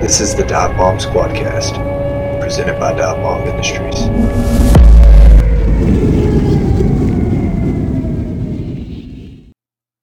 This 0.00 0.22
is 0.22 0.34
the 0.34 0.44
Dive 0.44 0.74
Bomb 0.78 0.96
Squadcast, 0.96 2.40
presented 2.40 2.80
by 2.80 2.94
Dive 2.94 3.22
Bomb 3.22 3.46
Industries. 3.46 3.98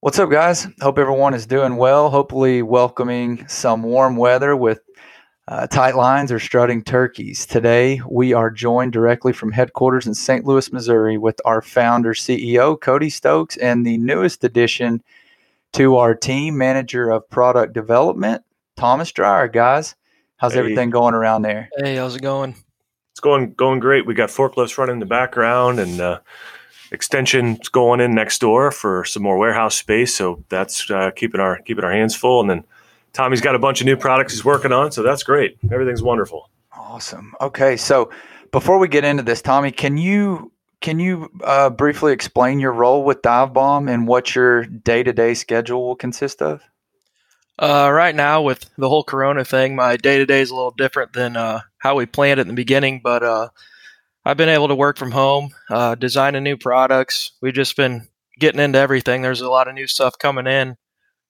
What's 0.01 0.19
up, 0.19 0.29
guys? 0.29 0.67
Hope 0.81 0.99
everyone 0.99 1.33
is 1.33 1.47
doing 1.47 1.77
well. 1.77 2.11
Hopefully, 2.11 2.61
welcoming 2.61 3.47
some 3.47 3.81
warm 3.81 4.17
weather 4.17 4.55
with 4.55 4.81
uh, 5.47 5.65
tight 5.65 5.95
lines 5.95 6.31
or 6.31 6.37
strutting 6.37 6.83
turkeys. 6.83 7.47
Today, 7.47 7.99
we 8.07 8.33
are 8.33 8.51
joined 8.51 8.93
directly 8.93 9.33
from 9.33 9.51
headquarters 9.51 10.05
in 10.05 10.13
St. 10.13 10.45
Louis, 10.45 10.71
Missouri, 10.71 11.17
with 11.17 11.41
our 11.43 11.63
founder, 11.63 12.13
CEO, 12.13 12.79
Cody 12.79 13.09
Stokes, 13.09 13.57
and 13.57 13.83
the 13.83 13.97
newest 13.97 14.43
addition 14.43 15.01
to 15.73 15.95
our 15.95 16.13
team, 16.13 16.55
manager 16.55 17.09
of 17.09 17.27
product 17.31 17.73
development, 17.73 18.43
Thomas 18.77 19.11
Dreyer. 19.11 19.47
Guys, 19.49 19.95
how's 20.37 20.53
Hey. 20.53 20.59
everything 20.59 20.89
going 20.89 21.13
around 21.13 21.41
there? 21.41 21.69
Hey, 21.77 21.95
how's 21.95 22.15
it 22.15 22.21
going? 22.21 22.55
It's 23.11 23.19
going 23.19 23.53
going 23.53 23.79
great. 23.79 24.05
We 24.05 24.13
got 24.13 24.29
forklifts 24.29 24.77
running 24.77 24.93
in 24.93 24.99
the 24.99 25.05
background 25.07 25.79
and 25.79 25.99
uh, 25.99 26.19
extensions 26.91 27.67
going 27.69 27.99
in 27.99 28.13
next 28.13 28.39
door 28.39 28.71
for 28.71 29.03
some 29.05 29.23
more 29.23 29.37
warehouse 29.37 29.75
space. 29.75 30.15
So 30.15 30.43
that's 30.49 30.89
uh, 30.89 31.11
keeping 31.11 31.41
our 31.41 31.59
keeping 31.61 31.83
our 31.83 31.91
hands 31.91 32.15
full. 32.15 32.41
And 32.41 32.49
then 32.49 32.63
Tommy's 33.13 33.41
got 33.41 33.55
a 33.55 33.59
bunch 33.59 33.81
of 33.81 33.85
new 33.85 33.97
products 33.97 34.33
he's 34.33 34.45
working 34.45 34.71
on. 34.71 34.91
So 34.91 35.03
that's 35.03 35.23
great. 35.23 35.57
Everything's 35.71 36.03
wonderful. 36.03 36.49
Awesome. 36.77 37.33
Okay, 37.41 37.75
so 37.75 38.11
before 38.51 38.77
we 38.77 38.87
get 38.87 39.03
into 39.03 39.23
this, 39.23 39.41
Tommy, 39.41 39.71
can 39.71 39.97
you 39.97 40.51
can 40.79 40.99
you 40.99 41.29
uh, 41.43 41.71
briefly 41.71 42.13
explain 42.13 42.59
your 42.59 42.71
role 42.71 43.03
with 43.03 43.23
Dive 43.23 43.51
Bomb 43.51 43.87
and 43.89 44.07
what 44.07 44.35
your 44.35 44.63
day 44.63 45.01
to 45.01 45.11
day 45.11 45.33
schedule 45.33 45.85
will 45.87 45.95
consist 45.95 46.41
of? 46.41 46.61
Uh, 47.59 47.89
right 47.91 48.13
now, 48.13 48.41
with 48.41 48.69
the 48.77 48.87
whole 48.87 49.03
Corona 49.03 49.43
thing, 49.43 49.75
my 49.75 49.97
day 49.97 50.17
to 50.17 50.25
day 50.25 50.41
is 50.41 50.51
a 50.51 50.55
little 50.55 50.73
different 50.77 51.13
than 51.13 51.35
uh, 51.35 51.61
how 51.79 51.95
we 51.95 52.05
planned 52.05 52.39
it 52.39 52.43
in 52.43 52.49
the 52.49 52.53
beginning. 52.53 53.01
But 53.03 53.23
uh, 53.23 53.49
I've 54.23 54.37
been 54.37 54.49
able 54.49 54.67
to 54.67 54.75
work 54.75 54.97
from 54.97 55.11
home, 55.11 55.49
uh, 55.69 55.95
designing 55.95 56.43
new 56.43 56.57
products. 56.57 57.31
We've 57.41 57.53
just 57.53 57.75
been 57.75 58.07
getting 58.39 58.59
into 58.59 58.77
everything. 58.77 59.21
There's 59.21 59.41
a 59.41 59.49
lot 59.49 59.67
of 59.67 59.73
new 59.73 59.87
stuff 59.87 60.19
coming 60.19 60.45
in. 60.45 60.75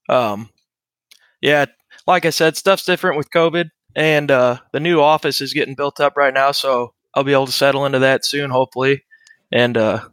Um, 0.09 0.50
yeah, 1.42 1.66
like 2.06 2.25
I 2.25 2.31
said, 2.31 2.58
stuff's 2.58 2.86
different 2.86 3.17
with 3.17 3.30
COVID, 3.31 3.69
and 3.95 4.30
uh, 4.30 4.58
the 4.73 4.80
new 4.80 5.02
office 5.02 5.39
is 5.39 5.53
getting 5.53 5.75
built 5.75 6.00
up 6.00 6.17
right 6.17 6.34
now. 6.34 6.52
So 6.52 6.94
I'll 7.14 7.23
be 7.23 7.34
able 7.34 7.45
to 7.45 7.52
settle 7.52 7.86
into 7.86 8.00
that 8.00 8.25
soon, 8.25 8.50
hopefully, 8.50 9.03
and 9.52 9.78
uh, 9.78 10.08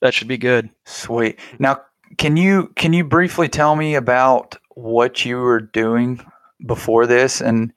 that 0.00 0.14
should 0.14 0.28
be 0.28 0.38
good. 0.38 0.70
Sweet. 0.86 1.38
Now, 1.58 1.82
can 2.18 2.36
you 2.36 2.72
can 2.76 2.92
you 2.92 3.04
briefly 3.04 3.48
tell 3.48 3.74
me 3.74 3.94
about 3.94 4.56
what 4.74 5.24
you 5.24 5.38
were 5.38 5.60
doing 5.60 6.24
before 6.66 7.06
this 7.06 7.40
and 7.40 7.72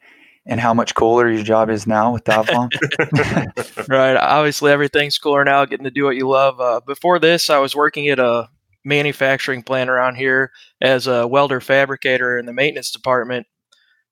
and 0.48 0.60
how 0.60 0.74
much 0.74 0.94
cooler 0.94 1.30
your 1.30 1.44
job 1.44 1.70
is 1.70 1.88
now 1.88 2.14
with 2.14 2.24
Dive 2.24 2.48
Right. 3.90 4.16
Obviously, 4.16 4.72
everything's 4.72 5.18
cooler 5.18 5.44
now, 5.44 5.66
getting 5.66 5.86
to 5.86 5.92
do 5.92 6.04
what 6.04 6.16
you 6.16 6.28
love. 6.28 6.62
Uh, 6.62 6.82
before 6.86 7.18
this, 7.18 7.50
I 7.50 7.58
was 7.58 7.76
working 7.76 8.08
at 8.10 8.20
a 8.20 8.48
manufacturing 8.84 9.64
plant 9.64 9.90
around 9.90 10.16
here 10.16 10.52
as 10.80 11.08
a 11.08 11.28
welder 11.28 11.60
fabricator 11.60 12.38
in 12.38 12.46
the 12.46 12.54
maintenance 12.54 12.92
department. 12.92 13.48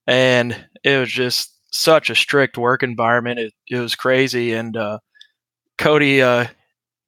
And 0.08 0.66
it 0.84 0.98
was 0.98 1.12
just 1.12 1.56
such 1.72 2.10
a 2.10 2.16
strict 2.16 2.58
work 2.58 2.82
environment. 2.82 3.40
It, 3.40 3.54
it 3.70 3.80
was 3.80 3.94
crazy. 3.94 4.54
And 4.54 4.76
uh, 4.76 5.00
Cody 5.78 6.24
uh, 6.24 6.48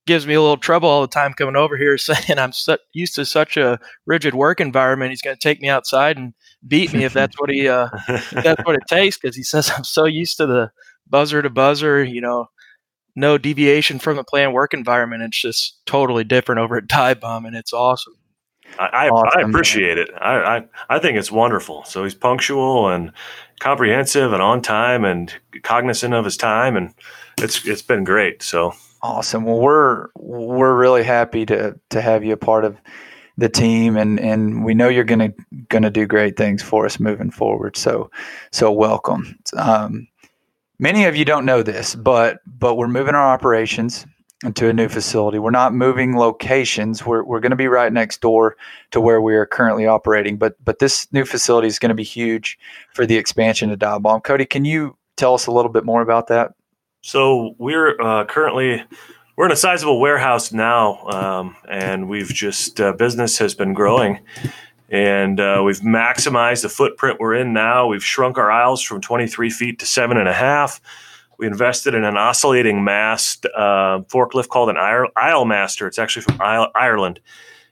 gives 0.06 0.28
me 0.28 0.34
a 0.34 0.42
little 0.42 0.58
trouble 0.58 0.90
all 0.90 1.02
the 1.02 1.08
time 1.08 1.34
coming 1.34 1.56
over 1.56 1.78
here 1.78 1.98
saying 1.98 2.38
I'm 2.40 2.52
su- 2.52 2.78
used 2.94 3.16
to 3.16 3.26
such 3.26 3.58
a 3.58 3.80
rigid 4.06 4.36
work 4.36 4.60
environment. 4.62 5.12
He's 5.12 5.22
going 5.22 5.36
to 5.36 5.42
take 5.42 5.62
me 5.62 5.70
outside 5.70 6.18
and 6.18 6.34
beat 6.68 6.94
me 6.94 7.04
if 7.04 7.14
that's 7.14 7.40
what 7.40 7.50
he 7.50 7.68
uh, 7.68 7.90
that's 8.32 8.64
what 8.64 8.76
it 8.76 8.84
takes 8.88 9.18
because 9.18 9.36
he 9.36 9.44
says 9.44 9.72
I'm 9.76 9.84
so 9.84 10.06
used 10.06 10.38
to 10.38 10.46
the 10.46 10.72
buzzer 11.08 11.42
to 11.42 11.50
buzzer, 11.50 12.04
you 12.04 12.22
know, 12.22 12.50
no 13.16 13.38
deviation 13.38 14.00
from 14.00 14.18
the 14.18 14.24
planned 14.24 14.54
work 14.54 14.74
environment. 14.74 15.24
It's 15.24 15.42
just 15.42 15.80
totally 15.86 16.24
different 16.24 16.60
over 16.60 16.78
at 16.78 16.88
Dive 16.88 17.20
Bomb, 17.20 17.46
and 17.46 17.56
it's 17.56 17.74
awesome. 17.74 18.16
I, 18.80 18.86
I, 18.86 19.10
Awesome, 19.10 19.40
I 19.40 19.42
man. 19.44 19.50
appreciate 19.52 19.98
it. 19.98 20.10
I, 20.20 20.58
I 20.58 20.66
I 20.90 21.00
think 21.00 21.18
it's 21.18 21.32
wonderful. 21.32 21.86
So 21.86 22.04
he's 22.04 22.16
punctual 22.16 22.90
and 22.90 23.12
comprehensive 23.60 24.34
and 24.34 24.42
on 24.42 24.62
time 24.62 25.06
and 25.06 25.34
cognizant 25.64 26.14
of 26.14 26.26
his 26.26 26.36
time, 26.36 26.76
and 26.76 26.94
it's 27.38 27.66
it's 27.66 27.82
been 27.82 28.04
great. 28.04 28.44
So 28.44 28.74
Awesome. 29.08 29.44
Well, 29.44 29.60
we're 29.60 30.08
we're 30.16 30.76
really 30.76 31.04
happy 31.04 31.46
to 31.46 31.80
to 31.92 32.02
have 32.02 32.26
you 32.26 32.34
a 32.34 32.38
part 32.38 32.66
of 32.66 32.76
the 33.38 33.48
team, 33.48 33.98
and 33.98 34.20
and 34.20 34.66
we 34.66 34.74
know 34.74 34.90
you're 34.90 35.04
gonna 35.04 35.32
gonna 35.70 35.92
do 35.92 36.08
great 36.08 36.38
things 36.38 36.64
for 36.64 36.88
us 36.88 37.00
moving 37.00 37.30
forward. 37.30 37.78
So 37.78 38.10
so 38.52 38.72
welcome. 38.72 39.38
Um, 39.56 40.08
many 40.80 41.06
of 41.06 41.16
you 41.16 41.24
don't 41.24 41.46
know 41.46 41.62
this, 41.62 41.94
but 41.94 42.40
but 42.48 42.78
we're 42.78 42.88
moving 42.88 43.14
our 43.14 43.28
operations 43.28 44.08
into 44.44 44.70
a 44.70 44.74
new 44.74 44.90
facility. 44.90 45.38
We're 45.38 45.52
not 45.52 45.76
moving 45.76 46.18
locations. 46.18 47.06
We're 47.06 47.24
we're 47.24 47.42
going 47.42 47.52
to 47.52 47.56
be 47.56 47.68
right 47.68 47.94
next 47.94 48.22
door 48.22 48.58
to 48.90 49.00
where 49.00 49.22
we 49.22 49.36
are 49.36 49.46
currently 49.46 49.86
operating. 49.86 50.38
But 50.38 50.56
but 50.66 50.80
this 50.80 51.08
new 51.14 51.26
facility 51.26 51.68
is 51.68 51.78
going 51.78 51.92
to 51.92 51.96
be 51.96 52.04
huge 52.04 52.58
for 52.96 53.06
the 53.06 53.18
expansion 53.18 53.70
of 53.70 53.78
Dive 53.78 54.02
Bomb. 54.02 54.22
Cody, 54.22 54.48
can 54.48 54.66
you 54.66 54.98
tell 55.16 55.36
us 55.36 55.46
a 55.46 55.52
little 55.52 55.72
bit 55.72 55.86
more 55.86 56.02
about 56.02 56.26
that? 56.30 56.54
So 57.06 57.54
we're 57.60 58.02
uh, 58.02 58.26
currently 58.26 58.84
we're 59.36 59.46
in 59.46 59.52
a 59.52 59.56
sizable 59.56 60.00
warehouse 60.00 60.52
now, 60.52 61.06
um, 61.06 61.56
and 61.70 62.10
we've 62.10 62.30
just 62.34 62.82
uh, 62.82 62.94
business 62.94 63.38
has 63.38 63.54
been 63.54 63.76
growing, 63.76 64.22
and 64.90 65.40
uh, 65.40 65.62
we've 65.64 65.82
maximized 65.82 66.64
the 66.64 66.70
footprint 66.70 67.20
we're 67.20 67.36
in 67.36 67.54
now. 67.54 67.86
We've 67.86 68.04
shrunk 68.04 68.40
our 68.40 68.50
aisles 68.50 68.82
from 68.82 69.02
23 69.02 69.52
feet 69.52 69.78
to 69.80 69.86
seven 69.86 70.18
and 70.18 70.28
a 70.28 70.34
half. 70.34 70.82
We 71.38 71.46
invested 71.46 71.94
in 71.94 72.06
an 72.06 72.18
oscillating 72.18 72.84
mast 72.84 73.46
uh, 73.56 74.00
forklift 74.08 74.48
called 74.48 74.72
an 74.72 74.78
aisle 75.16 75.46
master. 75.46 75.86
It's 75.86 76.00
actually 76.00 76.24
from 76.24 76.42
Isle- 76.42 76.72
Ireland, 76.74 77.20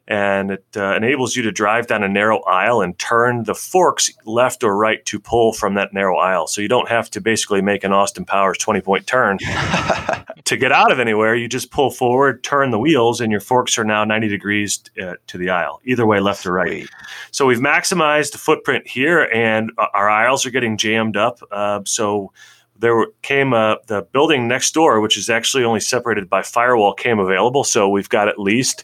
and 0.08 0.52
it 0.52 0.66
uh, 0.76 0.96
enables 0.96 1.36
you 1.36 1.44
to 1.44 1.52
drive 1.52 1.88
down 1.88 2.04
a 2.04 2.10
narrow 2.10 2.42
aisle 2.42 2.82
and 2.82 2.98
turn 3.00 3.44
the 3.44 3.56
forks 3.56 4.12
left 4.26 4.64
or 4.64 4.76
right 4.76 5.04
to 5.06 5.20
pull 5.20 5.54
from 5.54 5.76
that 5.76 5.94
narrow 5.94 6.18
aisle. 6.18 6.48
So 6.48 6.62
you 6.62 6.68
don't 6.68 6.90
have 6.90 7.10
to 7.12 7.22
basically 7.22 7.62
make 7.62 7.84
an 7.84 7.94
Austin 7.94 8.26
Powers 8.26 8.58
20 8.58 8.82
point 8.82 9.08
turn 9.08 9.38
to 10.46 10.58
get 10.58 10.72
out 10.72 10.92
of 10.92 11.00
anywhere, 11.00 11.36
you 11.36 11.48
just 11.48 11.72
pull 11.72 11.90
forward, 11.90 12.44
turn 12.44 12.72
the 12.72 12.80
wheels, 12.80 13.22
and 13.22 13.32
your 13.32 13.42
forks 13.42 13.78
are 13.78 13.86
now 13.86 14.04
90 14.04 14.28
degrees 14.28 14.84
uh, 15.02 15.14
to 15.28 15.38
the 15.38 15.50
aisle, 15.50 15.80
either 15.86 16.06
way, 16.06 16.20
left 16.20 16.46
or 16.46 16.52
right. 16.52 16.70
Sweet. 16.70 16.90
So 17.32 17.46
we've 17.46 17.60
maximized 17.60 18.34
the 18.34 18.38
footprint 18.38 18.88
here, 18.88 19.30
and 19.34 19.72
our 19.78 20.10
aisles 20.10 20.46
are 20.46 20.52
getting 20.52 20.78
jammed 20.78 21.16
up. 21.16 21.40
Uh, 21.52 21.82
so 21.86 22.34
there 22.78 23.06
came 23.22 23.54
uh, 23.54 23.76
the 23.88 24.02
building 24.12 24.48
next 24.48 24.74
door, 24.74 25.00
which 25.00 25.18
is 25.18 25.30
actually 25.30 25.64
only 25.64 25.80
separated 25.80 26.30
by 26.30 26.42
firewall, 26.42 26.94
came 26.94 27.20
available. 27.20 27.64
So 27.64 27.88
we've 27.88 28.10
got 28.10 28.28
at 28.28 28.40
least. 28.40 28.84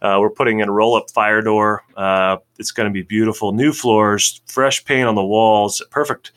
Uh, 0.00 0.18
we're 0.20 0.30
putting 0.30 0.60
in 0.60 0.68
a 0.68 0.72
roll-up 0.72 1.10
fire 1.10 1.42
door. 1.42 1.82
Uh, 1.96 2.38
it's 2.58 2.70
going 2.70 2.88
to 2.88 2.92
be 2.92 3.02
beautiful. 3.02 3.52
New 3.52 3.72
floors, 3.72 4.40
fresh 4.46 4.84
paint 4.84 5.08
on 5.08 5.14
the 5.14 5.24
walls, 5.24 5.82
perfect 5.90 6.32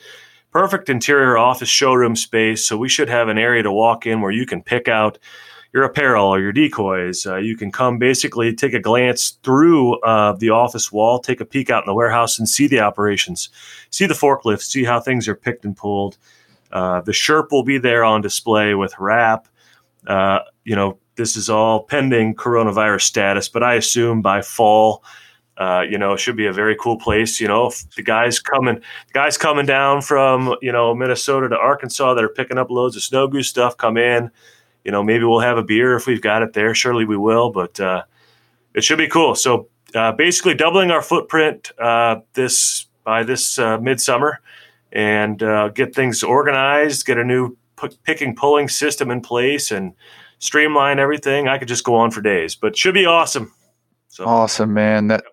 perfect 0.52 0.90
interior 0.90 1.38
office 1.38 1.70
showroom 1.70 2.16
space. 2.16 2.66
So 2.66 2.78
we 2.78 2.90
should 2.90 3.10
have 3.10 3.30
an 3.30 3.38
area 3.38 3.64
to 3.64 3.72
walk 3.72 4.06
in 4.06 4.22
where 4.22 4.32
you 4.32 4.46
can 4.46 4.62
pick 4.62 4.88
out 4.88 5.18
your 5.74 5.84
apparel 5.84 6.28
or 6.28 6.42
your 6.42 6.52
decoys. 6.52 7.26
Uh, 7.26 7.38
you 7.38 7.56
can 7.56 7.72
come 7.72 7.98
basically 7.98 8.54
take 8.54 8.74
a 8.74 8.80
glance 8.80 9.40
through 9.44 10.00
uh, 10.02 10.34
the 10.34 10.50
office 10.50 10.92
wall, 10.92 11.20
take 11.20 11.40
a 11.40 11.46
peek 11.46 11.70
out 11.70 11.84
in 11.84 11.88
the 11.88 11.94
warehouse, 11.94 12.38
and 12.38 12.50
see 12.50 12.68
the 12.68 12.82
operations, 12.82 13.50
see 13.90 14.06
the 14.06 14.14
forklift, 14.14 14.62
see 14.62 14.84
how 14.84 15.00
things 15.00 15.28
are 15.28 15.36
picked 15.36 15.64
and 15.64 15.78
pulled. 15.78 16.18
Uh, 16.72 17.02
the 17.02 17.14
Sherp 17.14 17.52
will 17.52 17.64
be 17.64 17.78
there 17.78 18.04
on 18.04 18.22
display 18.22 18.74
with 18.76 18.94
wrap. 19.00 19.48
Uh, 20.06 20.40
you 20.66 20.76
know, 20.76 20.98
this 21.16 21.36
is 21.36 21.50
all 21.50 21.84
pending 21.84 22.36
coronavirus 22.36 23.02
status, 23.02 23.50
but 23.50 23.64
I 23.64 23.76
assume 23.76 24.22
by 24.22 24.42
fall, 24.42 25.04
uh, 25.58 25.82
you 25.88 25.98
know, 25.98 26.14
it 26.14 26.20
should 26.20 26.38
be 26.38 26.48
a 26.48 26.54
very 26.54 26.76
cool 26.76 26.98
place. 26.98 27.40
You 27.40 27.48
know, 27.48 27.72
the 27.96 28.02
guys 28.02 28.40
coming, 28.40 28.82
guys 29.14 29.38
coming 29.38 29.66
down 29.66 30.02
from 30.02 30.56
you 30.62 30.72
know 30.72 30.96
Minnesota 30.96 31.50
to 31.50 31.58
Arkansas 31.58 32.14
that 32.16 32.24
are 32.24 32.30
picking 32.30 32.58
up 32.58 32.72
loads 32.72 32.96
of 32.96 33.04
snow 33.04 33.28
goose 33.28 33.50
stuff 33.50 33.78
come 33.78 33.98
in. 33.98 34.32
You 34.84 34.92
know, 34.92 35.04
maybe 35.04 35.24
we'll 35.24 35.42
have 35.42 35.58
a 35.58 35.64
beer 35.64 35.96
if 35.96 36.08
we've 36.08 36.22
got 36.22 36.42
it 36.42 36.54
there. 36.54 36.74
Surely 36.74 37.06
we 37.06 37.18
will, 37.18 37.52
but 37.52 37.80
uh, 37.80 38.04
it 38.74 38.84
should 38.84 38.98
be 38.98 39.08
cool. 39.08 39.36
So 39.36 39.68
uh, 39.94 40.14
basically, 40.14 40.56
doubling 40.56 40.90
our 40.90 41.02
footprint 41.02 41.72
uh, 41.78 42.22
this 42.34 42.88
by 43.04 43.24
this 43.24 43.60
uh, 43.60 43.78
midsummer, 43.78 44.40
and 44.92 45.44
uh, 45.44 45.70
get 45.70 45.94
things 45.94 46.24
organized, 46.24 47.06
get 47.06 47.18
a 47.18 47.24
new 47.24 47.58
p- 47.80 47.98
picking 48.04 48.36
pulling 48.36 48.70
system 48.70 49.12
in 49.12 49.22
place, 49.22 49.70
and 49.70 49.94
streamline 50.42 51.00
everything. 51.00 51.48
I 51.48 51.58
could 51.58 51.70
just 51.70 51.86
go 51.86 51.96
on 51.96 52.12
for 52.12 52.20
days, 52.20 52.56
but 52.56 52.76
should 52.76 52.94
be 52.94 53.06
awesome. 53.06 53.54
So 54.10 54.26
Awesome, 54.26 54.74
man. 54.74 55.08
That 55.08 55.24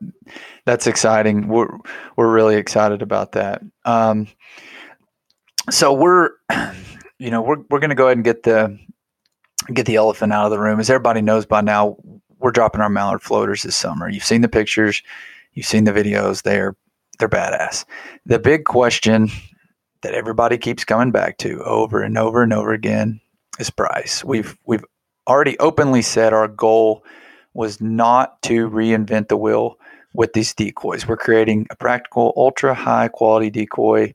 that's 0.65 0.87
exciting. 0.87 1.49
We're 1.49 1.69
we're 2.17 2.33
really 2.33 2.55
excited 2.55 3.03
about 3.03 3.33
that. 3.33 3.61
Um, 3.85 4.29
so 5.69 5.93
we're, 5.93 6.31
you 7.19 7.31
know, 7.33 7.43
we're 7.43 7.59
we're 7.71 7.81
gonna 7.81 7.97
go 7.97 8.07
ahead 8.07 8.19
and 8.19 8.25
get 8.25 8.45
the 8.45 8.79
get 9.75 9.87
the 9.87 9.97
elephant 9.97 10.33
out 10.33 10.45
of 10.45 10.53
the 10.53 10.61
room. 10.61 10.79
As 10.79 10.91
everybody 10.91 11.23
knows 11.23 11.45
by 11.45 11.61
now, 11.61 11.97
we're 12.39 12.53
dropping 12.53 12.81
our 12.81 12.89
mallard 12.89 13.21
floaters 13.23 13.65
this 13.65 13.75
summer. 13.75 14.09
You've 14.09 14.25
seen 14.25 14.43
the 14.43 14.49
pictures, 14.49 15.03
you've 15.55 15.67
seen 15.67 15.83
the 15.83 15.93
videos. 15.93 16.43
They're 16.43 16.77
they're 17.19 17.29
badass. 17.29 17.85
The 18.27 18.39
big 18.39 18.65
question 18.65 19.29
that 20.03 20.15
everybody 20.15 20.57
keeps 20.57 20.85
coming 20.85 21.11
back 21.11 21.39
to 21.39 21.61
over 21.65 22.01
and 22.01 22.17
over 22.17 22.45
and 22.45 22.53
over 22.53 22.73
again 22.73 23.21
is 23.59 23.71
price. 23.71 24.23
We've 24.23 24.57
we've 24.65 24.85
already 25.29 25.59
openly 25.59 26.03
said 26.03 26.33
our 26.33 26.49
goal 26.49 27.05
was 27.55 27.81
not 27.81 28.41
to 28.43 28.69
reinvent 28.69 29.29
the 29.29 29.37
wheel 29.37 29.79
with 30.15 30.33
these 30.33 30.55
decoys. 30.55 31.07
We're 31.07 31.17
creating 31.17 31.67
a 31.71 31.77
practical, 31.77 32.33
ultra 32.37 32.75
high 32.75 33.09
quality 33.09 33.51
decoy 33.51 34.15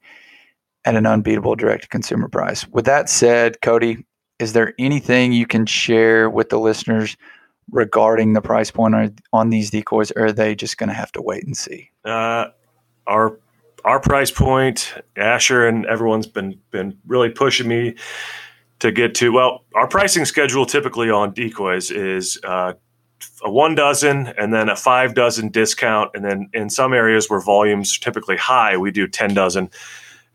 at 0.85 0.95
an 0.95 1.05
unbeatable 1.05 1.55
direct 1.55 1.83
to 1.83 1.89
consumer 1.89 2.27
price. 2.27 2.67
With 2.67 2.85
that 2.85 3.09
said, 3.09 3.61
Cody, 3.61 4.05
is 4.39 4.53
there 4.53 4.73
anything 4.79 5.31
you 5.31 5.45
can 5.45 5.65
share 5.65 6.29
with 6.29 6.49
the 6.49 6.59
listeners 6.59 7.15
regarding 7.71 8.33
the 8.33 8.41
price 8.41 8.71
point 8.71 9.21
on, 9.31 9.49
these 9.49 9.69
decoys, 9.69 10.11
or 10.15 10.25
are 10.25 10.31
they 10.31 10.55
just 10.55 10.77
going 10.77 10.89
to 10.89 10.95
have 10.95 11.11
to 11.13 11.21
wait 11.21 11.43
and 11.45 11.55
see? 11.55 11.89
Uh, 12.03 12.47
our 13.07 13.39
our 13.85 13.99
price 13.99 14.31
point, 14.31 14.93
Asher 15.17 15.67
and 15.67 15.85
everyone's 15.85 16.27
been 16.27 16.59
been 16.71 16.97
really 17.05 17.29
pushing 17.29 17.67
me 17.67 17.95
to 18.83 18.91
get 18.91 19.15
to. 19.15 19.31
Well, 19.31 19.63
our 19.75 19.87
pricing 19.87 20.25
schedule 20.25 20.65
typically 20.65 21.09
on 21.09 21.33
decoys 21.33 21.89
is 21.89 22.37
uh, 22.43 22.73
a 23.41 23.49
one 23.49 23.75
dozen 23.75 24.27
and 24.37 24.53
then 24.53 24.67
a 24.67 24.75
five 24.75 25.15
dozen 25.15 25.47
discount, 25.47 26.11
and 26.13 26.25
then 26.25 26.49
in 26.53 26.69
some 26.69 26.93
areas 26.93 27.29
where 27.29 27.39
volumes 27.39 27.95
are 27.95 28.01
typically 28.01 28.35
high, 28.35 28.75
we 28.75 28.91
do 28.91 29.07
ten 29.07 29.33
dozen. 29.33 29.69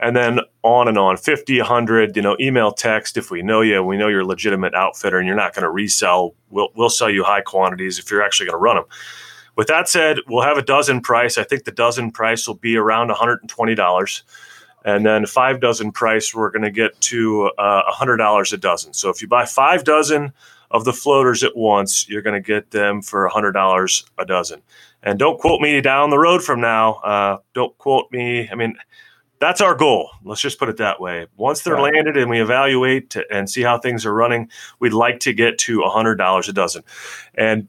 And 0.00 0.16
then 0.16 0.38
on 0.62 0.86
and 0.86 0.96
on 0.96 1.16
50 1.16 1.58
100 1.58 2.14
you 2.14 2.22
know 2.22 2.36
email 2.40 2.70
text 2.70 3.16
if 3.16 3.32
we 3.32 3.42
know 3.42 3.62
you 3.62 3.82
we 3.82 3.96
know 3.96 4.06
you're 4.06 4.20
a 4.20 4.24
legitimate 4.24 4.72
outfitter 4.72 5.18
and 5.18 5.26
you're 5.26 5.34
not 5.34 5.54
going 5.54 5.64
to 5.64 5.70
resell 5.70 6.36
we'll, 6.50 6.68
we'll 6.76 6.88
sell 6.88 7.10
you 7.10 7.24
high 7.24 7.40
quantities 7.40 7.98
if 7.98 8.08
you're 8.08 8.22
actually 8.22 8.46
going 8.46 8.54
to 8.54 8.62
run 8.62 8.76
them 8.76 8.84
with 9.56 9.66
that 9.66 9.88
said 9.88 10.18
we'll 10.28 10.44
have 10.44 10.56
a 10.56 10.62
dozen 10.62 11.00
price. 11.00 11.36
I 11.36 11.42
think 11.42 11.64
the 11.64 11.72
dozen 11.72 12.12
price 12.12 12.46
will 12.46 12.54
be 12.54 12.76
around 12.76 13.10
$120 13.10 14.22
and 14.84 15.04
then 15.04 15.26
five 15.26 15.60
dozen 15.60 15.92
price 15.92 16.34
we're 16.34 16.50
going 16.50 16.62
to 16.62 16.70
get 16.70 16.98
to 17.00 17.50
uh, 17.58 17.90
$100 17.92 18.52
a 18.52 18.56
dozen 18.56 18.92
so 18.92 19.08
if 19.10 19.22
you 19.22 19.28
buy 19.28 19.44
five 19.44 19.84
dozen 19.84 20.32
of 20.70 20.84
the 20.84 20.92
floaters 20.92 21.42
at 21.42 21.56
once 21.56 22.08
you're 22.08 22.22
going 22.22 22.40
to 22.40 22.46
get 22.46 22.70
them 22.70 23.02
for 23.02 23.28
$100 23.28 24.10
a 24.18 24.24
dozen 24.24 24.62
and 25.02 25.18
don't 25.18 25.38
quote 25.38 25.60
me 25.60 25.80
down 25.80 26.10
the 26.10 26.18
road 26.18 26.42
from 26.42 26.60
now 26.60 26.94
uh, 26.96 27.38
don't 27.54 27.76
quote 27.78 28.10
me 28.12 28.48
i 28.50 28.54
mean 28.54 28.76
that's 29.40 29.60
our 29.60 29.74
goal. 29.74 30.10
Let's 30.24 30.40
just 30.40 30.58
put 30.58 30.68
it 30.68 30.78
that 30.78 31.00
way. 31.00 31.26
Once 31.36 31.62
they're 31.62 31.74
right. 31.74 31.94
landed 31.94 32.16
and 32.16 32.28
we 32.30 32.40
evaluate 32.40 33.10
to, 33.10 33.24
and 33.30 33.48
see 33.48 33.62
how 33.62 33.78
things 33.78 34.04
are 34.04 34.12
running, 34.12 34.50
we'd 34.80 34.92
like 34.92 35.20
to 35.20 35.32
get 35.32 35.58
to 35.58 35.78
$100 35.78 36.48
a 36.48 36.52
dozen. 36.52 36.82
And 37.34 37.68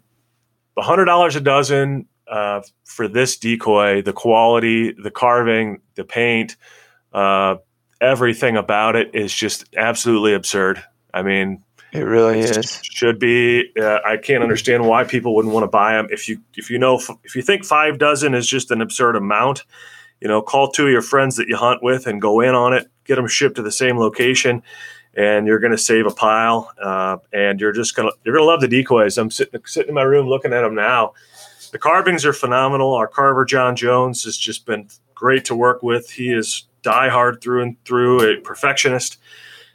$100 0.77 1.35
a 1.35 1.39
dozen 1.39 2.07
uh, 2.27 2.61
for 2.85 3.07
this 3.07 3.37
decoy, 3.37 4.01
the 4.01 4.13
quality, 4.13 4.93
the 4.93 5.11
carving, 5.11 5.81
the 5.95 6.03
paint, 6.03 6.55
uh, 7.13 7.57
everything 8.01 8.57
about 8.57 8.95
it 8.95 9.13
is 9.13 9.33
just 9.33 9.65
absolutely 9.75 10.33
absurd. 10.33 10.83
I 11.13 11.23
mean, 11.23 11.63
it 11.91 12.01
really 12.01 12.39
is. 12.39 12.79
Should 12.83 13.19
be. 13.19 13.71
Uh, 13.79 13.99
I 14.05 14.17
can't 14.17 14.43
understand 14.43 14.85
why 14.87 15.03
people 15.03 15.35
wouldn't 15.35 15.53
want 15.53 15.63
to 15.63 15.69
buy 15.69 15.93
them. 15.93 16.07
If 16.11 16.29
you 16.29 16.39
if 16.55 16.69
you 16.69 16.77
know 16.77 17.01
if 17.23 17.35
you 17.35 17.41
think 17.41 17.65
five 17.65 17.97
dozen 17.97 18.35
is 18.35 18.47
just 18.47 18.69
an 18.69 18.81
absurd 18.81 19.15
amount, 19.15 19.63
you 20.21 20.27
know, 20.27 20.41
call 20.41 20.69
two 20.69 20.85
of 20.85 20.91
your 20.91 21.01
friends 21.01 21.35
that 21.37 21.47
you 21.47 21.55
hunt 21.55 21.81
with 21.81 22.05
and 22.05 22.21
go 22.21 22.41
in 22.41 22.53
on 22.53 22.73
it, 22.73 22.87
get 23.05 23.15
them 23.15 23.27
shipped 23.27 23.55
to 23.55 23.63
the 23.63 23.71
same 23.71 23.97
location, 23.97 24.61
and 25.15 25.47
you're 25.47 25.59
going 25.59 25.71
to 25.71 25.79
save 25.79 26.05
a 26.05 26.11
pile. 26.11 26.71
Uh, 26.79 27.17
and 27.33 27.59
you're 27.59 27.71
just 27.71 27.95
going 27.95 28.07
to 28.07 28.15
you're 28.23 28.35
going 28.35 28.43
to 28.43 28.51
love 28.51 28.61
the 28.61 28.67
decoys. 28.67 29.17
I'm 29.17 29.31
sitting 29.31 29.59
sitting 29.65 29.89
in 29.89 29.95
my 29.95 30.03
room 30.03 30.27
looking 30.27 30.53
at 30.53 30.61
them 30.61 30.75
now. 30.75 31.13
The 31.71 31.79
carvings 31.79 32.23
are 32.23 32.33
phenomenal. 32.33 32.93
Our 32.93 33.07
carver 33.07 33.45
John 33.45 33.75
Jones 33.75 34.23
has 34.25 34.37
just 34.37 34.65
been 34.67 34.89
great 35.15 35.45
to 35.45 35.55
work 35.55 35.81
with. 35.81 36.11
He 36.11 36.31
is 36.31 36.68
diehard 36.83 37.41
through 37.41 37.63
and 37.63 37.85
through, 37.85 38.21
a 38.21 38.41
perfectionist. 38.41 39.17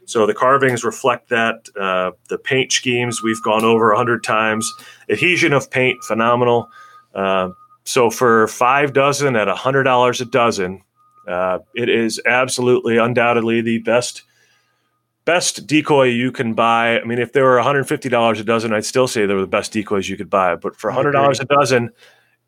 So 0.07 0.27
the 0.27 0.35
carvings 0.35 0.85
reflect 0.85 1.31
that. 1.31 1.69
Uh, 1.81 2.13
the 2.29 2.37
paint 2.37 2.73
schemes 2.73 3.23
we've 3.23 3.43
gone 3.43 3.65
over 3.65 3.93
a 3.93 3.97
hundred 3.97 4.23
times. 4.23 4.71
Adhesion 5.09 5.53
of 5.53 5.71
paint, 5.71 6.03
phenomenal. 6.05 6.71
Uh, 7.15 7.51
so 7.85 8.11
for 8.11 8.47
five 8.49 8.93
dozen 8.93 9.37
at 9.37 9.49
a 9.49 9.55
hundred 9.55 9.85
dollars 9.85 10.21
a 10.21 10.27
dozen, 10.27 10.83
uh, 11.27 11.61
it 11.75 11.89
is 11.89 12.21
absolutely, 12.27 12.99
undoubtedly 12.99 13.63
the 13.63 13.79
best 13.79 14.25
best 15.25 15.67
decoy 15.67 16.05
you 16.05 16.31
can 16.31 16.53
buy. 16.53 17.01
I 17.01 17.05
mean, 17.05 17.19
if 17.19 17.33
they 17.33 17.41
were 17.41 17.55
one 17.55 17.65
hundred 17.65 17.85
fifty 17.85 18.11
dollars 18.11 18.41
a 18.41 18.45
dozen, 18.45 18.75
I'd 18.75 18.85
still 18.85 19.09
say 19.09 19.25
they 19.25 19.33
were 19.33 19.41
the 19.41 19.47
best 19.47 19.73
decoys 19.73 20.09
you 20.09 20.19
could 20.19 20.29
buy. 20.29 20.55
But 20.55 20.77
for 20.77 20.91
hundred 20.91 21.13
dollars 21.13 21.41
a 21.41 21.47
dozen, 21.47 21.91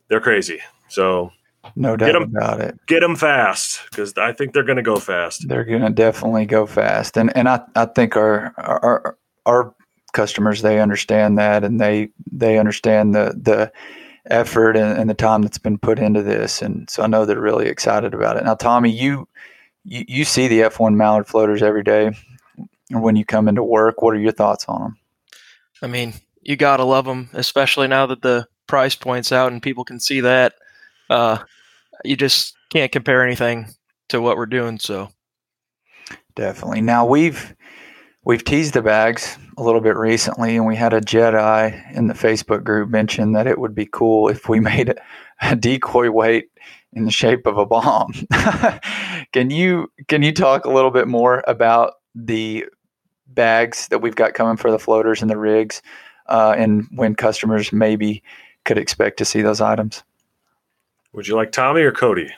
they're 0.09 0.21
crazy. 0.21 0.61
So 0.89 1.33
no 1.75 1.97
doubt 1.97 2.13
them, 2.13 2.23
about 2.23 2.61
it. 2.61 2.79
Get 2.87 3.01
them 3.01 3.17
fast 3.17 3.81
because 3.91 4.15
I 4.17 4.33
think 4.33 4.53
they're 4.53 4.63
going 4.63 4.77
to 4.77 4.83
go 4.83 4.97
fast. 4.97 5.49
They're 5.49 5.65
going 5.65 5.83
to 5.83 5.91
definitely 5.91 6.47
go 6.47 6.67
fast, 6.67 7.17
and 7.17 7.35
and 7.37 7.49
I, 7.49 7.61
I 7.75 7.87
think 7.87 8.17
our 8.17 8.55
our 8.59 9.19
our 9.47 9.75
customers 10.13 10.63
they 10.63 10.81
understand 10.81 11.39
that, 11.39 11.65
and 11.65 11.81
they 11.81 12.11
they 12.31 12.59
understand 12.59 13.15
the 13.15 13.39
the 13.41 13.73
effort 14.31 14.77
and, 14.77 14.99
and, 14.99 15.09
the 15.09 15.15
time 15.15 15.43
that's 15.43 15.59
been 15.59 15.79
put 15.79 16.01
into 16.01 16.21
this. 16.21 16.61
And 16.61 16.91
so 16.91 17.05
I 17.05 17.07
know 17.07 17.25
they're 17.25 17.41
really 17.41 17.69
excited 17.69 18.13
about 18.13 18.37
it. 18.37 18.45
Now, 18.45 18.55
Tommy, 18.55 18.91
you 18.91 19.29
you, 19.85 20.05
you 20.09 20.25
see 20.25 20.49
the 20.49 20.63
F1 20.63 20.95
mallard 20.95 21.29
floaters 21.29 21.63
every 21.63 21.85
day 21.85 22.11
when 22.91 23.15
you 23.15 23.25
come 23.25 23.47
into 23.49 23.63
work. 23.63 24.03
What 24.03 24.15
are 24.15 24.21
your 24.21 24.33
thoughts 24.33 24.65
on 24.67 24.81
them? 24.81 24.99
I 25.83 25.87
mean, 25.87 26.15
you 26.43 26.57
gotta 26.57 26.85
love 26.85 27.05
them, 27.05 27.29
especially 27.33 27.87
now 27.89 28.07
that 28.07 28.23
the 28.23 28.49
price 28.67 28.95
point's 28.95 29.33
out 29.33 29.53
and 29.53 29.63
people 29.63 29.85
can 29.85 30.01
see 30.01 30.21
that. 30.21 30.55
Uh, 31.09 31.39
you 32.05 32.17
just 32.17 32.55
can't 32.71 32.93
compare 32.93 33.25
anything 33.25 33.69
to 34.09 34.21
what 34.21 34.37
we're 34.37 34.47
doing. 34.47 34.79
So 34.79 35.11
definitely. 36.35 36.81
Now 36.81 37.07
we've 37.07 37.55
we've 38.25 38.45
teased 38.45 38.75
the 38.75 38.83
bags 38.83 39.39
a 39.57 39.63
little 39.63 39.81
bit 39.81 39.97
recently, 39.97 40.57
and 40.57 40.67
we 40.67 40.77
had 40.77 40.93
a 40.93 41.01
Jedi 41.01 41.97
in 41.97 42.09
the 42.09 42.15
Facebook 42.15 42.65
group 42.65 42.91
mention 42.91 43.33
that 43.33 43.47
it 43.47 43.59
would 43.59 43.75
be 43.75 43.87
cool 43.87 44.29
if 44.29 44.49
we 44.49 44.61
made 44.61 44.95
a 45.41 45.57
decoy 45.57 46.11
weight 46.11 46.51
in 46.93 47.05
the 47.05 47.11
shape 47.11 47.47
of 47.47 47.59
a 47.59 47.67
bomb. 47.67 48.13
can 49.33 49.51
you 49.51 49.91
can 50.09 50.23
you 50.23 50.33
talk 50.33 50.65
a 50.65 50.71
little 50.71 50.91
bit 50.91 51.09
more 51.09 51.43
about 51.47 51.95
the 52.15 52.65
bags 53.27 53.89
that 53.89 53.99
we've 53.99 54.17
got 54.17 54.35
coming 54.35 54.57
for 54.57 54.71
the 54.71 54.79
floaters 54.79 55.23
and 55.23 55.31
the 55.31 55.39
rigs, 55.39 55.83
uh, 56.29 56.55
and 56.57 56.87
when 56.93 57.15
customers 57.15 57.73
maybe 57.73 58.23
could 58.65 58.79
expect 58.79 59.19
to 59.19 59.25
see 59.25 59.43
those 59.43 59.61
items? 59.61 60.03
Would 61.17 61.27
you 61.27 61.35
like 61.35 61.51
Tommy 61.51 61.81
or 61.81 61.93
Cody? 61.93 62.31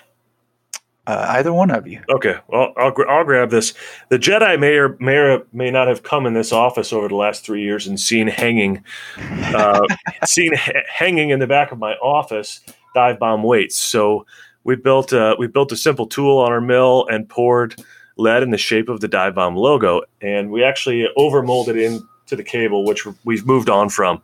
Uh, 1.04 1.26
either 1.30 1.52
one 1.52 1.70
of 1.70 1.86
you. 1.88 2.00
Okay. 2.08 2.36
Well, 2.46 2.72
I'll, 2.76 2.94
I'll 3.08 3.24
grab 3.24 3.50
this. 3.50 3.74
The 4.08 4.18
Jedi 4.18 4.58
may 4.60 4.76
or 4.76 4.96
may 5.00 5.16
or 5.16 5.46
may 5.52 5.70
not 5.70 5.88
have 5.88 6.04
come 6.04 6.26
in 6.26 6.34
this 6.34 6.52
office 6.52 6.92
over 6.92 7.08
the 7.08 7.16
last 7.16 7.44
three 7.44 7.62
years 7.62 7.88
and 7.88 7.98
seen 7.98 8.28
hanging, 8.28 8.84
uh, 9.18 9.80
seen 10.24 10.54
ha- 10.54 10.84
hanging 10.86 11.30
in 11.30 11.40
the 11.40 11.46
back 11.48 11.72
of 11.72 11.78
my 11.78 11.94
office 11.94 12.60
dive 12.94 13.18
bomb 13.18 13.42
weights. 13.42 13.76
So 13.76 14.26
we 14.62 14.76
built 14.76 15.12
a, 15.12 15.34
we 15.38 15.48
built 15.48 15.72
a 15.72 15.76
simple 15.76 16.06
tool 16.06 16.38
on 16.38 16.52
our 16.52 16.60
mill 16.60 17.08
and 17.10 17.28
poured 17.28 17.82
lead 18.16 18.44
in 18.44 18.50
the 18.50 18.58
shape 18.58 18.88
of 18.88 19.00
the 19.00 19.08
dive 19.08 19.34
bomb 19.34 19.56
logo, 19.56 20.02
and 20.20 20.52
we 20.52 20.62
actually 20.62 21.08
over 21.16 21.42
molded 21.42 21.76
into 21.76 22.36
the 22.36 22.44
cable, 22.44 22.84
which 22.84 23.06
we've 23.24 23.44
moved 23.44 23.70
on 23.70 23.88
from. 23.88 24.22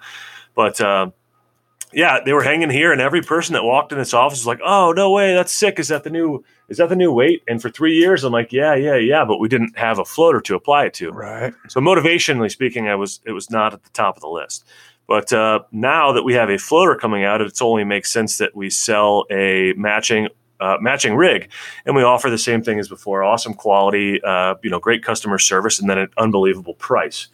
But 0.55 0.81
uh, 0.81 1.11
yeah, 1.95 2.21
they 2.25 2.33
were 2.33 2.43
hanging 2.43 2.71
here, 2.71 2.93
and 2.93 3.01
every 3.01 3.23
person 3.23 3.55
that 3.55 3.65
walked 3.65 3.93
in 3.93 3.99
this 3.99 4.15
office 4.15 4.41
was 4.41 4.47
like, 4.47 4.61
"Oh, 4.65 4.93
no 4.93 5.11
way, 5.11 5.35
that's 5.35 5.53
sick! 5.53 5.79
Is 5.79 5.89
that 5.89 6.05
the 6.05 6.11
new? 6.11 6.45
Is 6.69 6.79
that 6.79 6.89
the 6.89 6.97
new 6.97 7.13
weight?" 7.13 7.43
And 7.49 7.61
for 7.61 7.71
three 7.71 7.95
years, 7.95 8.25
I'm 8.25 8.33
like, 8.33 8.53
"Yeah, 8.53 8.75
yeah, 8.75 8.97
yeah," 8.97 9.25
but 9.25 9.39
we 9.39 9.49
didn't 9.49 9.79
have 9.79 9.99
a 9.99 10.05
floater 10.05 10.41
to 10.43 10.55
apply 10.55 10.87
it 10.87 10.95
to. 10.95 11.11
Right. 11.11 11.55
So 11.69 11.81
motivationally 11.81 12.51
speaking, 12.51 12.89
I 12.89 12.95
was 12.95 13.21
it 13.25 13.33
was 13.33 13.51
not 13.51 13.73
at 13.73 13.83
the 13.85 13.91
top 13.91 14.17
of 14.17 14.23
the 14.23 14.29
list. 14.29 14.65
But 15.07 15.33
uh, 15.33 15.61
now 15.71 16.13
that 16.13 16.23
we 16.23 16.35
have 16.35 16.49
a 16.49 16.59
floater 16.59 16.97
coming 16.97 17.25
out, 17.25 17.41
it 17.41 17.61
only 17.61 17.85
makes 17.85 18.11
sense 18.11 18.39
that 18.39 18.57
we 18.57 18.71
sell 18.71 19.27
a 19.31 19.75
matching 19.77 20.29
uh, 20.61 20.79
matching 20.81 21.15
rig, 21.15 21.51
and 21.85 21.95
we 21.95 22.03
offer 22.03 22.31
the 22.31 22.39
same 22.39 22.63
thing 22.63 22.79
as 22.79 22.89
before: 22.89 23.23
awesome 23.23 23.55
quality, 23.55 24.23
uh, 24.23 24.55
you 24.63 24.71
know, 24.71 24.79
great 24.79 25.03
customer 25.03 25.39
service, 25.39 25.81
and 25.81 25.89
then 25.89 25.99
an 25.99 26.09
unbelievable 26.17 26.75
price. 26.75 27.29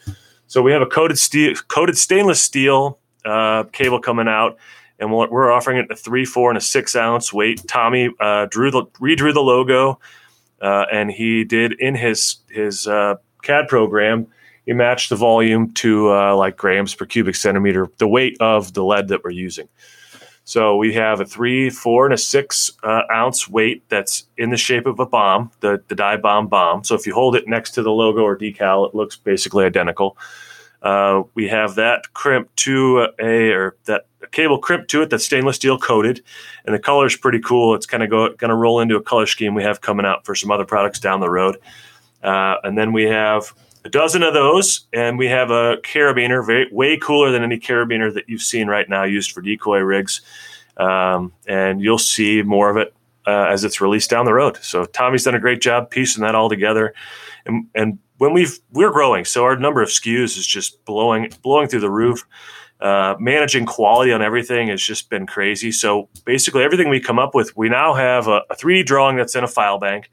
So 0.47 0.63
we 0.63 0.73
have 0.73 0.83
a 0.83 0.87
coated 0.87 1.19
steel, 1.19 1.55
coated 1.69 1.97
stainless 1.97 2.43
steel 2.43 2.99
uh, 3.25 3.65
cable 3.73 4.01
coming 4.01 4.29
out, 4.29 4.59
and 4.99 5.13
we're 5.13 5.51
offering 5.51 5.79
it 5.79 5.91
a 5.91 5.97
three, 5.97 6.25
four, 6.25 6.51
and 6.51 6.59
a 6.59 6.61
six 6.61 6.95
ounce 6.95 7.33
weight. 7.33 7.63
Tommy 7.67 8.11
uh, 8.21 8.47
drew 8.47 8.71
the 8.71 8.85
redrew 9.01 9.33
the 9.33 9.41
logo, 9.41 9.99
uh, 10.61 10.87
and 10.93 11.11
he 11.11 11.45
did 11.45 11.73
in 11.81 11.95
his 11.95 12.37
his 12.51 12.87
uh, 12.87 13.17
CAD 13.43 13.69
program. 13.69 14.27
He 14.67 14.73
matched 14.73 15.09
the 15.09 15.17
volume 15.17 15.73
to 15.75 16.13
uh, 16.13 16.37
like 16.37 16.57
grams 16.57 16.95
per 16.95 17.07
cubic 17.07 17.35
centimeter, 17.35 17.89
the 17.99 18.07
weight 18.07 18.37
of 18.41 18.75
the 18.75 18.85
lead 18.85 19.09
that 19.09 19.25
we're 19.25 19.31
using. 19.31 19.69
So 20.45 20.77
we 20.77 20.95
have 20.95 21.21
a 21.21 21.25
three, 21.25 21.71
four, 21.71 22.07
and 22.07 22.15
a 22.15 22.19
six 22.19 22.73
uh, 22.83 23.03
ounce 23.13 23.49
weight 23.49 23.89
that's 23.89 24.27
in 24.37 24.51
the 24.51 24.57
shape 24.57 24.87
of 24.87 24.99
a 24.99 25.07
bomb, 25.07 25.53
the, 25.61 25.83
the 25.89 25.95
dive 25.95 26.23
bomb 26.23 26.49
bomb. 26.49 26.83
So 26.83 26.95
if 26.95 27.07
you 27.07 27.15
hold 27.15 27.37
it 27.37 27.47
next 27.47 27.71
to 27.73 27.83
the 27.83 27.93
logo 27.93 28.23
or 28.23 28.37
decal, 28.37 28.89
it 28.89 28.95
looks 28.95 29.17
basically 29.17 29.65
identical. 29.65 30.17
Uh, 30.83 31.23
we 31.35 31.49
have 31.49 31.75
that 31.75 32.13
crimp 32.15 32.55
to 32.57 33.09
a 33.19 33.51
or 33.51 33.77
that 33.85 34.07
cable 34.33 34.59
crimp 34.59 34.89
to 34.89 35.03
it 35.03 35.11
that's 35.11 35.25
stainless 35.25 35.57
steel 35.57 35.79
coated, 35.79 36.23
and 36.65 36.75
the 36.75 36.79
color 36.79 37.07
is 37.07 37.17
pretty 37.17 37.41
cool. 37.41 37.75
It's 37.75 37.87
kind 37.87 38.03
of 38.03 38.11
go 38.11 38.29
going 38.35 38.49
to 38.49 38.55
roll 38.55 38.81
into 38.81 38.97
a 38.97 39.03
color 39.03 39.27
scheme 39.27 39.55
we 39.55 39.63
have 39.63 39.81
coming 39.81 40.07
out 40.07 40.25
for 40.25 40.35
some 40.35 40.51
other 40.51 40.65
products 40.65 41.01
down 41.01 41.21
the 41.21 41.31
road. 41.31 41.57
Uh, 42.23 42.57
and 42.65 42.77
then 42.77 42.93
we 42.93 43.05
have 43.05 43.53
a 43.85 43.89
dozen 43.89 44.23
of 44.23 44.35
those, 44.35 44.87
and 44.93 45.19
we 45.19 45.27
have 45.27 45.51
a 45.51 45.79
carabiner, 45.79 46.45
very, 46.45 46.69
way 46.71 46.97
cooler 46.97 47.31
than 47.31 47.43
any 47.43 47.59
carabiner 47.59 48.13
that 48.13 48.29
you've 48.29 48.43
seen 48.43 48.69
right 48.69 48.89
now 48.89 49.05
used 49.05 49.33
for 49.33 49.41
decoy 49.41 49.79
rigs. 49.79 50.21
Um, 50.77 51.33
and 51.47 51.81
you'll 51.83 51.99
see 51.99 52.43
more 52.43 52.71
of 52.71 52.77
it 52.77 52.95
uh, 53.27 53.47
as 53.49 53.65
it's 53.65 53.81
released 53.81 54.11
down 54.11 54.25
the 54.25 54.35
road. 54.35 54.59
So 54.63 54.85
Tommy's 54.85 55.25
done 55.25 55.35
a 55.35 55.41
great 55.41 55.61
job 55.61 55.91
piecing 55.91 56.23
that 56.23 56.35
all 56.35 56.49
together, 56.49 56.95
and, 57.47 57.67
and 57.75 57.99
when 58.19 58.33
we've 58.33 58.59
we're 58.73 58.93
growing, 58.93 59.25
so 59.25 59.45
our 59.45 59.57
number 59.57 59.83
of 59.83 59.89
SKUs 59.89 60.37
is 60.37 60.47
just 60.47 60.85
blowing 60.85 61.31
blowing 61.43 61.69
through 61.69 61.81
the 61.81 61.91
roof. 61.91 62.27
Uh, 62.81 63.15
managing 63.21 63.67
quality 63.67 64.11
on 64.11 64.23
everything 64.23 64.69
has 64.69 64.81
just 64.81 65.11
been 65.11 65.27
crazy. 65.27 65.71
So 65.71 66.09
basically, 66.25 66.63
everything 66.63 66.89
we 66.89 66.99
come 66.99 67.19
up 67.19 67.35
with, 67.35 67.55
we 67.55 67.69
now 67.69 67.93
have 67.93 68.27
a, 68.27 68.41
a 68.49 68.57
3D 68.57 68.87
drawing 68.87 69.17
that's 69.19 69.35
in 69.35 69.45
a 69.45 69.49
file 69.49 69.79
bank 69.79 70.09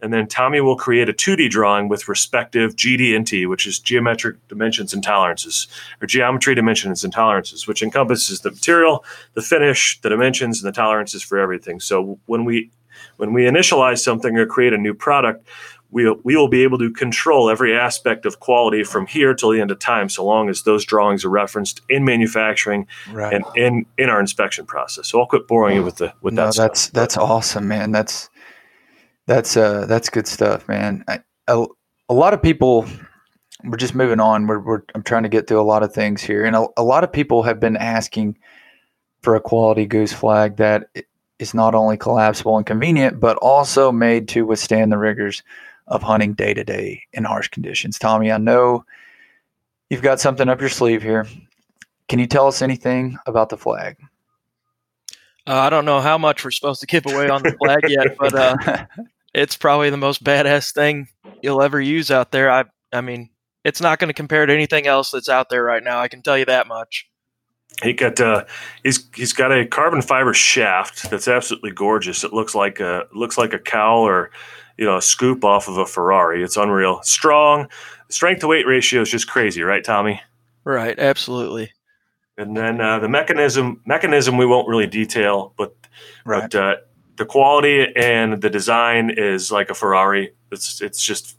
and 0.00 0.12
then 0.12 0.26
Tommy 0.26 0.60
will 0.60 0.76
create 0.76 1.08
a 1.08 1.12
2D 1.12 1.48
drawing 1.50 1.88
with 1.88 2.08
respective 2.08 2.76
GD&T, 2.76 3.46
which 3.46 3.66
is 3.66 3.78
geometric 3.78 4.36
dimensions 4.48 4.92
and 4.92 5.02
tolerances, 5.02 5.66
or 6.00 6.06
geometry 6.06 6.54
dimensions 6.54 7.02
and 7.02 7.12
tolerances, 7.12 7.66
which 7.66 7.82
encompasses 7.82 8.40
the 8.40 8.50
material, 8.50 9.04
the 9.34 9.42
finish, 9.42 10.00
the 10.02 10.10
dimensions, 10.10 10.62
and 10.62 10.68
the 10.68 10.76
tolerances 10.76 11.22
for 11.22 11.38
everything. 11.38 11.80
So 11.80 12.18
when 12.26 12.44
we 12.44 12.70
when 13.16 13.32
we 13.32 13.42
initialize 13.42 13.98
something 13.98 14.36
or 14.36 14.46
create 14.46 14.72
a 14.72 14.78
new 14.78 14.94
product, 14.94 15.46
we 15.90 16.10
we 16.24 16.36
will 16.36 16.48
be 16.48 16.62
able 16.62 16.78
to 16.78 16.90
control 16.90 17.48
every 17.48 17.76
aspect 17.76 18.26
of 18.26 18.40
quality 18.40 18.84
from 18.84 19.06
here 19.06 19.34
till 19.34 19.50
the 19.50 19.60
end 19.60 19.70
of 19.70 19.78
time, 19.78 20.08
so 20.08 20.24
long 20.24 20.48
as 20.48 20.62
those 20.62 20.84
drawings 20.84 21.24
are 21.24 21.30
referenced 21.30 21.80
in 21.88 22.04
manufacturing 22.04 22.86
right. 23.12 23.32
and 23.32 23.44
in 23.56 23.86
in 23.96 24.10
our 24.10 24.20
inspection 24.20 24.66
process. 24.66 25.08
So 25.08 25.20
I'll 25.20 25.26
quit 25.26 25.46
boring 25.46 25.76
you 25.76 25.84
with 25.84 25.96
the 25.96 26.12
with 26.20 26.34
no, 26.34 26.46
that. 26.46 26.56
That's 26.56 26.80
stuff. 26.82 26.92
that's 26.92 27.16
awesome, 27.16 27.68
man. 27.68 27.92
That's 27.92 28.28
that's 29.26 29.56
uh 29.56 29.86
that's 29.86 30.08
good 30.08 30.26
stuff, 30.26 30.68
man. 30.68 31.04
I, 31.08 31.20
a, 31.48 31.66
a 32.08 32.14
lot 32.14 32.34
of 32.34 32.42
people 32.42 32.86
we're 33.64 33.76
just 33.76 33.94
moving 33.94 34.20
on. 34.20 34.46
We're, 34.46 34.60
we're 34.60 34.82
I'm 34.94 35.02
trying 35.02 35.24
to 35.24 35.28
get 35.28 35.46
through 35.46 35.60
a 35.60 35.62
lot 35.62 35.82
of 35.82 35.92
things 35.92 36.22
here, 36.22 36.44
and 36.44 36.54
a, 36.54 36.66
a 36.76 36.82
lot 36.82 37.04
of 37.04 37.12
people 37.12 37.42
have 37.42 37.60
been 37.60 37.76
asking 37.76 38.38
for 39.22 39.34
a 39.34 39.40
quality 39.40 39.86
goose 39.86 40.12
flag 40.12 40.56
that 40.56 40.88
is 41.38 41.52
not 41.52 41.74
only 41.74 41.96
collapsible 41.96 42.56
and 42.56 42.66
convenient, 42.66 43.20
but 43.20 43.36
also 43.38 43.92
made 43.92 44.28
to 44.28 44.46
withstand 44.46 44.92
the 44.92 44.98
rigors 44.98 45.42
of 45.88 46.02
hunting 46.02 46.32
day 46.34 46.54
to 46.54 46.64
day 46.64 47.02
in 47.12 47.24
harsh 47.24 47.48
conditions. 47.48 47.98
Tommy, 47.98 48.30
I 48.30 48.38
know 48.38 48.84
you've 49.90 50.02
got 50.02 50.20
something 50.20 50.48
up 50.48 50.60
your 50.60 50.70
sleeve 50.70 51.02
here. 51.02 51.26
Can 52.08 52.18
you 52.18 52.26
tell 52.26 52.46
us 52.46 52.62
anything 52.62 53.18
about 53.26 53.48
the 53.48 53.56
flag? 53.56 53.96
Uh, 55.46 55.54
I 55.54 55.70
don't 55.70 55.84
know 55.84 56.00
how 56.00 56.18
much 56.18 56.44
we're 56.44 56.50
supposed 56.50 56.80
to 56.80 56.86
give 56.86 57.06
away 57.06 57.28
on 57.28 57.42
the 57.42 57.52
flag 57.52 57.80
yet, 57.88 58.16
but 58.18 58.34
uh, 58.34 58.56
it's 59.36 59.54
probably 59.54 59.90
the 59.90 59.98
most 59.98 60.24
badass 60.24 60.72
thing 60.72 61.08
you'll 61.42 61.60
ever 61.60 61.80
use 61.80 62.10
out 62.10 62.32
there. 62.32 62.50
I 62.50 62.64
I 62.92 63.02
mean, 63.02 63.28
it's 63.64 63.82
not 63.82 63.98
going 63.98 64.08
to 64.08 64.14
compare 64.14 64.46
to 64.46 64.52
anything 64.52 64.86
else 64.86 65.10
that's 65.10 65.28
out 65.28 65.50
there 65.50 65.62
right 65.62 65.84
now. 65.84 66.00
I 66.00 66.08
can 66.08 66.22
tell 66.22 66.38
you 66.38 66.46
that 66.46 66.66
much. 66.66 67.08
He 67.82 67.92
got 67.92 68.18
uh, 68.18 68.44
he's 68.82 69.06
he's 69.14 69.34
got 69.34 69.52
a 69.52 69.66
carbon 69.66 70.00
fiber 70.00 70.32
shaft 70.32 71.10
that's 71.10 71.28
absolutely 71.28 71.72
gorgeous. 71.72 72.24
It 72.24 72.32
looks 72.32 72.54
like 72.54 72.80
a 72.80 73.04
looks 73.12 73.36
like 73.36 73.52
a 73.52 73.58
cowl 73.58 74.00
or 74.00 74.30
you 74.78 74.86
know 74.86 74.96
a 74.96 75.02
scoop 75.02 75.44
off 75.44 75.68
of 75.68 75.76
a 75.76 75.84
Ferrari. 75.84 76.42
It's 76.42 76.56
unreal. 76.56 77.02
Strong, 77.02 77.68
strength 78.08 78.40
to 78.40 78.46
weight 78.46 78.66
ratio 78.66 79.02
is 79.02 79.10
just 79.10 79.28
crazy, 79.28 79.62
right, 79.62 79.84
Tommy? 79.84 80.22
Right, 80.64 80.98
absolutely. 80.98 81.72
And 82.38 82.56
then 82.56 82.80
uh, 82.80 83.00
the 83.00 83.08
mechanism 83.08 83.82
mechanism 83.84 84.38
we 84.38 84.46
won't 84.46 84.68
really 84.68 84.86
detail, 84.86 85.52
but 85.58 85.76
right. 86.24 86.50
but 86.50 86.54
uh, 86.54 86.76
the 87.16 87.26
quality 87.26 87.86
and 87.96 88.40
the 88.40 88.50
design 88.50 89.10
is 89.10 89.50
like 89.50 89.70
a 89.70 89.74
Ferrari. 89.74 90.32
It's 90.50 90.80
it's 90.80 91.04
just 91.04 91.36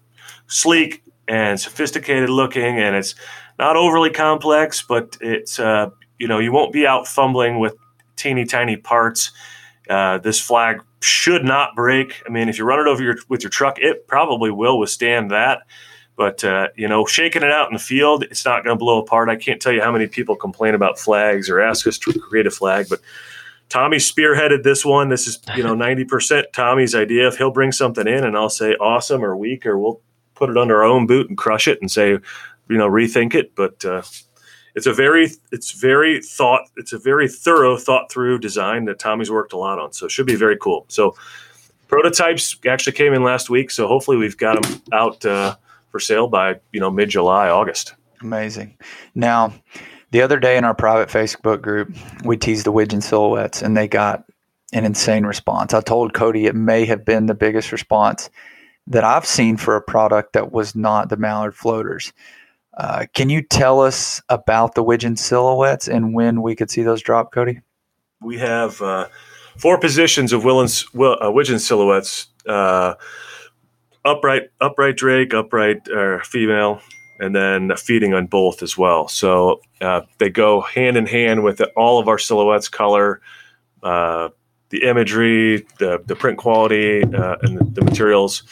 sleek 0.47 1.03
and 1.27 1.59
sophisticated 1.59 2.29
looking, 2.29 2.79
and 2.79 2.95
it's 2.95 3.15
not 3.59 3.75
overly 3.75 4.09
complex, 4.09 4.81
but 4.81 5.17
it's 5.21 5.59
uh, 5.59 5.89
you 6.19 6.27
know 6.27 6.39
you 6.39 6.51
won't 6.51 6.73
be 6.73 6.85
out 6.85 7.07
fumbling 7.07 7.59
with 7.59 7.75
teeny 8.15 8.45
tiny 8.45 8.77
parts. 8.77 9.31
Uh, 9.89 10.17
this 10.17 10.39
flag 10.39 10.81
should 11.01 11.45
not 11.45 11.75
break. 11.75 12.21
I 12.25 12.29
mean, 12.29 12.49
if 12.49 12.57
you 12.57 12.65
run 12.65 12.79
it 12.79 12.87
over 12.87 13.01
your 13.03 13.17
with 13.29 13.43
your 13.43 13.49
truck, 13.49 13.79
it 13.79 14.07
probably 14.07 14.51
will 14.51 14.79
withstand 14.79 15.31
that. 15.31 15.61
But 16.15 16.43
uh, 16.43 16.69
you 16.75 16.87
know, 16.87 17.05
shaking 17.05 17.43
it 17.43 17.51
out 17.51 17.67
in 17.67 17.73
the 17.73 17.79
field, 17.79 18.23
it's 18.23 18.43
not 18.43 18.63
going 18.63 18.75
to 18.75 18.79
blow 18.79 18.99
apart. 18.99 19.29
I 19.29 19.35
can't 19.35 19.61
tell 19.61 19.71
you 19.71 19.81
how 19.81 19.91
many 19.91 20.07
people 20.07 20.35
complain 20.35 20.73
about 20.73 20.97
flags 20.97 21.49
or 21.49 21.61
ask 21.61 21.85
us 21.85 21.99
to 21.99 22.13
create 22.19 22.47
a 22.47 22.51
flag, 22.51 22.87
but 22.89 22.99
Tommy 23.69 23.97
spearheaded 23.97 24.63
this 24.63 24.85
one. 24.85 25.09
This 25.09 25.27
is, 25.27 25.39
you 25.55 25.63
know, 25.63 25.75
90% 25.75 26.45
Tommy's 26.53 26.95
idea. 26.95 27.27
If 27.27 27.37
he'll 27.37 27.51
bring 27.51 27.71
something 27.71 28.07
in 28.07 28.23
and 28.23 28.37
I'll 28.37 28.49
say 28.49 28.73
awesome 28.75 29.23
or 29.23 29.35
weak, 29.35 29.65
or 29.65 29.77
we'll 29.77 30.01
put 30.35 30.49
it 30.49 30.57
under 30.57 30.77
our 30.77 30.83
own 30.83 31.07
boot 31.07 31.29
and 31.29 31.37
crush 31.37 31.67
it 31.67 31.81
and 31.81 31.91
say, 31.91 32.11
you 32.11 32.77
know, 32.77 32.89
rethink 32.89 33.35
it. 33.35 33.55
But 33.55 33.83
uh, 33.83 34.03
it's 34.75 34.85
a 34.85 34.93
very, 34.93 35.31
it's 35.51 35.71
very 35.71 36.21
thought, 36.21 36.61
it's 36.77 36.93
a 36.93 36.99
very 36.99 37.27
thorough, 37.27 37.77
thought 37.77 38.11
through 38.11 38.39
design 38.39 38.85
that 38.85 38.99
Tommy's 38.99 39.31
worked 39.31 39.53
a 39.53 39.57
lot 39.57 39.79
on. 39.79 39.91
So 39.91 40.05
it 40.05 40.11
should 40.11 40.27
be 40.27 40.35
very 40.35 40.57
cool. 40.57 40.85
So 40.87 41.15
prototypes 41.87 42.55
actually 42.67 42.93
came 42.93 43.13
in 43.13 43.23
last 43.23 43.49
week. 43.49 43.71
So 43.71 43.87
hopefully 43.87 44.17
we've 44.17 44.37
got 44.37 44.61
them 44.61 44.81
out 44.93 45.25
uh, 45.25 45.55
for 45.89 45.99
sale 45.99 46.27
by, 46.27 46.59
you 46.71 46.79
know, 46.79 46.91
mid 46.91 47.09
July, 47.09 47.49
August. 47.49 47.95
Amazing. 48.21 48.77
Now, 49.13 49.53
the 50.11 50.21
other 50.21 50.39
day 50.39 50.57
in 50.57 50.63
our 50.63 50.75
private 50.75 51.09
Facebook 51.09 51.61
group, 51.61 51.95
we 52.23 52.37
teased 52.37 52.65
the 52.65 52.71
Widgeon 52.71 53.01
silhouettes 53.01 53.61
and 53.61 53.75
they 53.75 53.87
got 53.87 54.23
an 54.73 54.85
insane 54.85 55.25
response. 55.25 55.73
I 55.73 55.81
told 55.81 56.13
Cody 56.13 56.45
it 56.45 56.55
may 56.55 56.85
have 56.85 57.05
been 57.05 57.25
the 57.25 57.33
biggest 57.33 57.71
response 57.71 58.29
that 58.87 59.03
I've 59.03 59.25
seen 59.25 59.57
for 59.57 59.75
a 59.75 59.81
product 59.81 60.33
that 60.33 60.51
was 60.51 60.75
not 60.75 61.09
the 61.09 61.17
Mallard 61.17 61.55
floaters. 61.55 62.13
Uh, 62.77 63.05
can 63.13 63.29
you 63.29 63.41
tell 63.41 63.81
us 63.81 64.21
about 64.29 64.75
the 64.75 64.83
Widgeon 64.83 65.17
silhouettes 65.17 65.87
and 65.87 66.13
when 66.13 66.41
we 66.41 66.55
could 66.55 66.69
see 66.69 66.83
those 66.83 67.01
drop, 67.01 67.31
Cody? 67.31 67.61
We 68.21 68.37
have 68.37 68.81
uh, 68.81 69.07
four 69.57 69.79
positions 69.79 70.31
of 70.31 70.43
Will, 70.43 70.59
uh, 70.59 71.31
Widgeon 71.31 71.59
silhouettes: 71.59 72.27
uh, 72.47 72.95
upright, 74.05 74.43
upright 74.61 74.95
Drake, 74.95 75.33
upright 75.33 75.89
uh, 75.89 76.19
female, 76.19 76.81
and 77.19 77.35
then 77.35 77.75
feeding 77.77 78.13
on 78.13 78.27
both 78.27 78.61
as 78.63 78.77
well. 78.77 79.07
So 79.07 79.61
uh, 79.81 80.01
they 80.17 80.29
go 80.29 80.61
hand 80.61 80.97
in 80.97 81.05
hand 81.05 81.43
with 81.43 81.61
all 81.75 81.99
of 81.99 82.07
our 82.07 82.17
silhouettes, 82.17 82.67
color, 82.67 83.21
uh, 83.83 84.29
the 84.69 84.83
imagery, 84.83 85.65
the, 85.79 86.01
the 86.05 86.15
print 86.15 86.37
quality, 86.37 87.03
uh, 87.03 87.35
and 87.41 87.57
the, 87.57 87.63
the, 87.73 87.81
materials. 87.85 88.43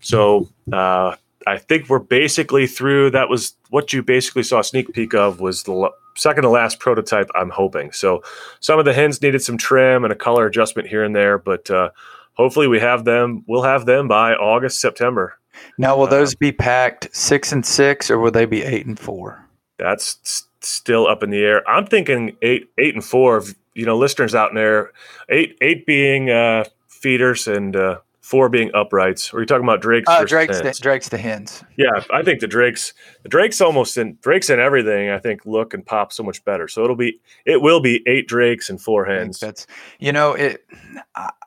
So 0.00 0.48
uh, 0.72 1.16
I 1.46 1.58
think 1.58 1.88
we're 1.88 1.98
basically 1.98 2.66
through. 2.66 3.10
That 3.10 3.28
was 3.28 3.54
what 3.70 3.92
you 3.92 4.02
basically 4.02 4.44
saw 4.44 4.60
a 4.60 4.64
sneak 4.64 4.92
peek 4.92 5.14
of 5.14 5.40
was 5.40 5.64
the 5.64 5.90
second 6.16 6.44
to 6.44 6.48
last 6.48 6.78
prototype. 6.78 7.28
I'm 7.34 7.50
hoping. 7.50 7.92
So 7.92 8.22
some 8.60 8.78
of 8.78 8.84
the 8.84 8.94
hens 8.94 9.20
needed 9.20 9.42
some 9.42 9.58
trim 9.58 10.04
and 10.04 10.12
a 10.12 10.16
color 10.16 10.46
adjustment 10.46 10.88
here 10.88 11.02
and 11.02 11.14
there, 11.14 11.38
but 11.38 11.70
uh, 11.70 11.90
hopefully 12.34 12.68
we 12.68 12.80
have 12.80 13.04
them. 13.04 13.44
We'll 13.46 13.62
have 13.62 13.86
them 13.86 14.08
by 14.08 14.34
August, 14.34 14.80
September. 14.80 15.38
Now, 15.78 15.96
will 15.96 16.06
those 16.08 16.34
be 16.34 16.52
packed 16.52 17.14
six 17.14 17.52
and 17.52 17.64
six, 17.64 18.10
or 18.10 18.18
will 18.18 18.30
they 18.32 18.44
be 18.46 18.62
eight 18.62 18.86
and 18.86 18.98
four? 18.98 19.44
That's 19.78 20.18
s- 20.24 20.44
still 20.60 21.06
up 21.06 21.22
in 21.22 21.30
the 21.30 21.42
air. 21.44 21.68
I'm 21.68 21.86
thinking 21.86 22.36
eight, 22.42 22.70
eight 22.78 22.94
and 22.94 23.04
four. 23.04 23.42
You 23.74 23.86
know, 23.86 23.96
listeners 23.96 24.34
out 24.34 24.52
there, 24.54 24.92
eight, 25.28 25.56
eight 25.60 25.86
being 25.86 26.30
uh, 26.30 26.64
feeders 26.88 27.46
and 27.48 27.74
uh, 27.74 27.98
four 28.24 28.48
being 28.48 28.70
uprights. 28.72 29.32
Or 29.32 29.36
are 29.36 29.40
you 29.40 29.46
talking 29.46 29.64
about 29.64 29.82
Drake's? 29.82 30.08
Uh, 30.08 30.24
Drake's, 30.24 30.58
the, 30.58 30.72
Drake's 30.80 31.10
the 31.10 31.18
hens. 31.18 31.62
Yeah, 31.76 32.02
I 32.10 32.22
think 32.22 32.40
the 32.40 32.46
Drake's 32.46 32.94
the 33.22 33.28
Drake's 33.28 33.60
almost 33.60 33.98
in 33.98 34.16
Drake's 34.22 34.48
in 34.48 34.58
everything. 34.58 35.10
I 35.10 35.18
think 35.18 35.44
look 35.44 35.74
and 35.74 35.84
pop 35.84 36.10
so 36.10 36.22
much 36.22 36.42
better. 36.44 36.66
So 36.66 36.82
it'll 36.82 36.96
be 36.96 37.20
it 37.44 37.60
will 37.60 37.80
be 37.80 38.02
eight 38.06 38.26
Drakes 38.26 38.70
and 38.70 38.80
four 38.80 39.04
hens. 39.04 39.40
That's 39.40 39.66
you 39.98 40.10
know 40.10 40.32
it. 40.32 40.66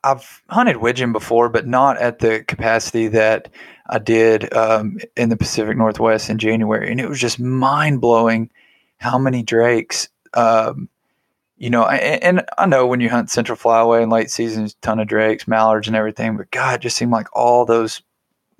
I've 0.04 0.44
hunted 0.50 0.78
widgeon 0.78 1.12
before, 1.12 1.50
but 1.50 1.66
not 1.66 1.98
at 1.98 2.20
the 2.20 2.44
capacity 2.44 3.08
that 3.08 3.50
I 3.90 3.98
did 3.98 4.54
um, 4.54 5.00
in 5.16 5.30
the 5.30 5.38
Pacific 5.38 5.78
Northwest 5.78 6.30
in 6.30 6.38
January, 6.38 6.92
and 6.92 7.02
it 7.02 7.10
was 7.10 7.20
just 7.20 7.40
mind 7.40 8.02
blowing 8.02 8.52
how 8.98 9.18
many 9.18 9.42
Drakes. 9.42 10.10
Um, 10.36 10.90
you 11.58 11.70
know, 11.70 11.86
and, 11.86 12.24
and, 12.24 12.46
I 12.58 12.68
know 12.68 12.86
when 12.86 13.00
you 13.00 13.10
hunt 13.10 13.32
Central 13.32 13.58
Flyway 13.58 14.04
in 14.04 14.10
late 14.10 14.30
seasons, 14.30 14.76
ton 14.82 15.00
of 15.00 15.08
drakes, 15.08 15.48
mallards, 15.48 15.88
and 15.88 15.96
everything. 15.96 16.38
But 16.38 16.52
God, 16.52 16.76
it 16.76 16.82
just 16.82 16.98
seemed 16.98 17.12
like 17.12 17.28
all 17.34 17.66
those 17.66 18.02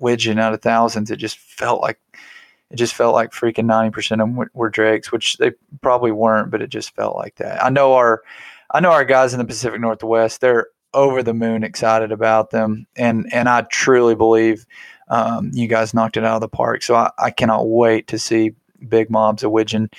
widgeon 0.00 0.38
out 0.38 0.52
of 0.52 0.62
thousands. 0.62 1.10
It 1.10 1.16
just 1.16 1.38
felt 1.38 1.80
like 1.80 1.98
it 2.70 2.76
just 2.76 2.94
felt 2.94 3.14
like 3.14 3.30
freaking 3.30 3.66
ninety 3.66 3.90
percent 3.90 4.20
of 4.20 4.28
them 4.28 4.36
were, 4.36 4.50
were 4.52 4.68
drakes, 4.68 5.12
which 5.12 5.36
they 5.38 5.52
probably 5.80 6.10
weren't, 6.10 6.50
but 6.50 6.60
it 6.60 6.70
just 6.70 6.94
felt 6.94 7.16
like 7.16 7.36
that. 7.36 7.64
I 7.64 7.70
know 7.70 7.94
our, 7.94 8.22
I 8.72 8.80
know 8.80 8.90
our 8.90 9.04
guys 9.04 9.32
in 9.32 9.38
the 9.38 9.44
Pacific 9.44 9.80
Northwest. 9.80 10.40
They're 10.40 10.66
over 10.92 11.22
the 11.22 11.34
moon 11.34 11.62
excited 11.62 12.10
about 12.10 12.50
them, 12.50 12.86
and 12.96 13.28
and 13.32 13.48
I 13.48 13.62
truly 13.62 14.16
believe 14.16 14.66
um, 15.08 15.50
you 15.54 15.68
guys 15.68 15.94
knocked 15.94 16.16
it 16.16 16.24
out 16.24 16.34
of 16.34 16.40
the 16.40 16.48
park. 16.48 16.82
So 16.82 16.96
I, 16.96 17.10
I 17.18 17.30
cannot 17.30 17.68
wait 17.68 18.08
to 18.08 18.18
see 18.18 18.54
big 18.88 19.10
mobs 19.10 19.42
of 19.42 19.50
widgeon 19.50 19.90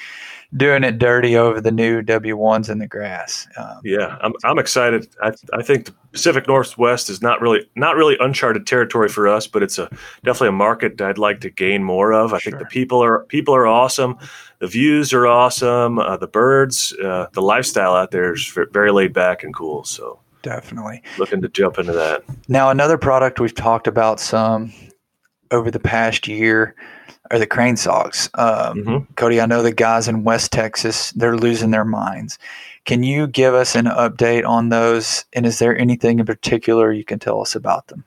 doing 0.55 0.83
it 0.83 0.97
dirty 0.97 1.37
over 1.37 1.61
the 1.61 1.71
new 1.71 2.01
W1s 2.01 2.69
in 2.69 2.79
the 2.79 2.87
grass. 2.87 3.47
Um, 3.55 3.81
yeah, 3.83 4.17
I'm, 4.21 4.33
I'm 4.43 4.57
excited. 4.57 5.07
I, 5.21 5.31
I 5.53 5.61
think 5.61 5.85
the 5.85 5.93
Pacific 6.11 6.47
Northwest 6.47 7.09
is 7.09 7.21
not 7.21 7.39
really 7.39 7.69
not 7.75 7.95
really 7.95 8.17
uncharted 8.19 8.65
territory 8.65 9.09
for 9.09 9.27
us, 9.27 9.45
but 9.45 9.61
it's 9.61 9.77
a 9.77 9.89
definitely 10.23 10.49
a 10.49 10.53
market 10.53 10.99
I'd 11.01 11.17
like 11.17 11.41
to 11.41 11.49
gain 11.49 11.83
more 11.83 12.13
of. 12.13 12.33
I 12.33 12.39
sure. 12.39 12.51
think 12.51 12.63
the 12.63 12.69
people 12.69 13.03
are 13.03 13.25
people 13.25 13.55
are 13.55 13.67
awesome, 13.67 14.17
the 14.59 14.67
views 14.67 15.13
are 15.13 15.27
awesome, 15.27 15.99
uh, 15.99 16.17
the 16.17 16.27
birds, 16.27 16.93
uh, 17.03 17.27
the 17.33 17.41
lifestyle 17.41 17.93
out 17.93 18.11
there 18.11 18.33
is 18.33 18.57
very 18.71 18.91
laid 18.91 19.13
back 19.13 19.43
and 19.43 19.53
cool. 19.53 19.83
So 19.83 20.19
definitely 20.41 21.03
looking 21.19 21.41
to 21.41 21.49
jump 21.49 21.77
into 21.77 21.91
that. 21.91 22.23
Now 22.47 22.69
another 22.69 22.97
product 22.97 23.39
we've 23.39 23.53
talked 23.53 23.87
about 23.87 24.19
some 24.19 24.73
over 25.51 25.69
the 25.69 25.79
past 25.79 26.27
year 26.27 26.75
are 27.31 27.39
the 27.39 27.47
crane 27.47 27.77
socks. 27.77 28.29
Um, 28.35 28.77
mm-hmm. 28.77 29.13
Cody, 29.15 29.41
I 29.41 29.45
know 29.45 29.61
the 29.61 29.71
guys 29.71 30.07
in 30.07 30.23
West 30.23 30.51
Texas, 30.51 31.11
they're 31.11 31.37
losing 31.37 31.71
their 31.71 31.85
minds. 31.85 32.39
Can 32.85 33.03
you 33.03 33.27
give 33.27 33.53
us 33.53 33.75
an 33.75 33.85
update 33.85 34.47
on 34.47 34.69
those? 34.69 35.25
And 35.33 35.45
is 35.45 35.59
there 35.59 35.77
anything 35.77 36.19
in 36.19 36.25
particular 36.25 36.91
you 36.91 37.03
can 37.03 37.19
tell 37.19 37.41
us 37.41 37.55
about 37.55 37.87
them? 37.87 38.03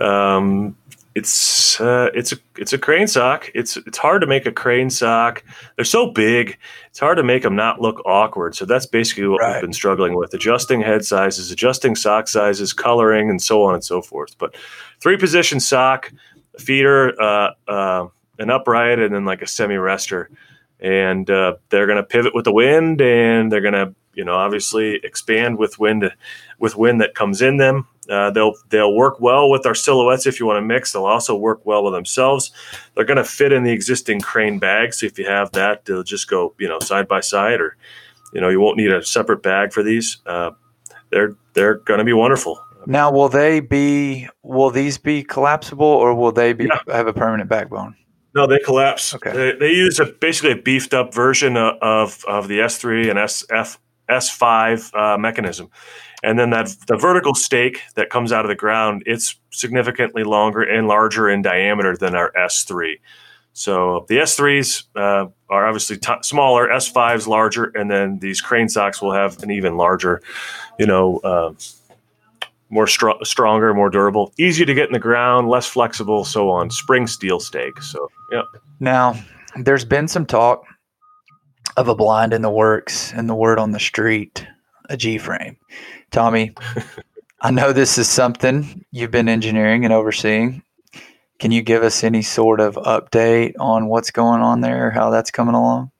Um, 0.00 0.76
it's 1.14 1.80
uh, 1.80 2.10
it's 2.14 2.32
a 2.32 2.36
it's 2.56 2.72
a 2.72 2.78
crane 2.78 3.08
sock. 3.08 3.50
It's 3.54 3.76
it's 3.76 3.98
hard 3.98 4.20
to 4.20 4.26
make 4.26 4.46
a 4.46 4.52
crane 4.52 4.88
sock. 4.88 5.42
They're 5.74 5.84
so 5.84 6.10
big. 6.10 6.56
It's 6.86 7.00
hard 7.00 7.16
to 7.16 7.24
make 7.24 7.42
them 7.42 7.56
not 7.56 7.80
look 7.80 8.00
awkward. 8.06 8.54
So 8.54 8.64
that's 8.64 8.86
basically 8.86 9.26
what 9.26 9.40
right. 9.40 9.54
we've 9.54 9.62
been 9.62 9.72
struggling 9.72 10.16
with: 10.16 10.32
adjusting 10.32 10.80
head 10.80 11.04
sizes, 11.04 11.50
adjusting 11.50 11.96
sock 11.96 12.28
sizes, 12.28 12.72
coloring, 12.72 13.30
and 13.30 13.42
so 13.42 13.64
on 13.64 13.74
and 13.74 13.82
so 13.82 14.00
forth. 14.00 14.38
But 14.38 14.56
three 15.00 15.16
position 15.16 15.58
sock, 15.58 16.12
feeder, 16.58 17.20
uh, 17.20 17.50
uh, 17.66 18.06
an 18.38 18.50
upright 18.50 18.98
and 18.98 19.14
then 19.14 19.24
like 19.24 19.42
a 19.42 19.46
semi 19.46 19.76
rester. 19.76 20.30
And 20.80 21.28
uh, 21.28 21.56
they're 21.70 21.86
going 21.86 21.96
to 21.96 22.04
pivot 22.04 22.34
with 22.34 22.44
the 22.44 22.52
wind 22.52 23.00
and 23.00 23.50
they're 23.50 23.60
going 23.60 23.74
to, 23.74 23.94
you 24.14 24.24
know, 24.24 24.34
obviously 24.34 25.00
expand 25.02 25.58
with 25.58 25.78
wind, 25.78 26.12
with 26.58 26.76
wind 26.76 27.00
that 27.00 27.14
comes 27.14 27.42
in 27.42 27.56
them. 27.56 27.86
Uh, 28.08 28.30
they'll 28.30 28.54
they'll 28.70 28.94
work 28.94 29.20
well 29.20 29.50
with 29.50 29.66
our 29.66 29.74
silhouettes 29.74 30.26
if 30.26 30.40
you 30.40 30.46
want 30.46 30.56
to 30.56 30.62
mix. 30.62 30.92
They'll 30.92 31.04
also 31.04 31.36
work 31.36 31.66
well 31.66 31.84
with 31.84 31.92
themselves. 31.92 32.52
They're 32.94 33.04
going 33.04 33.18
to 33.18 33.24
fit 33.24 33.52
in 33.52 33.64
the 33.64 33.72
existing 33.72 34.20
crane 34.22 34.58
bag. 34.58 34.94
So 34.94 35.04
if 35.04 35.18
you 35.18 35.26
have 35.26 35.52
that, 35.52 35.84
they'll 35.84 36.02
just 36.02 36.28
go 36.28 36.54
you 36.58 36.68
know 36.68 36.80
side 36.80 37.06
by 37.06 37.20
side, 37.20 37.60
or 37.60 37.76
you 38.32 38.40
know 38.40 38.48
you 38.48 38.60
won't 38.60 38.78
need 38.78 38.90
a 38.90 39.04
separate 39.04 39.42
bag 39.42 39.74
for 39.74 39.82
these. 39.82 40.18
Uh, 40.24 40.52
they're 41.10 41.36
they're 41.52 41.74
going 41.74 41.98
to 41.98 42.04
be 42.04 42.14
wonderful. 42.14 42.58
Now, 42.86 43.12
will 43.12 43.28
they 43.28 43.60
be? 43.60 44.28
Will 44.42 44.70
these 44.70 44.96
be 44.96 45.22
collapsible, 45.22 45.84
or 45.84 46.14
will 46.14 46.32
they 46.32 46.54
be 46.54 46.64
yeah. 46.64 46.94
have 46.94 47.08
a 47.08 47.12
permanent 47.12 47.50
backbone? 47.50 47.94
No, 48.38 48.46
they 48.46 48.60
collapse. 48.60 49.14
Okay. 49.16 49.32
They, 49.32 49.52
they 49.58 49.72
use 49.72 49.98
a 49.98 50.04
basically 50.04 50.52
a 50.52 50.56
beefed 50.56 50.94
up 50.94 51.12
version 51.12 51.56
of 51.56 52.24
of 52.28 52.46
the 52.46 52.60
S3 52.60 53.10
and 53.10 53.18
SF 53.18 53.78
S5 54.08 54.94
uh, 54.94 55.18
mechanism, 55.18 55.70
and 56.22 56.38
then 56.38 56.50
that 56.50 56.72
the 56.86 56.96
vertical 56.96 57.34
stake 57.34 57.82
that 57.96 58.10
comes 58.10 58.30
out 58.30 58.44
of 58.44 58.48
the 58.48 58.54
ground, 58.54 59.02
it's 59.06 59.34
significantly 59.50 60.22
longer 60.22 60.62
and 60.62 60.86
larger 60.86 61.28
in 61.28 61.42
diameter 61.42 61.96
than 61.96 62.14
our 62.14 62.30
S3. 62.32 63.00
So 63.54 64.06
the 64.08 64.18
S3s 64.18 64.84
uh, 64.94 65.26
are 65.50 65.66
obviously 65.66 65.96
t- 65.96 66.12
smaller, 66.22 66.68
S5s 66.68 67.26
larger, 67.26 67.72
and 67.74 67.90
then 67.90 68.20
these 68.20 68.40
crane 68.40 68.68
socks 68.68 69.02
will 69.02 69.12
have 69.12 69.42
an 69.42 69.50
even 69.50 69.76
larger, 69.76 70.22
you 70.78 70.86
know, 70.86 71.18
uh, 71.24 71.54
more 72.70 72.86
str- 72.86 73.22
stronger, 73.22 73.72
more 73.74 73.90
durable, 73.90 74.32
easier 74.38 74.66
to 74.66 74.74
get 74.74 74.86
in 74.86 74.92
the 74.92 74.98
ground, 74.98 75.48
less 75.48 75.66
flexible, 75.66 76.24
so 76.24 76.50
on. 76.50 76.70
Spring 76.70 77.06
steel 77.06 77.40
stake. 77.40 77.80
So, 77.82 78.08
yeah. 78.32 78.42
Now, 78.80 79.14
there's 79.56 79.84
been 79.84 80.08
some 80.08 80.26
talk 80.26 80.64
of 81.76 81.88
a 81.88 81.94
blind 81.94 82.32
in 82.32 82.42
the 82.42 82.50
works 82.50 83.12
and 83.12 83.28
the 83.28 83.34
word 83.34 83.58
on 83.58 83.72
the 83.72 83.80
street, 83.80 84.46
a 84.88 84.96
G 84.96 85.18
frame. 85.18 85.56
Tommy, 86.10 86.54
I 87.40 87.50
know 87.50 87.72
this 87.72 87.98
is 87.98 88.08
something 88.08 88.84
you've 88.90 89.10
been 89.10 89.28
engineering 89.28 89.84
and 89.84 89.94
overseeing. 89.94 90.62
Can 91.38 91.52
you 91.52 91.62
give 91.62 91.84
us 91.84 92.02
any 92.02 92.22
sort 92.22 92.58
of 92.60 92.74
update 92.74 93.52
on 93.60 93.86
what's 93.86 94.10
going 94.10 94.40
on 94.40 94.60
there, 94.60 94.90
how 94.90 95.10
that's 95.10 95.30
coming 95.30 95.54
along? 95.54 95.92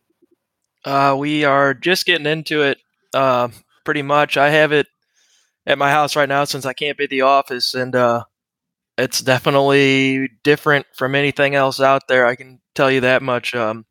Uh, 0.85 1.15
we 1.17 1.45
are 1.45 1.75
just 1.75 2.07
getting 2.07 2.27
into 2.27 2.63
it 2.63 2.79
uh, 3.15 3.49
pretty 3.85 4.03
much. 4.03 4.37
I 4.37 4.51
have 4.51 4.73
it 4.73 4.89
at 5.69 5.79
my 5.79 5.91
house 5.91 6.17
right 6.17 6.29
now 6.29 6.45
since 6.45 6.67
I 6.67 6.73
can't 6.73 6.99
be 6.99 7.05
at 7.05 7.11
the 7.11 7.21
office, 7.21 7.75
and 7.75 7.95
uh, 7.95 8.25
it's 8.97 9.21
definitely 9.21 10.31
different 10.43 10.87
from 10.97 11.15
anything 11.15 11.55
else 11.55 11.81
out 11.81 12.09
there. 12.09 12.27
I 12.27 12.35
can 12.35 12.61
tell 12.75 12.91
you 12.91 13.03
that 13.03 13.23
much. 13.23 13.55
Um, 13.55 13.85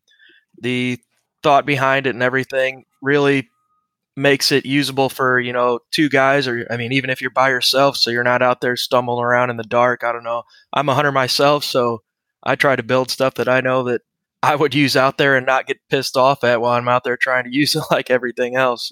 the 0.60 1.00
thought 1.44 1.66
behind 1.66 2.08
it 2.08 2.16
and 2.16 2.24
everything 2.24 2.86
really 3.02 3.50
makes 4.16 4.52
it 4.52 4.66
usable 4.66 5.10
for 5.10 5.40
you 5.40 5.54
know 5.54 5.80
two 5.92 6.10
guys 6.10 6.48
or 6.48 6.66
i 6.72 6.78
mean 6.78 6.92
even 6.92 7.12
if 7.12 7.22
you're 7.22 7.30
by 7.30 7.50
yourself 7.50 7.96
so 7.96 8.10
you're 8.10 8.24
not 8.24 8.42
out 8.42 8.62
there 8.62 8.76
stumbling 8.76 9.24
around 9.24 9.52
in 9.52 9.58
the 9.58 9.63
dark 9.63 10.04
i 10.04 10.12
don't 10.12 10.24
know 10.24 10.42
i'm 10.74 10.90
a 10.90 10.96
hunter 10.96 11.12
myself 11.12 11.63
so 11.63 12.02
i 12.44 12.56
try 12.56 12.76
to 12.76 12.82
build 12.82 13.12
stuff 13.12 13.36
that 13.36 13.48
i 13.48 13.62
know 13.62 13.84
that 13.84 14.02
i 14.42 14.56
would 14.56 14.74
use 14.74 14.98
out 14.98 15.20
there 15.20 15.38
and 15.38 15.46
not 15.46 15.68
get 15.68 15.78
pissed 15.88 16.18
off 16.18 16.44
at 16.44 16.60
while 16.60 16.74
i'm 16.74 16.88
out 16.88 17.04
there 17.04 17.16
trying 17.16 17.44
to 17.44 17.54
use 17.54 17.76
it 17.76 17.84
like 17.92 18.10
everything 18.10 18.56
else 18.56 18.92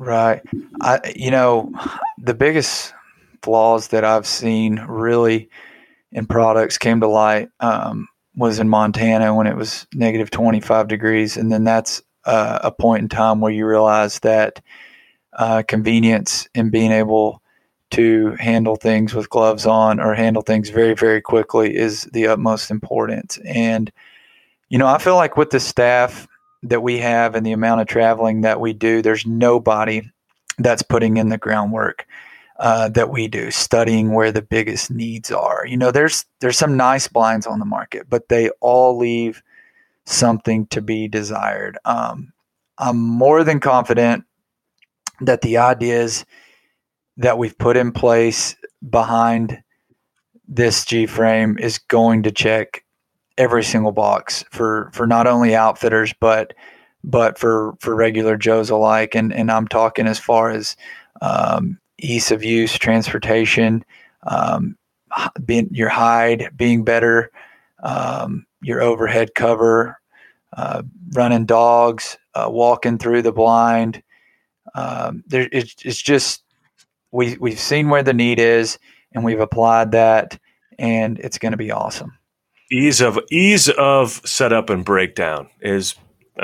Right. 0.00 0.40
I 0.80 0.98
you 1.14 1.30
know, 1.30 1.70
the 2.16 2.32
biggest 2.32 2.94
flaws 3.42 3.88
that 3.88 4.02
I've 4.02 4.26
seen 4.26 4.80
really 4.88 5.50
in 6.10 6.24
products 6.24 6.78
came 6.78 7.00
to 7.00 7.06
light 7.06 7.50
um, 7.60 8.08
was 8.34 8.58
in 8.58 8.70
Montana 8.70 9.34
when 9.34 9.46
it 9.46 9.56
was 9.56 9.86
negative 9.92 10.30
25 10.30 10.88
degrees. 10.88 11.36
And 11.36 11.52
then 11.52 11.64
that's 11.64 12.00
uh, 12.24 12.60
a 12.64 12.72
point 12.72 13.02
in 13.02 13.08
time 13.10 13.40
where 13.42 13.52
you 13.52 13.66
realize 13.66 14.20
that 14.20 14.62
uh, 15.34 15.64
convenience 15.68 16.48
in 16.54 16.70
being 16.70 16.92
able 16.92 17.42
to 17.90 18.36
handle 18.40 18.76
things 18.76 19.12
with 19.12 19.28
gloves 19.28 19.66
on 19.66 20.00
or 20.00 20.14
handle 20.14 20.42
things 20.42 20.70
very, 20.70 20.94
very 20.94 21.20
quickly 21.20 21.76
is 21.76 22.04
the 22.14 22.26
utmost 22.26 22.70
importance. 22.70 23.38
And, 23.44 23.92
you 24.70 24.78
know, 24.78 24.86
I 24.86 24.96
feel 24.96 25.16
like 25.16 25.36
with 25.36 25.50
the 25.50 25.60
staff 25.60 26.26
that 26.62 26.82
we 26.82 26.98
have 26.98 27.34
and 27.34 27.44
the 27.44 27.52
amount 27.52 27.80
of 27.80 27.86
traveling 27.86 28.42
that 28.42 28.60
we 28.60 28.72
do, 28.72 29.02
there's 29.02 29.26
nobody 29.26 30.02
that's 30.58 30.82
putting 30.82 31.16
in 31.16 31.28
the 31.28 31.38
groundwork 31.38 32.06
uh, 32.58 32.90
that 32.90 33.10
we 33.10 33.26
do, 33.26 33.50
studying 33.50 34.12
where 34.12 34.30
the 34.30 34.42
biggest 34.42 34.90
needs 34.90 35.30
are. 35.30 35.64
You 35.66 35.78
know, 35.78 35.90
there's 35.90 36.26
there's 36.40 36.58
some 36.58 36.76
nice 36.76 37.08
blinds 37.08 37.46
on 37.46 37.58
the 37.58 37.64
market, 37.64 38.06
but 38.10 38.28
they 38.28 38.50
all 38.60 38.98
leave 38.98 39.42
something 40.04 40.66
to 40.66 40.82
be 40.82 41.08
desired. 41.08 41.78
Um, 41.84 42.32
I'm 42.76 42.98
more 42.98 43.44
than 43.44 43.60
confident 43.60 44.24
that 45.22 45.40
the 45.40 45.56
ideas 45.56 46.26
that 47.16 47.38
we've 47.38 47.56
put 47.56 47.76
in 47.76 47.92
place 47.92 48.56
behind 48.88 49.62
this 50.46 50.84
G 50.84 51.06
frame 51.06 51.56
is 51.58 51.78
going 51.78 52.24
to 52.24 52.30
check 52.30 52.84
every 53.40 53.64
single 53.64 53.90
box 53.90 54.44
for 54.50 54.90
for 54.92 55.06
not 55.06 55.26
only 55.26 55.54
outfitters 55.54 56.12
but 56.20 56.52
but 57.02 57.38
for 57.38 57.74
for 57.80 57.96
regular 57.96 58.36
Joes 58.36 58.68
alike. 58.68 59.14
And 59.14 59.32
and 59.32 59.50
I'm 59.50 59.66
talking 59.66 60.06
as 60.06 60.18
far 60.18 60.50
as 60.50 60.76
um, 61.22 61.78
ease 61.98 62.30
of 62.30 62.44
use, 62.44 62.78
transportation, 62.78 63.82
um, 64.24 64.76
being 65.44 65.70
your 65.72 65.88
hide 65.88 66.50
being 66.54 66.84
better, 66.84 67.30
um, 67.82 68.46
your 68.60 68.82
overhead 68.82 69.34
cover, 69.34 69.98
uh, 70.54 70.82
running 71.12 71.46
dogs, 71.46 72.18
uh, 72.34 72.48
walking 72.50 72.98
through 72.98 73.22
the 73.22 73.32
blind. 73.32 74.02
Um, 74.74 75.24
there, 75.26 75.48
it's, 75.50 75.74
it's 75.82 76.02
just 76.02 76.44
we 77.10 77.38
we've 77.40 77.58
seen 77.58 77.88
where 77.88 78.02
the 78.02 78.12
need 78.12 78.38
is, 78.38 78.78
and 79.12 79.24
we've 79.24 79.40
applied 79.40 79.92
that, 79.92 80.38
and 80.78 81.18
it's 81.20 81.38
going 81.38 81.52
to 81.52 81.58
be 81.58 81.70
awesome 81.70 82.19
ease 82.70 83.00
of 83.00 83.18
ease 83.30 83.68
of 83.68 84.20
setup 84.24 84.70
and 84.70 84.84
breakdown 84.84 85.48
is 85.60 85.94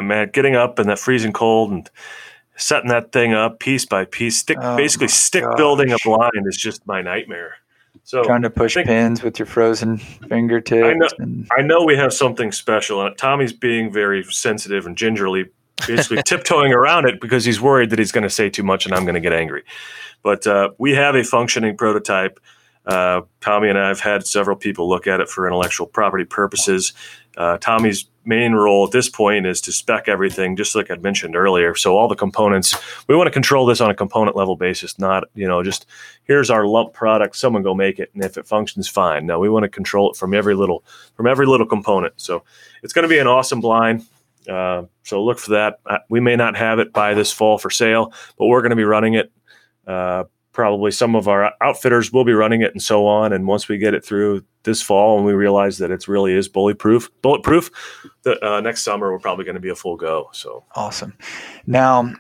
man 0.01 0.31
getting 0.33 0.55
up 0.55 0.79
in 0.79 0.87
that 0.89 0.99
freezing 0.99 1.33
cold 1.33 1.71
and 1.71 1.91
setting 2.57 2.89
that 2.89 3.13
thing 3.13 3.33
up 3.33 3.61
piece 3.61 3.85
by 3.85 4.05
piece 4.05 4.39
stick 4.39 4.59
oh 4.61 4.77
basically 4.77 5.09
stick 5.09 5.45
gosh. 5.45 5.57
building 5.57 5.93
a 5.93 5.97
blind 6.05 6.47
is 6.47 6.57
just 6.57 6.87
my 6.87 7.03
nightmare. 7.03 7.55
So 8.05 8.23
trying 8.23 8.43
to 8.43 8.51
push 8.51 8.75
think, 8.75 8.87
pins 8.87 9.23
with 9.23 9.39
your 9.39 9.47
frozen 9.47 9.99
fingertips 9.99 10.85
I 10.85 10.93
know, 10.93 11.09
and... 11.19 11.49
I 11.59 11.63
know 11.63 11.85
we 11.85 11.97
have 11.97 12.13
something 12.13 12.53
special 12.53 13.05
and 13.05 13.17
tommy's 13.17 13.53
being 13.53 13.93
very 13.93 14.23
sensitive 14.25 14.87
and 14.87 14.97
gingerly 14.97 15.47
basically 15.87 16.23
tiptoeing 16.27 16.73
around 16.73 17.07
it 17.07 17.21
because 17.21 17.45
he's 17.45 17.61
worried 17.61 17.91
that 17.91 17.99
he's 17.99 18.13
going 18.13 18.23
to 18.23 18.31
say 18.31 18.49
too 18.49 18.63
much 18.63 18.87
and 18.87 18.95
i'm 18.95 19.05
going 19.05 19.15
to 19.15 19.21
get 19.21 19.33
angry. 19.33 19.65
But 20.23 20.47
uh, 20.47 20.71
we 20.79 20.95
have 20.95 21.15
a 21.15 21.25
functioning 21.25 21.77
prototype 21.77 22.41
Uh, 22.87 23.23
Tommy 23.41 23.69
and 23.69 23.79
I 23.79 23.89
have 23.89 24.01
had 24.01 24.27
several 24.27 24.57
people 24.57 24.89
look 24.89 25.07
at 25.07 25.21
it 25.21 25.29
for 25.29 25.47
intellectual 25.47 25.87
property 25.87 26.25
purposes. 26.25 26.93
Uh, 27.37 27.59
Tommy's 27.59 28.07
main 28.25 28.53
role 28.53 28.87
at 28.87 28.93
this 28.93 29.09
point 29.09 29.47
is 29.47 29.61
to 29.63 29.73
spec 29.73 30.09
everything, 30.09 30.57
just 30.57 30.75
like 30.75 30.91
I 30.91 30.97
mentioned 30.97 31.37
earlier. 31.37 31.75
So 31.75 31.97
all 31.97 32.09
the 32.09 32.17
components, 32.17 32.75
we 33.09 33.17
want 33.17 33.27
to 33.27 33.33
control 33.33 33.67
this 33.67 33.81
on 33.81 33.91
a 33.91 33.95
component 33.95 34.37
level 34.37 34.57
basis, 34.57 34.99
not 34.99 35.25
you 35.35 35.47
know 35.47 35.63
just 35.63 35.87
here's 36.25 36.51
our 36.51 36.67
lump 36.67 36.93
product, 36.93 37.37
someone 37.37 37.63
go 37.63 37.75
make 37.75 37.99
it, 37.99 38.11
and 38.15 38.25
if 38.25 38.37
it 38.37 38.47
functions, 38.47 38.89
fine. 38.89 39.27
No, 39.27 39.39
we 39.39 39.49
want 39.49 39.65
to 39.65 39.69
control 39.69 40.11
it 40.11 40.17
from 40.17 40.35
every 40.35 40.55
little 40.55 40.85
from 41.15 41.27
every 41.27 41.47
little 41.47 41.67
component. 41.67 42.15
So 42.21 42.45
it's 42.83 42.93
going 42.93 43.05
to 43.05 43.09
be 43.09 43.19
an 43.19 43.27
awesome 43.27 43.61
blind. 43.61 44.07
Uh, 44.49 44.85
so 45.03 45.25
look 45.25 45.39
for 45.39 45.51
that. 45.53 45.81
Uh, 45.87 45.99
we 46.09 46.21
may 46.21 46.37
not 46.37 46.57
have 46.57 46.79
it 46.79 46.93
by 46.93 47.15
this 47.15 47.33
fall 47.33 47.59
for 47.59 47.71
sale, 47.71 48.13
but 48.39 48.47
we're 48.47 48.63
going 48.63 48.71
to 48.71 48.77
be 48.77 48.85
running 48.85 49.15
it. 49.15 49.33
Probably 50.57 50.91
some 50.91 51.15
of 51.15 51.29
our 51.29 51.53
outfitters 51.61 52.15
will 52.15 52.25
be 52.25 52.33
running 52.33 52.63
it 52.63 52.73
and 52.73 52.81
so 52.81 53.07
on. 53.07 53.31
And 53.35 53.47
once 53.47 53.69
we 53.69 53.77
get 53.77 53.93
it 53.93 54.03
through 54.03 54.43
this 54.63 54.81
fall 54.81 55.19
and 55.19 55.27
we 55.27 55.35
realize 55.35 55.77
that 55.77 55.91
it 55.91 56.09
really 56.09 56.33
is 56.33 56.49
bulletproof, 56.49 57.11
bulletproof, 57.21 57.71
the 58.23 58.43
uh, 58.43 58.63
next 58.63 58.83
summer 58.83 59.13
we're 59.13 59.19
probably 59.19 59.45
going 59.45 59.57
to 59.57 59.61
be 59.61 59.69
a 59.69 59.75
full 59.75 59.97
go. 59.97 60.31
So 60.33 60.65
awesome. 60.75 61.13
Now 61.67 62.11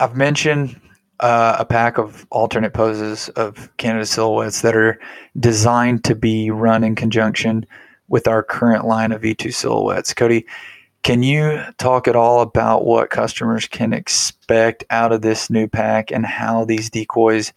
I've 0.00 0.16
mentioned 0.16 0.80
uh, 1.20 1.54
a 1.60 1.64
pack 1.64 1.96
of 1.96 2.26
alternate 2.30 2.74
poses 2.74 3.28
of 3.28 3.70
Canada 3.76 4.06
silhouettes 4.06 4.62
that 4.62 4.74
are 4.74 4.98
designed 5.38 6.02
to 6.02 6.16
be 6.16 6.50
run 6.50 6.82
in 6.82 6.96
conjunction 6.96 7.64
with 8.08 8.26
our 8.26 8.42
current 8.42 8.86
line 8.86 9.12
of 9.12 9.22
V2 9.22 9.54
silhouettes. 9.54 10.12
Cody, 10.12 10.46
can 11.04 11.22
you 11.22 11.62
talk 11.78 12.08
at 12.08 12.16
all 12.16 12.40
about 12.40 12.86
what 12.86 13.10
customers 13.10 13.68
can 13.68 13.92
expect 13.92 14.82
out 14.90 15.12
of 15.12 15.22
this 15.22 15.48
new 15.48 15.68
pack 15.68 16.10
and 16.10 16.26
how 16.26 16.64
these 16.64 16.90
decoys 16.90 17.52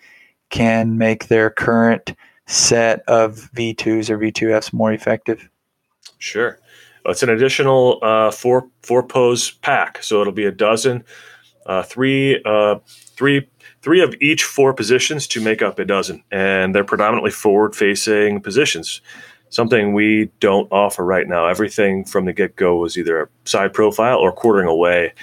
can 0.50 0.98
make 0.98 1.28
their 1.28 1.50
current 1.50 2.16
set 2.46 3.02
of 3.08 3.50
V2s 3.56 4.10
or 4.10 4.18
V2Fs 4.18 4.74
more 4.74 4.94
effective? 4.94 5.50
Sure. 6.18 6.60
It's 7.06 7.24
an 7.24 7.30
additional 7.30 8.00
uh, 8.02 8.32
four 8.32 8.68
four 8.82 9.02
pose 9.02 9.52
pack, 9.52 10.04
so 10.04 10.20
it'll 10.20 10.34
be 10.34 10.46
a 10.46 10.52
dozen, 10.52 11.06
uh, 11.66 11.84
three 11.84 12.42
uh, 12.44 12.80
three 12.86 13.48
three 13.82 14.02
of 14.02 14.14
each 14.20 14.44
four 14.44 14.74
positions 14.74 15.28
to 15.28 15.42
make 15.42 15.62
up 15.62 15.80
a 15.80 15.86
dozen, 15.86 16.22
and 16.32 16.76
they're 16.76 16.84
predominantly 16.84 17.32
forward 17.32 17.76
facing 17.76 18.42
positions. 18.42 19.02
Something 19.50 19.94
we 19.94 20.30
don't 20.42 20.70
offer 20.74 21.06
right 21.06 21.26
now. 21.26 21.48
Everything 21.48 22.04
from 22.04 22.26
the 22.26 22.34
get 22.34 22.58
go 22.58 22.76
was 22.76 22.98
either 22.98 23.22
a 23.22 23.28
side 23.46 23.74
profile 23.74 24.18
or 24.18 24.34
quartering 24.34 24.68
away, 24.68 25.14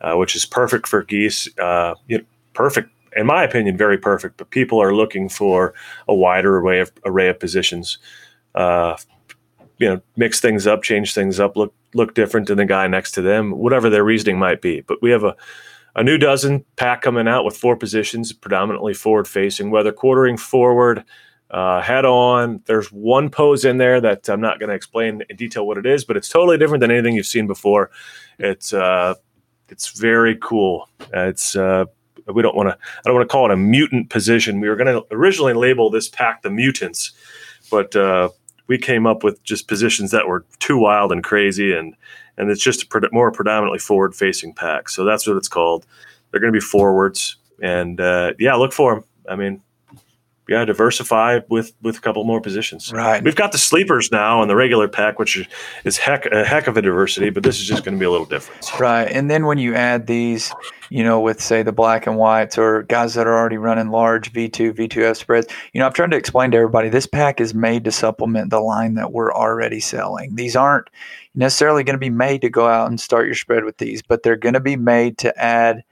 uh, 0.00 0.14
which 0.14 0.34
is 0.34 0.46
perfect 0.46 0.86
for 0.86 1.02
geese. 1.02 1.46
Uh, 1.58 1.94
you 2.08 2.18
know, 2.18 2.24
perfect 2.54 2.88
in 3.16 3.26
my 3.26 3.44
opinion, 3.44 3.76
very 3.76 3.98
perfect. 3.98 4.36
But 4.36 4.50
people 4.50 4.80
are 4.80 4.94
looking 4.94 5.28
for 5.28 5.74
a 6.08 6.14
wider 6.14 6.58
array 6.58 6.80
of 6.80 6.92
array 7.04 7.28
of 7.28 7.38
positions. 7.40 7.98
Uh, 8.54 8.96
you 9.78 9.88
know, 9.88 10.00
mix 10.16 10.40
things 10.40 10.66
up, 10.66 10.82
change 10.82 11.14
things 11.14 11.40
up, 11.40 11.56
look 11.56 11.74
look 11.94 12.14
different 12.14 12.48
than 12.48 12.58
the 12.58 12.64
guy 12.64 12.86
next 12.86 13.12
to 13.12 13.22
them, 13.22 13.52
whatever 13.52 13.88
their 13.90 14.04
reasoning 14.04 14.38
might 14.38 14.60
be. 14.60 14.80
But 14.80 15.02
we 15.02 15.10
have 15.10 15.24
a 15.24 15.36
a 15.96 16.02
new 16.02 16.18
dozen 16.18 16.64
pack 16.76 17.02
coming 17.02 17.28
out 17.28 17.44
with 17.44 17.56
four 17.56 17.76
positions, 17.76 18.32
predominantly 18.32 18.94
forward 18.94 19.28
facing, 19.28 19.70
whether 19.70 19.92
quartering 19.92 20.36
forward, 20.36 21.04
uh, 21.50 21.80
head 21.80 22.04
on. 22.04 22.60
There's 22.66 22.90
one 22.90 23.30
pose 23.30 23.64
in 23.64 23.78
there 23.78 24.00
that 24.00 24.28
I'm 24.28 24.40
not 24.40 24.58
going 24.58 24.70
to 24.70 24.74
explain 24.74 25.22
in 25.28 25.36
detail 25.36 25.66
what 25.66 25.78
it 25.78 25.86
is, 25.86 26.04
but 26.04 26.16
it's 26.16 26.28
totally 26.28 26.58
different 26.58 26.80
than 26.80 26.90
anything 26.90 27.14
you've 27.14 27.26
seen 27.26 27.46
before. 27.46 27.90
It's 28.38 28.72
uh, 28.72 29.14
it's 29.68 29.90
very 29.90 30.36
cool. 30.36 30.88
Uh, 31.00 31.26
it's 31.28 31.54
uh, 31.54 31.84
we 32.32 32.42
don't 32.42 32.56
want 32.56 32.68
to 32.68 32.74
I 32.74 33.02
don't 33.04 33.14
want 33.14 33.28
to 33.28 33.32
call 33.32 33.46
it 33.46 33.52
a 33.52 33.56
mutant 33.56 34.10
position. 34.10 34.60
We 34.60 34.68
were 34.68 34.76
going 34.76 34.94
to 34.94 35.04
originally 35.10 35.52
label 35.52 35.90
this 35.90 36.08
pack 36.08 36.42
the 36.42 36.50
mutants, 36.50 37.12
but 37.70 37.94
uh, 37.94 38.30
we 38.66 38.78
came 38.78 39.06
up 39.06 39.22
with 39.22 39.42
just 39.42 39.68
positions 39.68 40.10
that 40.12 40.26
were 40.26 40.44
too 40.58 40.78
wild 40.78 41.12
and 41.12 41.22
crazy, 41.22 41.74
and 41.74 41.94
and 42.36 42.50
it's 42.50 42.62
just 42.62 42.82
a 42.82 43.08
more 43.12 43.30
predominantly 43.30 43.78
forward 43.78 44.14
facing 44.14 44.54
pack. 44.54 44.88
So 44.88 45.04
that's 45.04 45.26
what 45.26 45.36
it's 45.36 45.48
called. 45.48 45.86
They're 46.30 46.40
going 46.40 46.52
to 46.52 46.56
be 46.56 46.64
forwards, 46.64 47.36
and 47.62 48.00
uh, 48.00 48.32
yeah, 48.38 48.54
look 48.54 48.72
for 48.72 48.94
them. 48.94 49.04
I 49.28 49.36
mean, 49.36 49.62
yeah, 50.48 50.64
diversify 50.64 51.40
with 51.48 51.72
with 51.80 51.96
a 51.96 52.00
couple 52.00 52.22
more 52.24 52.40
positions. 52.40 52.92
Right. 52.92 53.22
We've 53.22 53.36
got 53.36 53.52
the 53.52 53.58
sleepers 53.58 54.12
now 54.12 54.42
in 54.42 54.48
the 54.48 54.56
regular 54.56 54.88
pack, 54.88 55.18
which 55.18 55.48
is 55.84 55.96
heck 55.96 56.26
a 56.26 56.44
heck 56.44 56.66
of 56.66 56.76
a 56.76 56.82
diversity, 56.82 57.30
but 57.30 57.42
this 57.42 57.58
is 57.58 57.66
just 57.66 57.84
going 57.84 57.94
to 57.94 57.98
be 57.98 58.04
a 58.04 58.10
little 58.10 58.26
different. 58.26 58.78
Right. 58.78 59.04
And 59.10 59.30
then 59.30 59.46
when 59.46 59.58
you 59.58 59.74
add 59.74 60.06
these, 60.06 60.52
you 60.90 61.02
know, 61.02 61.18
with 61.20 61.40
say 61.40 61.62
the 61.62 61.72
black 61.72 62.06
and 62.06 62.16
whites 62.16 62.58
or 62.58 62.82
guys 62.82 63.14
that 63.14 63.26
are 63.26 63.34
already 63.34 63.56
running 63.56 63.88
large 63.88 64.32
V2, 64.32 64.72
V2F 64.72 65.16
spreads, 65.16 65.46
you 65.72 65.80
know, 65.80 65.86
I've 65.86 65.94
tried 65.94 66.10
to 66.10 66.16
explain 66.16 66.50
to 66.50 66.58
everybody 66.58 66.90
this 66.90 67.06
pack 67.06 67.40
is 67.40 67.54
made 67.54 67.84
to 67.84 67.90
supplement 67.90 68.50
the 68.50 68.60
line 68.60 68.94
that 68.94 69.12
we're 69.12 69.32
already 69.32 69.80
selling. 69.80 70.34
These 70.34 70.56
aren't 70.56 70.88
necessarily 71.34 71.84
going 71.84 71.94
to 71.94 71.98
be 71.98 72.10
made 72.10 72.42
to 72.42 72.50
go 72.50 72.68
out 72.68 72.88
and 72.88 73.00
start 73.00 73.26
your 73.26 73.34
spread 73.34 73.64
with 73.64 73.78
these, 73.78 74.02
but 74.02 74.22
they're 74.22 74.36
going 74.36 74.54
to 74.54 74.60
be 74.60 74.76
made 74.76 75.16
to 75.18 75.36
add 75.42 75.84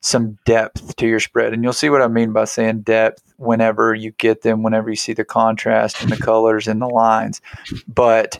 some 0.00 0.38
depth 0.44 0.96
to 0.96 1.06
your 1.06 1.20
spread. 1.20 1.54
And 1.54 1.64
you'll 1.64 1.72
see 1.72 1.88
what 1.88 2.02
I 2.02 2.08
mean 2.08 2.32
by 2.32 2.44
saying 2.44 2.82
depth 2.82 3.23
whenever 3.44 3.94
you 3.94 4.12
get 4.12 4.42
them, 4.42 4.62
whenever 4.62 4.90
you 4.90 4.96
see 4.96 5.12
the 5.12 5.24
contrast 5.24 6.02
and 6.02 6.10
the 6.10 6.16
colors 6.16 6.66
and 6.66 6.80
the 6.80 6.86
lines. 6.86 7.40
But 7.86 8.38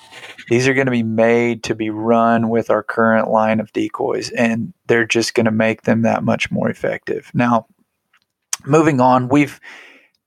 these 0.49 0.67
are 0.67 0.75
going 0.75 0.87
to 0.87 0.91
be 0.93 1.03
made 1.03 1.63
to 1.65 1.75
be 1.75 1.91
run 1.91 2.49
with 2.49 2.71
our 2.71 2.83
current 2.83 3.31
line 3.31 3.61
of 3.61 3.73
decoys, 3.73 4.31
and 4.31 4.73
they're 4.87 5.07
just 5.07 5.35
going 5.35 5.47
to 5.47 5.51
make 5.51 5.83
them 5.83 6.03
that 6.03 6.25
much 6.25 6.51
more 6.51 6.69
effective. 6.69 7.31
Now, 7.35 7.67
moving 8.67 9.01
on, 9.01 9.29
we've 9.29 9.61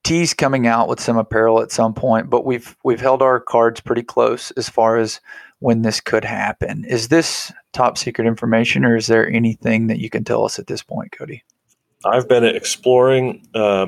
teased 0.04 0.38
coming 0.38 0.68
out 0.68 0.88
with 0.88 1.00
some 1.00 1.18
apparel 1.18 1.62
at 1.62 1.72
some 1.72 1.94
point, 1.94 2.30
but 2.30 2.46
we've 2.46 2.78
we've 2.84 3.02
held 3.02 3.22
our 3.22 3.40
cards 3.40 3.82
pretty 3.82 4.04
close 4.04 4.52
as 4.52 4.70
far 4.70 4.98
as 4.98 5.20
when 5.60 5.82
this 5.82 6.00
could 6.00 6.24
happen. 6.24 6.86
Is 6.86 7.08
this 7.08 7.52
top 7.74 7.98
secret 7.98 8.28
information, 8.28 8.86
or 8.86 8.96
is 8.96 9.08
there 9.08 9.30
anything 9.30 9.88
that 9.88 10.00
you 10.00 10.10
can 10.10 10.24
tell 10.24 10.46
us 10.46 10.60
at 10.60 10.68
this 10.68 10.84
point, 10.84 11.12
Cody? 11.12 11.44
I've 12.06 12.28
been 12.28 12.44
exploring 12.44 13.48
uh, 13.54 13.88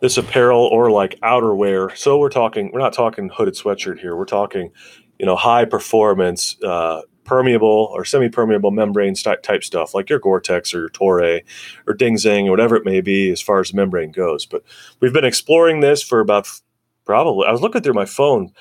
this 0.00 0.18
apparel 0.18 0.64
or 0.66 0.90
like 0.90 1.18
outerwear. 1.20 1.96
So 1.96 2.18
we're 2.18 2.28
talking, 2.28 2.70
we're 2.72 2.80
not 2.80 2.92
talking 2.92 3.30
hooded 3.32 3.54
sweatshirt 3.54 3.98
here. 4.00 4.16
We're 4.16 4.24
talking, 4.24 4.72
you 5.18 5.26
know, 5.26 5.36
high 5.36 5.64
performance, 5.64 6.60
uh, 6.62 7.02
permeable 7.24 7.90
or 7.92 8.04
semi-permeable 8.04 8.70
membrane 8.70 9.14
type 9.14 9.64
stuff 9.64 9.94
like 9.94 10.08
your 10.08 10.20
Gore-Tex 10.20 10.72
or 10.72 10.80
your 10.80 10.88
Toray 10.90 11.42
or 11.86 11.94
Ding 11.94 12.16
Zing 12.18 12.46
or 12.46 12.52
whatever 12.52 12.76
it 12.76 12.84
may 12.84 13.00
be 13.00 13.30
as 13.30 13.40
far 13.40 13.58
as 13.58 13.74
membrane 13.74 14.12
goes. 14.12 14.46
But 14.46 14.62
we've 15.00 15.12
been 15.12 15.24
exploring 15.24 15.80
this 15.80 16.02
for 16.02 16.20
about 16.20 16.48
probably, 17.04 17.46
I 17.46 17.52
was 17.52 17.62
looking 17.62 17.82
through 17.82 17.94
my 17.94 18.04
phone 18.04 18.52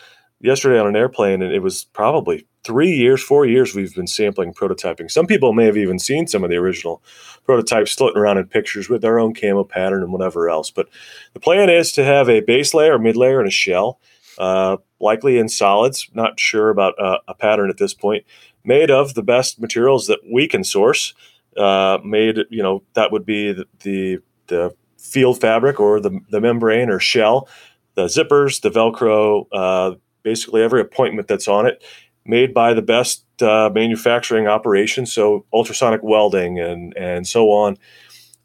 yesterday 0.45 0.79
on 0.79 0.87
an 0.87 0.95
airplane, 0.95 1.41
and 1.41 1.53
it 1.53 1.61
was 1.61 1.85
probably 1.85 2.47
three 2.63 2.91
years, 2.91 3.21
four 3.21 3.45
years 3.45 3.75
we've 3.75 3.93
been 3.93 4.07
sampling 4.07 4.53
prototyping. 4.53 5.09
Some 5.09 5.27
people 5.27 5.53
may 5.53 5.65
have 5.65 5.77
even 5.77 5.99
seen 5.99 6.27
some 6.27 6.43
of 6.43 6.49
the 6.49 6.55
original 6.55 7.03
prototypes 7.45 7.93
floating 7.93 8.17
around 8.17 8.37
in 8.37 8.47
pictures 8.47 8.89
with 8.89 9.01
their 9.01 9.19
own 9.19 9.33
camo 9.33 9.63
pattern 9.63 10.03
and 10.03 10.11
whatever 10.11 10.49
else. 10.49 10.71
But 10.71 10.89
the 11.33 11.39
plan 11.39 11.69
is 11.69 11.91
to 11.93 12.03
have 12.03 12.29
a 12.29 12.41
base 12.41 12.73
layer, 12.73 12.95
a 12.95 12.99
mid 12.99 13.15
layer, 13.15 13.39
and 13.39 13.47
a 13.47 13.51
shell, 13.51 13.99
uh, 14.37 14.77
likely 14.99 15.37
in 15.37 15.47
solids. 15.47 16.09
Not 16.13 16.39
sure 16.39 16.69
about 16.69 16.99
uh, 16.99 17.19
a 17.27 17.35
pattern 17.35 17.69
at 17.69 17.77
this 17.77 17.93
point. 17.93 18.25
Made 18.63 18.89
of 18.89 19.13
the 19.13 19.23
best 19.23 19.59
materials 19.59 20.07
that 20.07 20.19
we 20.31 20.47
can 20.47 20.63
source. 20.63 21.13
Uh, 21.55 21.99
made, 22.03 22.39
you 22.49 22.61
know, 22.61 22.83
that 22.95 23.11
would 23.11 23.25
be 23.25 23.53
the, 23.53 23.65
the, 23.79 24.17
the 24.47 24.75
field 24.97 25.39
fabric 25.39 25.79
or 25.79 26.01
the, 26.01 26.19
the 26.29 26.41
membrane 26.41 26.89
or 26.89 26.99
shell, 26.99 27.47
the 27.93 28.05
zippers, 28.05 28.61
the 28.61 28.69
Velcro, 28.69 29.45
uh, 29.53 29.95
basically 30.25 30.61
every 30.61 30.81
appointment 30.81 31.29
that's 31.29 31.47
on 31.47 31.65
it, 31.65 31.81
made 32.25 32.53
by 32.53 32.73
the 32.73 32.81
best 32.81 33.23
uh, 33.41 33.69
manufacturing 33.73 34.47
operations, 34.47 35.13
so 35.13 35.45
ultrasonic 35.53 36.01
welding 36.03 36.59
and 36.59 36.93
and 36.97 37.25
so 37.25 37.51
on, 37.51 37.77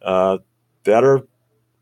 uh, 0.03 0.39
that 0.85 1.03
are 1.03 1.27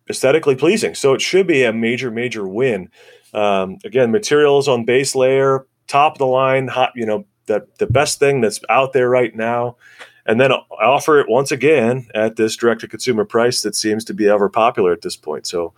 aesthetically 0.09 0.57
pleasing. 0.57 0.95
So 0.95 1.13
it 1.13 1.21
should 1.21 1.47
be 1.47 1.65
a 1.65 1.73
major 1.73 2.11
major 2.11 2.49
win. 2.49 2.89
Um, 3.35 3.79
again, 3.85 4.11
materials 4.11 4.69
on 4.69 4.87
base 4.87 5.15
layer, 5.15 5.67
top 5.87 6.13
of 6.13 6.19
the 6.19 6.27
line, 6.27 6.69
hot, 6.69 6.93
you 6.95 7.05
know, 7.05 7.27
the 7.47 7.67
the 7.79 7.87
best 7.87 8.19
thing 8.19 8.41
that's 8.41 8.61
out 8.69 8.93
there 8.93 9.11
right 9.11 9.35
now. 9.37 9.77
And 10.25 10.39
then 10.39 10.53
offer 10.53 11.21
it 11.21 11.27
once 11.29 11.51
again 11.55 12.07
at 12.15 12.37
this 12.37 12.57
direct 12.57 12.83
to 12.83 12.89
consumer 12.89 13.25
price 13.25 13.63
that 13.63 13.75
seems 13.75 14.05
to 14.05 14.15
be 14.15 14.29
ever 14.29 14.51
popular 14.51 14.93
at 14.93 15.01
this 15.01 15.17
point. 15.17 15.47
So, 15.47 15.73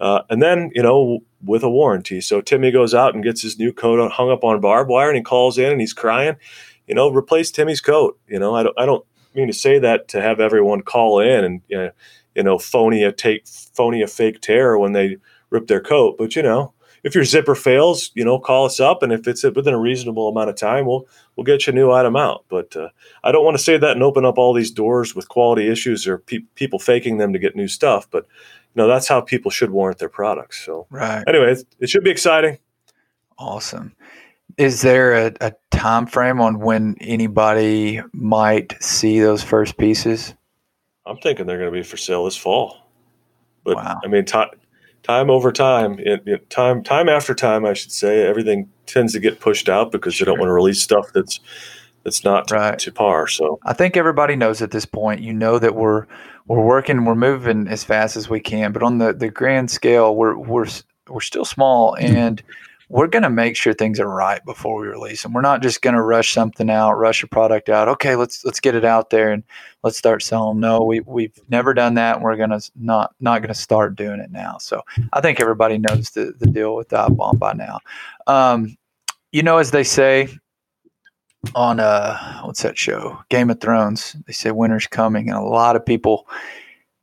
uh, 0.00 0.20
and 0.28 0.42
then, 0.42 0.70
you 0.74 0.82
know, 0.82 1.20
with 1.44 1.62
a 1.62 1.70
warranty. 1.70 2.20
So 2.20 2.40
Timmy 2.40 2.70
goes 2.70 2.94
out 2.94 3.14
and 3.14 3.22
gets 3.24 3.42
his 3.42 3.58
new 3.58 3.72
coat 3.72 4.10
hung 4.12 4.30
up 4.30 4.44
on 4.44 4.60
barbed 4.60 4.90
wire 4.90 5.08
and 5.08 5.16
he 5.16 5.22
calls 5.22 5.58
in 5.58 5.70
and 5.70 5.80
he's 5.80 5.92
crying, 5.92 6.36
you 6.86 6.94
know, 6.94 7.10
replace 7.10 7.50
Timmy's 7.50 7.80
coat. 7.80 8.18
You 8.26 8.38
know, 8.38 8.54
I 8.54 8.62
don't, 8.62 8.78
I 8.78 8.86
don't 8.86 9.04
mean 9.34 9.46
to 9.48 9.52
say 9.52 9.78
that 9.78 10.08
to 10.08 10.22
have 10.22 10.40
everyone 10.40 10.82
call 10.82 11.20
in 11.20 11.44
and, 11.44 11.62
you 11.68 11.76
know, 11.76 11.90
you 12.36 12.42
know 12.42 12.58
phony 12.58 13.02
a 13.02 13.10
take 13.10 13.46
phony 13.48 14.02
a 14.02 14.06
fake 14.06 14.40
tear 14.40 14.78
when 14.78 14.92
they 14.92 15.16
rip 15.50 15.66
their 15.66 15.80
coat, 15.80 16.16
but 16.18 16.36
you 16.36 16.42
know, 16.42 16.72
if 17.02 17.14
your 17.14 17.24
zipper 17.24 17.54
fails, 17.54 18.10
you 18.14 18.24
know, 18.24 18.38
call 18.38 18.66
us 18.66 18.80
up, 18.80 19.02
and 19.02 19.12
if 19.12 19.26
it's 19.26 19.44
within 19.44 19.74
a 19.74 19.78
reasonable 19.78 20.28
amount 20.28 20.50
of 20.50 20.56
time, 20.56 20.86
we'll 20.86 21.06
we'll 21.34 21.44
get 21.44 21.66
you 21.66 21.72
a 21.72 21.74
new 21.74 21.90
item 21.90 22.14
out. 22.16 22.44
But 22.48 22.76
uh, 22.76 22.88
I 23.24 23.32
don't 23.32 23.44
want 23.44 23.56
to 23.56 23.62
say 23.62 23.78
that 23.78 23.92
and 23.92 24.02
open 24.02 24.24
up 24.24 24.38
all 24.38 24.52
these 24.52 24.70
doors 24.70 25.14
with 25.14 25.28
quality 25.28 25.68
issues 25.68 26.06
or 26.06 26.18
pe- 26.18 26.40
people 26.56 26.78
faking 26.78 27.18
them 27.18 27.32
to 27.32 27.38
get 27.38 27.56
new 27.56 27.68
stuff. 27.68 28.10
But 28.10 28.26
know, 28.76 28.86
that's 28.88 29.08
how 29.08 29.20
people 29.20 29.50
should 29.50 29.70
warrant 29.70 29.98
their 29.98 30.08
products. 30.08 30.64
So 30.64 30.86
right. 30.90 31.24
Anyway, 31.26 31.52
it, 31.52 31.64
it 31.80 31.88
should 31.88 32.04
be 32.04 32.10
exciting. 32.10 32.58
Awesome. 33.38 33.94
Is 34.56 34.80
there 34.82 35.12
a, 35.14 35.32
a 35.40 35.52
time 35.70 36.06
frame 36.06 36.40
on 36.40 36.60
when 36.60 36.96
anybody 37.00 38.00
might 38.12 38.80
see 38.82 39.20
those 39.20 39.42
first 39.42 39.76
pieces? 39.76 40.34
I'm 41.04 41.18
thinking 41.18 41.46
they're 41.46 41.58
going 41.58 41.70
to 41.72 41.76
be 41.78 41.82
for 41.82 41.96
sale 41.96 42.24
this 42.24 42.36
fall. 42.36 42.78
But 43.64 43.76
Wow. 43.76 44.00
I 44.04 44.08
mean, 44.08 44.24
time 44.24 44.48
time 45.02 45.30
over 45.30 45.52
time, 45.52 45.98
it, 45.98 46.22
it- 46.26 46.50
time 46.50 46.82
time 46.82 47.08
after 47.08 47.34
time, 47.34 47.64
I 47.64 47.74
should 47.74 47.92
say, 47.92 48.22
everything 48.26 48.70
tends 48.86 49.12
to 49.12 49.20
get 49.20 49.40
pushed 49.40 49.68
out 49.68 49.92
because 49.92 50.18
they 50.18 50.24
don't 50.24 50.38
want 50.38 50.48
to 50.48 50.52
release 50.54 50.80
stuff 50.80 51.06
that's 51.12 51.40
that's 52.06 52.22
not 52.24 52.48
Right. 52.52 52.78
to 52.78 52.92
par. 52.92 53.26
So 53.26 53.58
I 53.64 53.72
think 53.72 53.96
everybody 53.96 54.36
knows 54.36 54.62
at 54.62 54.70
this 54.70 54.86
point. 54.86 55.20
You 55.20 55.32
know 55.32 55.58
that 55.58 55.74
we're 55.74 56.06
we're 56.46 56.64
working, 56.64 57.04
we're 57.04 57.16
moving 57.16 57.66
as 57.66 57.82
fast 57.82 58.16
as 58.16 58.30
we 58.30 58.38
can, 58.38 58.70
but 58.70 58.82
on 58.84 58.98
the 58.98 59.12
the 59.12 59.28
grand 59.28 59.72
scale, 59.72 60.14
we're 60.14 60.36
we're 60.36 60.66
we're 61.08 61.20
still 61.20 61.44
small, 61.44 61.96
and 61.96 62.42
we're 62.88 63.08
going 63.08 63.24
to 63.24 63.30
make 63.30 63.56
sure 63.56 63.72
things 63.72 63.98
are 63.98 64.08
right 64.08 64.44
before 64.44 64.80
we 64.80 64.86
release 64.86 65.24
them. 65.24 65.32
We're 65.32 65.40
not 65.40 65.60
just 65.60 65.82
going 65.82 65.96
to 65.96 66.02
rush 66.02 66.32
something 66.32 66.70
out, 66.70 66.92
rush 66.94 67.24
a 67.24 67.26
product 67.26 67.68
out. 67.68 67.88
Okay, 67.88 68.14
let's 68.14 68.44
let's 68.44 68.60
get 68.60 68.76
it 68.76 68.84
out 68.84 69.10
there 69.10 69.32
and 69.32 69.42
let's 69.82 69.98
start 69.98 70.22
selling. 70.22 70.60
No, 70.60 70.82
we 70.82 71.00
we've 71.00 71.36
never 71.48 71.74
done 71.74 71.94
that, 71.94 72.14
and 72.14 72.24
we're 72.24 72.36
going 72.36 72.50
to 72.50 72.70
not 72.76 73.12
not 73.18 73.42
going 73.42 73.52
to 73.52 73.60
start 73.60 73.96
doing 73.96 74.20
it 74.20 74.30
now. 74.30 74.58
So 74.58 74.82
I 75.12 75.20
think 75.20 75.40
everybody 75.40 75.78
knows 75.78 76.10
the 76.10 76.32
the 76.38 76.46
deal 76.46 76.76
with 76.76 76.88
Dive 76.88 77.16
Bomb 77.16 77.38
by 77.38 77.52
now. 77.54 77.80
Um, 78.28 78.76
you 79.32 79.42
know, 79.42 79.58
as 79.58 79.72
they 79.72 79.82
say, 79.84 80.28
on 81.54 81.78
uh 81.78 82.40
what's 82.42 82.62
that 82.62 82.76
show 82.76 83.18
game 83.28 83.50
of 83.50 83.60
thrones 83.60 84.16
they 84.26 84.32
say 84.32 84.50
winter's 84.50 84.86
coming 84.86 85.28
and 85.28 85.38
a 85.38 85.42
lot 85.42 85.76
of 85.76 85.86
people 85.86 86.26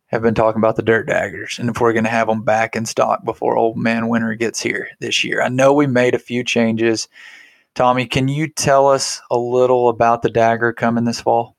have 0.07 0.21
been 0.21 0.35
talking 0.35 0.59
about 0.59 0.75
the 0.75 0.81
dirt 0.83 1.07
daggers 1.07 1.57
and 1.59 1.69
if 1.69 1.79
we're 1.79 1.93
going 1.93 2.03
to 2.03 2.09
have 2.09 2.27
them 2.27 2.43
back 2.43 2.75
in 2.75 2.85
stock 2.85 3.23
before 3.23 3.57
old 3.57 3.77
man 3.77 4.09
winter 4.09 4.35
gets 4.35 4.61
here 4.61 4.89
this 4.99 5.23
year 5.23 5.41
i 5.41 5.47
know 5.49 5.71
we 5.73 5.87
made 5.87 6.13
a 6.13 6.19
few 6.19 6.43
changes 6.43 7.07
tommy 7.73 8.05
can 8.05 8.27
you 8.27 8.47
tell 8.47 8.87
us 8.87 9.21
a 9.31 9.37
little 9.37 9.87
about 9.87 10.21
the 10.21 10.29
dagger 10.29 10.73
coming 10.73 11.05
this 11.05 11.21
fall 11.21 11.55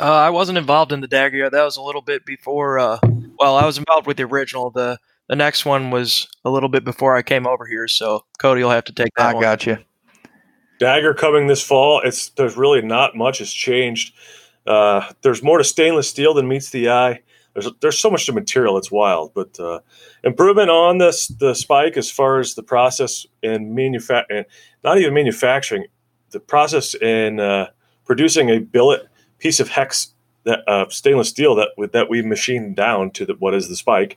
Uh, 0.00 0.04
I 0.04 0.30
wasn't 0.30 0.58
involved 0.58 0.92
in 0.92 1.00
the 1.02 1.08
dagger. 1.08 1.50
That 1.50 1.62
was 1.64 1.76
a 1.76 1.82
little 1.82 2.00
bit 2.02 2.24
before. 2.24 2.78
Uh, 2.78 2.98
well, 3.38 3.56
I 3.56 3.66
was 3.66 3.78
involved 3.78 4.06
with 4.06 4.16
the 4.16 4.24
original. 4.24 4.70
the 4.70 4.98
The 5.28 5.36
next 5.36 5.64
one 5.66 5.90
was 5.90 6.26
a 6.44 6.50
little 6.50 6.68
bit 6.70 6.84
before 6.84 7.16
I 7.16 7.22
came 7.22 7.46
over 7.46 7.66
here. 7.66 7.86
So 7.86 8.24
Cody 8.38 8.60
you'll 8.60 8.70
have 8.70 8.84
to 8.84 8.94
take 8.94 9.12
that 9.16 9.30
i 9.30 9.34
one. 9.34 9.42
got 9.42 9.66
you 9.66 9.78
dagger 10.80 11.14
coming 11.14 11.46
this 11.46 11.62
fall. 11.62 12.00
It's 12.04 12.30
there's 12.30 12.56
really 12.56 12.82
not 12.82 13.14
much 13.14 13.38
has 13.38 13.52
changed. 13.52 14.14
Uh, 14.66 15.12
there's 15.22 15.42
more 15.42 15.58
to 15.58 15.64
stainless 15.64 16.08
steel 16.08 16.34
than 16.34 16.48
meets 16.48 16.70
the 16.70 16.90
eye. 16.90 17.20
There's 17.54 17.68
there's 17.80 17.98
so 17.98 18.10
much 18.10 18.26
to 18.26 18.32
material. 18.32 18.76
It's 18.78 18.90
wild, 18.90 19.32
but 19.34 19.58
uh, 19.60 19.80
improvement 20.24 20.70
on 20.70 20.98
this 20.98 21.28
the 21.28 21.54
spike 21.54 21.96
as 21.96 22.10
far 22.10 22.40
as 22.40 22.54
the 22.54 22.62
process 22.62 23.26
in 23.42 23.74
manufacturing, 23.74 24.44
not 24.82 24.98
even 24.98 25.14
manufacturing, 25.14 25.86
the 26.30 26.40
process 26.40 26.94
in 26.94 27.38
uh, 27.38 27.66
producing 28.04 28.50
a 28.50 28.58
billet 28.58 29.06
piece 29.38 29.60
of 29.60 29.68
hex 29.68 30.14
that 30.44 30.60
uh, 30.68 30.88
stainless 30.88 31.28
steel 31.28 31.54
that 31.56 31.68
that 31.92 32.08
we 32.08 32.22
machined 32.22 32.76
down 32.76 33.10
to 33.12 33.26
the, 33.26 33.34
what 33.34 33.54
is 33.54 33.68
the 33.68 33.76
spike. 33.76 34.16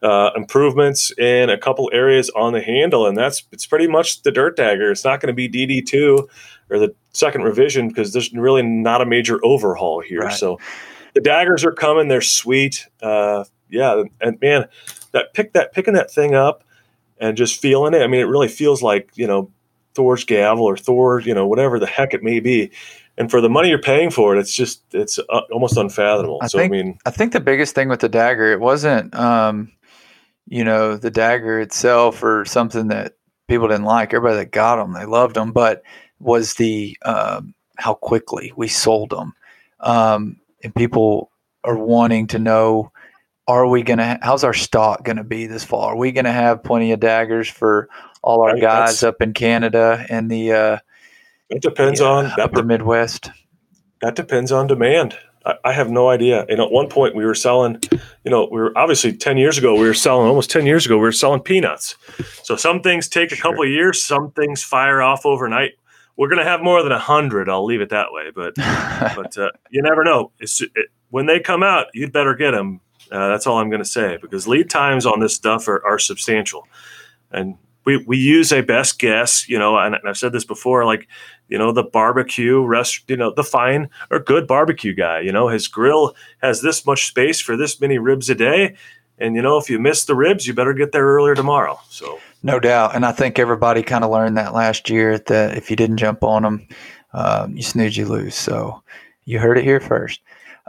Uh, 0.00 0.30
improvements 0.36 1.10
in 1.18 1.50
a 1.50 1.58
couple 1.58 1.90
areas 1.92 2.30
on 2.36 2.52
the 2.52 2.60
handle, 2.60 3.06
and 3.06 3.16
that's 3.16 3.42
it's 3.50 3.66
pretty 3.66 3.88
much 3.88 4.22
the 4.22 4.30
dirt 4.30 4.56
dagger. 4.56 4.92
It's 4.92 5.04
not 5.04 5.20
going 5.20 5.26
to 5.26 5.32
be 5.32 5.48
DD 5.48 5.84
two 5.84 6.28
or 6.70 6.78
the 6.78 6.94
second 7.12 7.42
revision 7.42 7.88
because 7.88 8.12
there's 8.12 8.32
really 8.32 8.62
not 8.62 9.00
a 9.02 9.06
major 9.06 9.44
overhaul 9.44 10.00
here. 10.00 10.20
Right. 10.20 10.32
So 10.32 10.60
the 11.14 11.20
daggers 11.20 11.64
are 11.64 11.72
coming. 11.72 12.06
They're 12.06 12.20
sweet. 12.20 12.86
Uh, 13.02 13.42
yeah, 13.68 14.04
and 14.20 14.40
man, 14.40 14.66
that 15.10 15.34
pick 15.34 15.52
that 15.54 15.72
picking 15.72 15.94
that 15.94 16.12
thing 16.12 16.32
up 16.34 16.62
and 17.18 17.36
just 17.36 17.60
feeling 17.60 17.92
it. 17.92 18.02
I 18.02 18.06
mean, 18.06 18.20
it 18.20 18.28
really 18.28 18.46
feels 18.46 18.82
like 18.82 19.10
you 19.14 19.26
know 19.26 19.50
Thor's 19.94 20.24
gavel 20.24 20.64
or 20.64 20.76
Thor, 20.76 21.20
you 21.20 21.34
know, 21.34 21.46
whatever 21.46 21.80
the 21.80 21.86
heck 21.86 22.14
it 22.14 22.22
may 22.22 22.38
be. 22.38 22.70
And 23.16 23.28
for 23.28 23.40
the 23.40 23.48
money 23.48 23.68
you're 23.68 23.80
paying 23.80 24.10
for 24.10 24.36
it, 24.36 24.38
it's 24.38 24.54
just 24.54 24.82
it's 24.92 25.18
uh, 25.18 25.40
almost 25.50 25.76
unfathomable. 25.76 26.38
I 26.40 26.46
so 26.46 26.58
think- 26.58 26.72
I 26.72 26.76
mean, 26.76 26.98
I 27.04 27.10
think 27.10 27.32
the 27.32 27.40
biggest 27.40 27.74
thing 27.74 27.88
with 27.88 27.98
the 27.98 28.08
dagger, 28.08 28.52
it 28.52 28.60
wasn't, 28.60 29.12
um, 29.16 29.72
you 30.48 30.64
know, 30.64 30.96
the 30.96 31.10
dagger 31.10 31.60
itself 31.60 32.22
or 32.22 32.44
something 32.44 32.88
that 32.88 33.14
people 33.48 33.68
didn't 33.68 33.84
like. 33.84 34.12
Everybody 34.12 34.38
that 34.38 34.50
got 34.50 34.76
them, 34.76 34.92
they 34.92 35.04
loved 35.04 35.36
them, 35.36 35.52
but 35.52 35.82
was 36.18 36.54
the 36.54 36.96
um, 37.02 37.54
how 37.76 37.94
quickly 37.94 38.52
we 38.56 38.68
sold 38.68 39.10
them, 39.10 39.34
um, 39.80 40.40
and 40.62 40.74
people 40.74 41.30
are 41.64 41.76
wanting 41.76 42.26
to 42.28 42.38
know: 42.38 42.92
Are 43.46 43.66
we 43.66 43.82
gonna? 43.82 44.18
How's 44.22 44.44
our 44.44 44.54
stock 44.54 45.04
gonna 45.04 45.24
be 45.24 45.46
this 45.46 45.64
fall? 45.64 45.84
Are 45.84 45.96
we 45.96 46.12
gonna 46.12 46.32
have 46.32 46.64
plenty 46.64 46.92
of 46.92 47.00
daggers 47.00 47.48
for 47.48 47.88
all 48.22 48.42
our 48.42 48.54
Right, 48.54 48.60
guys 48.60 49.02
up 49.02 49.20
in 49.20 49.32
Canada 49.32 50.04
and 50.08 50.30
the 50.30 50.52
uh, 50.52 50.78
it 51.50 51.62
depends 51.62 52.00
the, 52.00 52.06
on 52.06 52.26
uh, 52.26 52.36
that 52.36 52.40
upper 52.40 52.62
Midwest? 52.62 53.30
That 54.00 54.14
depends 54.14 54.52
on 54.52 54.66
demand. 54.66 55.16
I, 55.48 55.54
I 55.64 55.72
have 55.72 55.90
no 55.90 56.08
idea. 56.08 56.44
Know, 56.48 56.66
at 56.66 56.72
one 56.72 56.88
point 56.88 57.14
we 57.14 57.24
were 57.24 57.34
selling, 57.34 57.80
you 58.24 58.30
know, 58.30 58.48
we 58.50 58.60
were 58.60 58.76
obviously 58.76 59.16
10 59.16 59.38
years 59.38 59.58
ago, 59.58 59.74
we 59.74 59.86
were 59.86 59.94
selling 59.94 60.28
almost 60.28 60.50
10 60.50 60.66
years 60.66 60.86
ago, 60.86 60.96
we 60.96 61.02
were 61.02 61.12
selling 61.12 61.40
peanuts. 61.40 61.96
So 62.42 62.54
some 62.54 62.82
things 62.82 63.08
take 63.08 63.32
a 63.32 63.36
couple 63.36 63.62
of 63.62 63.70
years, 63.70 64.02
some 64.02 64.30
things 64.32 64.62
fire 64.62 65.02
off 65.02 65.24
overnight. 65.24 65.72
We're 66.16 66.28
going 66.28 66.44
to 66.44 66.50
have 66.50 66.60
more 66.60 66.82
than 66.82 66.92
a 66.92 66.98
hundred. 66.98 67.48
I'll 67.48 67.64
leave 67.64 67.80
it 67.80 67.90
that 67.90 68.08
way. 68.10 68.30
But, 68.34 68.54
but 69.16 69.38
uh, 69.38 69.50
you 69.70 69.82
never 69.82 70.04
know. 70.04 70.32
It's, 70.38 70.60
it, 70.60 70.72
when 71.10 71.26
they 71.26 71.40
come 71.40 71.62
out, 71.62 71.86
you'd 71.94 72.12
better 72.12 72.34
get 72.34 72.50
them. 72.50 72.80
Uh, 73.10 73.28
that's 73.28 73.46
all 73.46 73.58
I'm 73.58 73.70
going 73.70 73.82
to 73.82 73.88
say 73.88 74.18
because 74.20 74.46
lead 74.46 74.68
times 74.68 75.06
on 75.06 75.20
this 75.20 75.34
stuff 75.34 75.66
are, 75.66 75.84
are 75.86 75.98
substantial. 75.98 76.66
And 77.30 77.56
we, 77.88 78.04
we 78.06 78.18
use 78.18 78.52
a 78.52 78.60
best 78.60 78.98
guess, 78.98 79.48
you 79.48 79.58
know, 79.58 79.78
and 79.78 79.96
I've 80.06 80.18
said 80.18 80.32
this 80.32 80.44
before, 80.44 80.84
like, 80.84 81.08
you 81.48 81.56
know, 81.56 81.72
the 81.72 81.82
barbecue 81.82 82.62
rest, 82.62 83.08
you 83.08 83.16
know, 83.16 83.32
the 83.32 83.42
fine 83.42 83.88
or 84.10 84.18
good 84.18 84.46
barbecue 84.46 84.92
guy, 84.92 85.20
you 85.20 85.32
know, 85.32 85.48
his 85.48 85.68
grill 85.68 86.14
has 86.42 86.60
this 86.60 86.84
much 86.84 87.06
space 87.06 87.40
for 87.40 87.56
this 87.56 87.80
many 87.80 87.96
ribs 87.96 88.28
a 88.28 88.34
day. 88.34 88.76
And, 89.16 89.34
you 89.34 89.40
know, 89.40 89.56
if 89.56 89.70
you 89.70 89.78
miss 89.78 90.04
the 90.04 90.14
ribs, 90.14 90.46
you 90.46 90.52
better 90.52 90.74
get 90.74 90.92
there 90.92 91.06
earlier 91.06 91.34
tomorrow. 91.34 91.80
So, 91.88 92.20
No 92.42 92.60
doubt, 92.60 92.94
and 92.94 93.06
I 93.06 93.12
think 93.12 93.38
everybody 93.38 93.82
kind 93.82 94.04
of 94.04 94.10
learned 94.10 94.36
that 94.36 94.52
last 94.52 94.90
year 94.90 95.18
that 95.18 95.56
if 95.56 95.70
you 95.70 95.76
didn't 95.76 95.96
jump 95.96 96.22
on 96.22 96.42
them, 96.42 96.68
um, 97.14 97.56
you 97.56 97.62
snooze, 97.62 97.96
you 97.96 98.04
lose. 98.04 98.34
So 98.34 98.82
you 99.24 99.38
heard 99.38 99.56
it 99.56 99.64
here 99.64 99.80
first. 99.80 100.20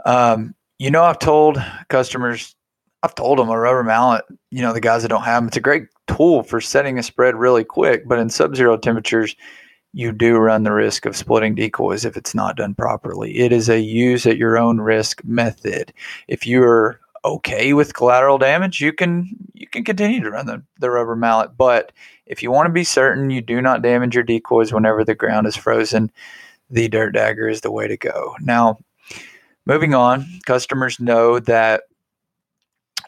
Um, 0.06 0.54
you 0.78 0.90
know, 0.90 1.02
I've 1.02 1.18
told 1.18 1.62
customers, 1.88 2.56
I've 3.02 3.14
told 3.14 3.38
them 3.38 3.50
a 3.50 3.58
rubber 3.58 3.84
mallet. 3.84 4.24
You 4.50 4.62
know, 4.62 4.72
the 4.72 4.80
guys 4.80 5.02
that 5.02 5.08
don't 5.08 5.24
have 5.24 5.42
them, 5.42 5.48
it's 5.48 5.58
a 5.58 5.60
great 5.60 5.84
tool 6.16 6.42
for 6.42 6.60
setting 6.60 6.98
a 6.98 7.02
spread 7.02 7.34
really 7.34 7.64
quick. 7.64 8.06
But 8.06 8.18
in 8.18 8.30
sub-zero 8.30 8.76
temperatures, 8.76 9.36
you 9.92 10.12
do 10.12 10.36
run 10.36 10.62
the 10.62 10.72
risk 10.72 11.06
of 11.06 11.16
splitting 11.16 11.54
decoys 11.54 12.04
if 12.04 12.16
it's 12.16 12.34
not 12.34 12.56
done 12.56 12.74
properly. 12.74 13.38
It 13.38 13.52
is 13.52 13.68
a 13.68 13.80
use 13.80 14.26
at 14.26 14.36
your 14.36 14.56
own 14.56 14.80
risk 14.80 15.22
method. 15.24 15.92
If 16.28 16.46
you're 16.46 17.00
okay 17.24 17.72
with 17.72 17.94
collateral 17.94 18.38
damage, 18.38 18.80
you 18.80 18.92
can 18.92 19.28
you 19.52 19.66
can 19.66 19.84
continue 19.84 20.22
to 20.22 20.30
run 20.30 20.46
the, 20.46 20.62
the 20.78 20.90
rubber 20.90 21.16
mallet. 21.16 21.56
But 21.56 21.92
if 22.26 22.42
you 22.42 22.50
want 22.50 22.66
to 22.66 22.72
be 22.72 22.84
certain 22.84 23.30
you 23.30 23.42
do 23.42 23.60
not 23.60 23.82
damage 23.82 24.14
your 24.14 24.24
decoys 24.24 24.72
whenever 24.72 25.04
the 25.04 25.14
ground 25.14 25.46
is 25.46 25.56
frozen, 25.56 26.10
the 26.70 26.88
dirt 26.88 27.12
dagger 27.12 27.48
is 27.48 27.60
the 27.60 27.72
way 27.72 27.88
to 27.88 27.96
go. 27.96 28.36
Now, 28.40 28.78
moving 29.66 29.94
on, 29.94 30.26
customers 30.46 31.00
know 31.00 31.40
that 31.40 31.82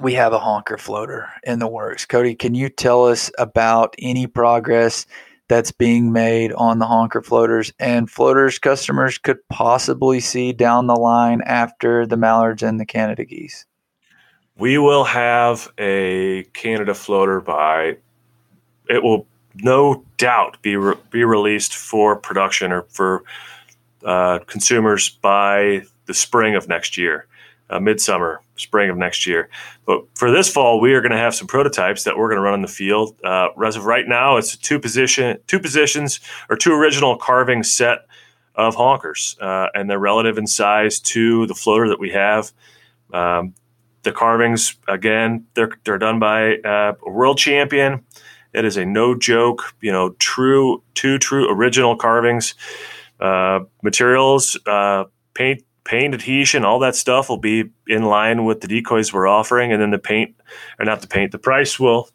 we 0.00 0.14
have 0.14 0.33
a 0.33 0.38
honker 0.38 0.78
floater 0.78 1.28
in 1.44 1.59
the 1.59 1.66
works. 1.66 2.05
Cody, 2.07 2.35
can 2.35 2.55
you 2.55 2.68
tell 2.68 3.07
us 3.07 3.31
about 3.38 3.94
any 3.98 4.26
progress 4.26 5.07
that's 5.48 5.72
being 5.72 6.12
made 6.12 6.52
on 6.55 6.78
the 6.78 6.87
honker 6.87 7.22
floaters 7.22 7.72
and 7.78 8.11
floaters 8.11 8.59
customers 8.59 9.18
could 9.18 9.38
possibly 9.48 10.20
see 10.20 10.52
down 10.52 10.87
the 10.87 10.96
line 10.96 11.42
after 11.42 12.07
the 12.07 12.16
mallards 12.16 12.62
and 12.62 12.81
the 12.81 12.87
Canada 12.87 13.24
geese? 13.24 13.66
we 14.57 14.78
will 14.78 15.05
have 15.05 15.72
a 15.78 16.44
Canada 16.52 16.94
floater 16.94 17.40
by, 17.40 17.96
it 18.88 19.02
will 19.02 19.26
no 19.57 20.05
doubt 20.18 20.61
be, 20.62 20.76
re- 20.76 20.94
be 21.11 21.24
released 21.24 21.74
for 21.74 22.16
production 22.16 22.72
or 22.72 22.83
for 22.83 23.22
uh, 24.05 24.38
consumers 24.46 25.09
by 25.09 25.83
the 26.07 26.14
spring 26.14 26.55
of 26.55 26.68
next 26.68 26.96
year, 26.96 27.26
uh, 27.70 27.81
midsummer, 27.81 28.40
spring 28.57 28.90
of 28.90 28.96
next 28.96 29.27
year. 29.27 29.48
But 29.87 30.05
for 30.14 30.31
this 30.31 30.53
fall, 30.53 30.81
we 30.81 30.94
are 30.94 31.01
going 31.01 31.12
to 31.12 31.18
have 31.18 31.35
some 31.35 31.46
prototypes 31.46 32.05
that 32.05 32.16
we're 32.16 32.29
going 32.29 32.38
to 32.38 32.42
run 32.42 32.55
in 32.55 32.62
the 32.62 32.68
field. 32.68 33.16
Uh, 33.25 33.48
as 33.64 33.77
of 33.77 33.87
right 33.87 34.07
now, 34.07 34.37
it's 34.37 34.57
two 34.57 34.79
position, 34.79 35.38
two 35.46 35.59
positions 35.59 36.20
or 36.48 36.57
two 36.57 36.72
original 36.72 37.16
carving 37.16 37.62
set 37.62 38.07
of 38.55 38.77
honkers, 38.77 39.40
uh, 39.40 39.68
and 39.75 39.88
they're 39.88 39.98
relative 39.98 40.37
in 40.38 40.46
size 40.46 41.01
to 41.01 41.46
the 41.46 41.55
floater 41.55 41.88
that 41.88 41.98
we 41.98 42.11
have. 42.11 42.53
Um, 43.12 43.55
the 44.03 44.12
carvings 44.12 44.77
again, 44.88 45.46
they're 45.55 45.70
they're 45.85 45.98
done 45.98 46.18
by 46.18 46.57
uh, 46.57 46.94
a 47.07 47.11
world 47.11 47.38
champion. 47.38 48.05
It 48.53 48.64
is 48.64 48.77
a 48.77 48.85
no 48.85 49.14
joke, 49.14 49.75
you 49.81 49.92
know, 49.92 50.11
true 50.18 50.83
two 50.94 51.18
true 51.18 51.51
original 51.51 51.96
carvings. 51.96 52.55
Uh, 53.20 53.61
materials, 53.83 54.59
uh, 54.66 55.05
paint, 55.35 55.62
paint 55.85 56.14
adhesion, 56.14 56.64
all 56.64 56.79
that 56.81 56.95
stuff 56.95 57.29
will 57.29 57.38
be 57.38 57.71
in 57.87 58.05
line 58.05 58.45
with 58.45 58.61
the 58.61 58.68
decoys 58.68 59.12
we're 59.12 59.27
offering, 59.27 59.73
and 59.73 59.81
then 59.81 59.90
the 59.90 59.99
paint, 59.99 60.35
or 60.79 60.85
not 60.85 61.01
the 61.01 61.09
paint, 61.09 61.33
the 61.33 61.38
price 61.38 61.79
will 61.79 62.09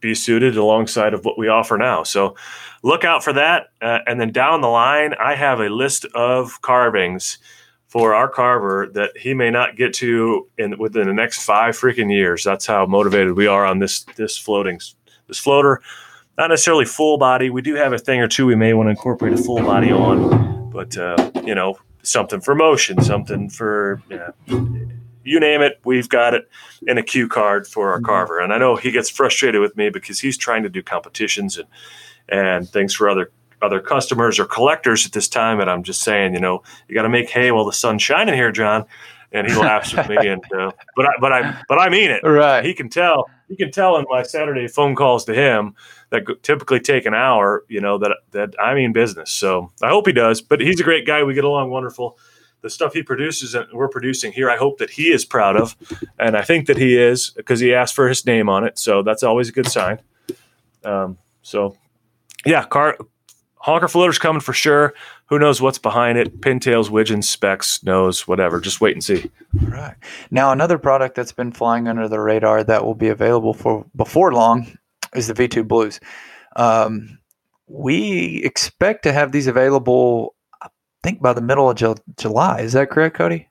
be, 0.00 0.14
suited 0.14 0.56
alongside 0.56 1.14
of 1.14 1.24
what 1.24 1.38
we 1.38 1.48
offer 1.48 1.76
now. 1.76 2.02
So 2.02 2.36
look 2.82 3.04
out 3.04 3.24
for 3.24 3.32
that. 3.32 3.68
Uh, 3.80 3.98
and 4.06 4.20
then 4.20 4.30
down 4.30 4.60
the 4.60 4.68
line, 4.68 5.14
I 5.14 5.34
have 5.34 5.60
a 5.60 5.68
list 5.68 6.04
of 6.14 6.60
carvings 6.62 7.38
for 7.88 8.14
our 8.14 8.28
carver 8.28 8.88
that 8.94 9.16
he 9.16 9.34
may 9.34 9.50
not 9.50 9.76
get 9.76 9.92
to 9.92 10.48
in 10.58 10.78
within 10.78 11.08
the 11.08 11.12
next 11.12 11.44
five 11.44 11.76
freaking 11.76 12.10
years. 12.10 12.44
That's 12.44 12.66
how 12.66 12.86
motivated 12.86 13.36
we 13.36 13.46
are 13.46 13.66
on 13.66 13.80
this 13.80 14.04
this 14.16 14.38
floating 14.38 14.80
this 15.26 15.38
floater. 15.38 15.82
Not 16.38 16.48
necessarily 16.48 16.86
full 16.86 17.18
body. 17.18 17.50
We 17.50 17.60
do 17.60 17.74
have 17.74 17.92
a 17.92 17.98
thing 17.98 18.20
or 18.20 18.28
two 18.28 18.46
we 18.46 18.54
may 18.54 18.72
want 18.72 18.86
to 18.86 18.90
incorporate 18.90 19.34
a 19.34 19.36
full 19.36 19.58
body 19.58 19.92
on, 19.92 20.70
but 20.70 20.96
uh, 20.96 21.30
you 21.44 21.54
know 21.54 21.76
something 22.02 22.40
for 22.40 22.54
motion, 22.54 23.00
something 23.02 23.48
for 23.48 24.02
you 25.24 25.40
name 25.40 25.62
it. 25.62 25.80
We've 25.84 26.08
got 26.08 26.34
it 26.34 26.48
in 26.86 26.98
a 26.98 27.02
cue 27.02 27.28
card 27.28 27.66
for 27.66 27.90
our 27.90 27.98
mm-hmm. 27.98 28.06
carver. 28.06 28.40
And 28.40 28.52
I 28.52 28.58
know 28.58 28.76
he 28.76 28.90
gets 28.90 29.08
frustrated 29.08 29.60
with 29.60 29.76
me 29.76 29.90
because 29.90 30.20
he's 30.20 30.36
trying 30.36 30.62
to 30.62 30.68
do 30.68 30.82
competitions 30.82 31.58
and 31.58 31.68
and 32.28 32.68
things 32.68 32.94
for 32.94 33.08
other 33.08 33.30
other 33.60 33.80
customers 33.80 34.38
or 34.38 34.44
collectors 34.44 35.06
at 35.06 35.12
this 35.12 35.28
time. 35.28 35.60
And 35.60 35.70
I'm 35.70 35.82
just 35.82 36.02
saying, 36.02 36.34
you 36.34 36.40
know, 36.40 36.62
you 36.88 36.94
got 36.94 37.02
to 37.02 37.08
make 37.08 37.30
hay 37.30 37.52
while 37.52 37.64
the 37.64 37.72
sun's 37.72 38.02
shining 38.02 38.34
here, 38.34 38.50
John. 38.50 38.86
And 39.30 39.46
he 39.46 39.54
laughs 39.54 39.94
with 39.94 40.08
me. 40.08 40.16
And 40.28 40.44
uh, 40.52 40.72
but 40.96 41.06
I 41.06 41.12
but 41.20 41.32
I 41.32 41.62
but 41.68 41.80
I 41.80 41.88
mean 41.88 42.10
it. 42.10 42.22
Right. 42.22 42.64
He 42.64 42.74
can 42.74 42.88
tell. 42.88 43.30
He 43.52 43.56
can 43.56 43.70
tell 43.70 43.98
in 43.98 44.06
my 44.08 44.22
Saturday 44.22 44.66
phone 44.66 44.94
calls 44.94 45.26
to 45.26 45.34
him 45.34 45.74
that 46.08 46.22
typically 46.42 46.80
take 46.80 47.04
an 47.04 47.12
hour. 47.12 47.66
You 47.68 47.82
know 47.82 47.98
that 47.98 48.16
that 48.30 48.54
I 48.58 48.74
mean 48.74 48.94
business. 48.94 49.30
So 49.30 49.70
I 49.82 49.90
hope 49.90 50.06
he 50.06 50.14
does. 50.14 50.40
But 50.40 50.62
he's 50.62 50.80
a 50.80 50.84
great 50.84 51.06
guy. 51.06 51.22
We 51.22 51.34
get 51.34 51.44
along 51.44 51.68
wonderful. 51.68 52.18
The 52.62 52.70
stuff 52.70 52.94
he 52.94 53.02
produces 53.02 53.54
and 53.54 53.66
we're 53.74 53.88
producing 53.88 54.32
here, 54.32 54.48
I 54.48 54.56
hope 54.56 54.78
that 54.78 54.88
he 54.88 55.12
is 55.12 55.26
proud 55.26 55.56
of, 55.56 55.76
and 56.18 56.34
I 56.34 56.42
think 56.42 56.66
that 56.68 56.78
he 56.78 56.96
is 56.96 57.28
because 57.36 57.60
he 57.60 57.74
asked 57.74 57.94
for 57.94 58.08
his 58.08 58.24
name 58.24 58.48
on 58.48 58.64
it. 58.64 58.78
So 58.78 59.02
that's 59.02 59.22
always 59.22 59.50
a 59.50 59.52
good 59.52 59.68
sign. 59.68 60.00
Um, 60.82 61.18
so 61.42 61.76
yeah, 62.46 62.64
car 62.64 62.96
honker 63.62 63.88
floater's 63.88 64.18
coming 64.18 64.40
for 64.40 64.52
sure. 64.52 64.92
Who 65.26 65.38
knows 65.38 65.62
what's 65.62 65.78
behind 65.78 66.18
it? 66.18 66.40
Pintails, 66.40 66.90
widgeons, 66.90 67.28
specs, 67.28 67.68
snows, 67.80 68.28
whatever. 68.28 68.60
Just 68.60 68.80
wait 68.80 68.94
and 68.94 69.02
see. 69.02 69.30
Right. 69.54 69.94
Now, 70.30 70.52
another 70.52 70.78
product 70.78 71.14
that's 71.14 71.32
been 71.32 71.52
flying 71.52 71.88
under 71.88 72.08
the 72.08 72.20
radar 72.20 72.64
that 72.64 72.84
will 72.84 72.94
be 72.94 73.08
available 73.08 73.54
for 73.54 73.86
before 73.96 74.32
long 74.32 74.76
is 75.14 75.28
the 75.28 75.34
V2 75.34 75.66
Blues. 75.66 76.00
Um, 76.56 77.18
we 77.68 78.42
expect 78.44 79.04
to 79.04 79.12
have 79.12 79.32
these 79.32 79.46
available, 79.46 80.34
I 80.60 80.68
think, 81.02 81.22
by 81.22 81.32
the 81.32 81.40
middle 81.40 81.70
of 81.70 81.76
Ju- 81.76 81.96
July. 82.18 82.60
Is 82.60 82.72
that 82.74 82.90
correct, 82.90 83.16
Cody? 83.16 83.48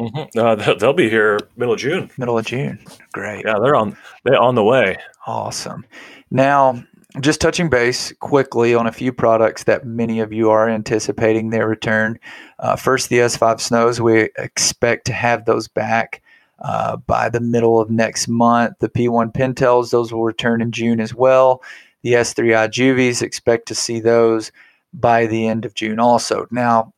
Mm-hmm. 0.00 0.38
Uh, 0.38 0.74
they'll 0.74 0.92
be 0.92 1.10
here 1.10 1.40
middle 1.56 1.74
of 1.74 1.80
June. 1.80 2.10
Middle 2.18 2.38
of 2.38 2.46
June. 2.46 2.78
Great. 3.12 3.44
Yeah, 3.44 3.58
they're 3.60 3.74
on 3.74 3.96
they're 4.24 4.40
on 4.40 4.54
the 4.54 4.62
way. 4.62 4.96
Awesome. 5.26 5.84
Now, 6.30 6.84
just 7.20 7.40
touching 7.40 7.70
base 7.70 8.12
quickly 8.20 8.74
on 8.74 8.86
a 8.86 8.92
few 8.92 9.12
products 9.12 9.64
that 9.64 9.86
many 9.86 10.20
of 10.20 10.32
you 10.32 10.50
are 10.50 10.68
anticipating 10.68 11.50
their 11.50 11.66
return. 11.66 12.18
Uh, 12.58 12.76
first, 12.76 13.08
the 13.08 13.18
S5 13.18 13.60
Snows. 13.60 14.00
We 14.00 14.30
expect 14.36 15.06
to 15.06 15.12
have 15.12 15.44
those 15.44 15.68
back 15.68 16.22
uh, 16.60 16.96
by 16.96 17.28
the 17.28 17.40
middle 17.40 17.80
of 17.80 17.90
next 17.90 18.28
month. 18.28 18.78
The 18.80 18.90
P1 18.90 19.32
Pintails, 19.32 19.90
those 19.90 20.12
will 20.12 20.24
return 20.24 20.60
in 20.60 20.70
June 20.70 21.00
as 21.00 21.14
well. 21.14 21.62
The 22.02 22.12
S3i 22.12 22.70
Juvies, 22.70 23.22
expect 23.22 23.68
to 23.68 23.74
see 23.74 24.00
those 24.00 24.52
by 24.92 25.26
the 25.26 25.46
end 25.48 25.64
of 25.64 25.74
June 25.74 25.98
also. 25.98 26.46
Now, 26.50 26.92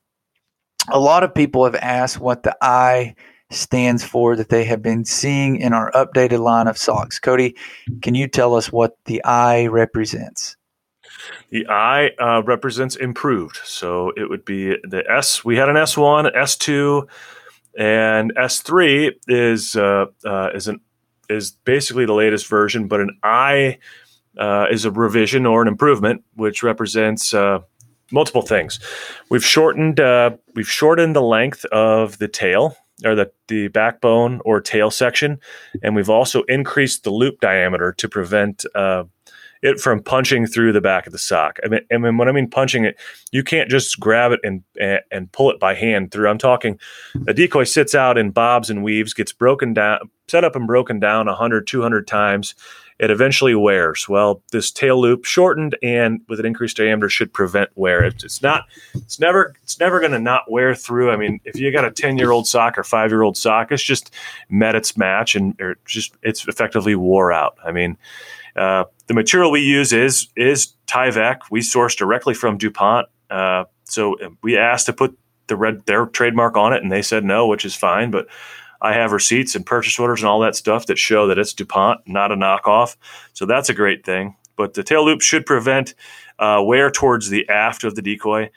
a 0.89 0.99
lot 0.99 1.23
of 1.23 1.35
people 1.35 1.65
have 1.65 1.77
asked 1.77 2.19
what 2.19 2.43
the 2.43 2.57
I 2.61 3.15
stands 3.51 4.05
for 4.05 4.37
that 4.37 4.49
they 4.49 4.65
have 4.65 4.83
been 4.83 5.05
seeing 5.05 5.57
in 5.57 5.73
our 5.73 5.91
updated 5.93 6.41
line 6.41 6.69
of 6.69 6.79
socks. 6.79 7.19
Cody, 7.19 7.57
can 8.01 8.15
you 8.15 8.29
tell 8.29 8.55
us 8.55 8.73
what 8.73 8.97
the 9.05 9.23
I 9.25 9.67
represents? 9.67 10.57
The 11.51 11.67
I 11.69 12.11
uh, 12.19 12.43
represents 12.45 12.97
improved. 12.97 13.59
So 13.65 14.13
it 14.17 14.31
would 14.31 14.45
be 14.45 14.77
the 14.85 15.05
S. 15.11 15.45
We 15.45 15.57
had 15.57 15.69
an 15.69 15.77
S1, 15.77 16.35
S2, 16.35 17.09
and 17.79 18.33
S3 18.37 19.13
is 19.29 19.77
uh, 19.77 20.07
uh, 20.25 20.51
is 20.55 20.69
an 20.69 20.81
is 21.29 21.53
basically 21.65 22.07
the 22.07 22.15
latest 22.15 22.49
version, 22.49 22.89
but 22.89 23.01
an 23.01 23.17
I 23.23 23.79
uh, 24.39 24.67
is 24.71 24.85
a 24.85 24.91
revision 24.91 25.47
or 25.47 25.63
an 25.63 25.69
improvement, 25.69 26.25
which 26.35 26.63
represents 26.63 27.35
uh, 27.35 27.61
multiple 28.11 28.43
things. 28.43 28.81
We've 29.29 29.45
shortened 29.45 30.01
uh, 30.01 30.31
we've 30.55 30.71
shortened 30.71 31.15
the 31.15 31.23
length 31.23 31.65
of 31.67 32.19
the 32.19 32.29
tail 32.29 32.77
or 33.05 33.15
the, 33.15 33.31
the 33.49 33.69
backbone 33.69 34.41
or 34.45 34.61
tail 34.61 34.91
section. 34.91 35.39
And 35.83 35.95
we've 35.95 36.11
also 36.11 36.43
increased 36.43 37.05
the 37.05 37.11
loop 37.11 37.41
diameter 37.41 37.93
to 37.93 38.09
prevent 38.09 38.65
uh, 38.75 39.05
it 39.63 39.79
from 39.79 40.03
punching 40.03 40.47
through 40.47 40.73
the 40.73 40.81
back 40.81 41.07
of 41.07 41.13
the 41.13 41.19
sock. 41.19 41.59
I 41.65 41.69
mean, 41.99 42.17
when 42.17 42.29
I 42.29 42.33
mean 42.33 42.49
punching 42.49 42.85
it, 42.85 42.99
you 43.31 43.43
can't 43.43 43.69
just 43.69 44.01
grab 44.01 44.33
it 44.33 44.41
and, 44.43 44.63
and, 44.81 45.01
and 45.11 45.33
pull 45.33 45.51
it 45.51 45.61
by 45.61 45.75
hand 45.75 46.11
through. 46.11 46.29
I'm 46.29 46.39
talking 46.39 46.79
a 47.27 47.35
decoy 47.35 47.65
sits 47.65 47.95
out 47.95 48.17
in 48.17 48.31
bobs 48.31 48.71
and 48.71 48.83
weaves, 48.83 49.13
gets 49.13 49.33
broken 49.33 49.75
down, 49.75 50.11
set 50.29 50.45
up 50.45 50.57
and 50.57 50.67
broken 50.67 50.99
down 50.99 51.27
100, 51.27 51.67
200 51.67 52.07
times 52.07 52.55
it 53.01 53.11
eventually 53.11 53.55
wears. 53.55 54.11
Well, 54.11 54.43
this 54.53 54.71
tail 54.71 55.01
loop 55.01 55.25
shortened 55.25 55.75
and 55.83 56.21
with 56.29 56.39
an 56.39 56.45
increased 56.45 56.77
diameter 56.77 57.09
should 57.09 57.33
prevent 57.33 57.71
wear. 57.75 58.05
It's, 58.05 58.23
it's 58.23 58.43
not, 58.43 58.67
it's 58.93 59.19
never, 59.19 59.55
it's 59.63 59.81
never 59.81 60.01
going 60.01 60.13
to 60.13 60.19
not 60.19 60.51
wear 60.51 60.75
through. 60.75 61.11
I 61.11 61.17
mean, 61.17 61.41
if 61.47 61.57
you 61.57 61.73
got 61.73 61.87
a 61.87 61.91
10 61.91 62.19
year 62.19 62.31
old 62.31 62.47
sock 62.47 62.77
or 62.77 62.85
five 62.85 63.11
year 63.11 63.23
old 63.23 63.39
sock, 63.39 63.73
it's 63.73 63.83
just 63.83 64.15
met 64.51 64.75
its 64.75 64.99
match 64.99 65.35
and 65.35 65.59
or 65.63 65.77
just, 65.87 66.15
it's 66.23 66.47
effectively 66.47 66.95
wore 66.95 67.33
out. 67.33 67.57
I 67.65 67.73
mean, 67.73 67.97
uh, 68.55 68.85
the 69.07 69.15
material 69.15 69.51
we 69.51 69.61
use 69.61 69.95
is, 69.95 70.29
is 70.37 70.75
Tyvek. 70.87 71.39
We 71.51 71.63
source 71.63 71.95
directly 71.95 72.35
from 72.35 72.59
DuPont. 72.59 73.09
Uh, 73.31 73.65
so 73.85 74.17
we 74.43 74.59
asked 74.59 74.85
to 74.87 74.93
put 74.93 75.19
the 75.47 75.57
red, 75.57 75.87
their 75.87 76.05
trademark 76.05 76.59
on 76.59 76.75
it 76.75 76.83
and 76.83 76.93
they 76.93 77.01
said 77.01 77.25
no, 77.25 77.47
which 77.47 77.65
is 77.65 77.75
fine. 77.75 78.11
But 78.11 78.27
I 78.83 78.95
have 78.95 79.13
receipts 79.13 79.55
and 79.55 79.65
purchase 79.65 79.99
orders 79.99 80.21
and 80.21 80.29
all 80.29 80.41
that 80.41 80.57
stuff 80.57 80.87
that 80.87 80.99
show 80.99 81.27
that 81.27 81.39
it's 81.39 81.53
DuPont, 81.53 82.01
not 82.07 82.33
a 82.33 82.37
knockoff. 82.37 82.97
So 83.33 83.47
that's 83.47 83.69
a 83.69 83.75
great 83.75 84.05
thing. 84.05 84.37
But 84.57 84.75
the 84.75 84.83
tail 84.83 85.05
loop 85.05 85.21
should 85.21 85.47
prevent 85.47 85.95
uh, 86.39 86.63
wear 86.65 86.91
towards 86.91 87.29
the 87.29 87.49
aft 87.49 87.85
of 87.85 87.95
the 87.95 88.03
decoy. 88.03 88.51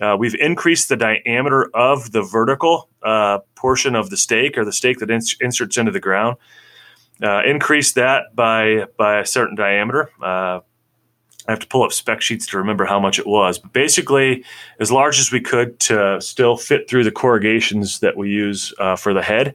Uh, 0.00 0.16
we've 0.18 0.34
increased 0.34 0.88
the 0.88 0.96
diameter 0.96 1.70
of 1.74 2.12
the 2.12 2.22
vertical 2.22 2.88
uh, 3.02 3.38
portion 3.54 3.94
of 3.94 4.10
the 4.10 4.16
stake 4.16 4.58
or 4.58 4.64
the 4.64 4.72
stake 4.72 4.98
that 4.98 5.10
ins- 5.10 5.36
inserts 5.40 5.76
into 5.76 5.92
the 5.92 6.00
ground. 6.00 6.36
Uh, 7.22 7.42
increased 7.44 7.94
that 7.94 8.24
by 8.34 8.84
by 8.98 9.20
a 9.20 9.26
certain 9.26 9.54
diameter. 9.54 10.10
I 11.48 11.52
have 11.52 11.60
to 11.60 11.66
pull 11.66 11.82
up 11.82 11.92
spec 11.92 12.20
sheets 12.20 12.46
to 12.48 12.58
remember 12.58 12.84
how 12.84 12.98
much 12.98 13.18
it 13.18 13.26
was, 13.26 13.58
but 13.58 13.72
basically 13.72 14.44
as 14.80 14.90
large 14.90 15.18
as 15.18 15.30
we 15.30 15.40
could 15.40 15.78
to 15.80 16.20
still 16.20 16.56
fit 16.56 16.88
through 16.88 17.04
the 17.04 17.12
corrugations 17.12 18.00
that 18.00 18.16
we 18.16 18.30
use 18.30 18.74
uh, 18.78 18.96
for 18.96 19.14
the 19.14 19.22
head. 19.22 19.54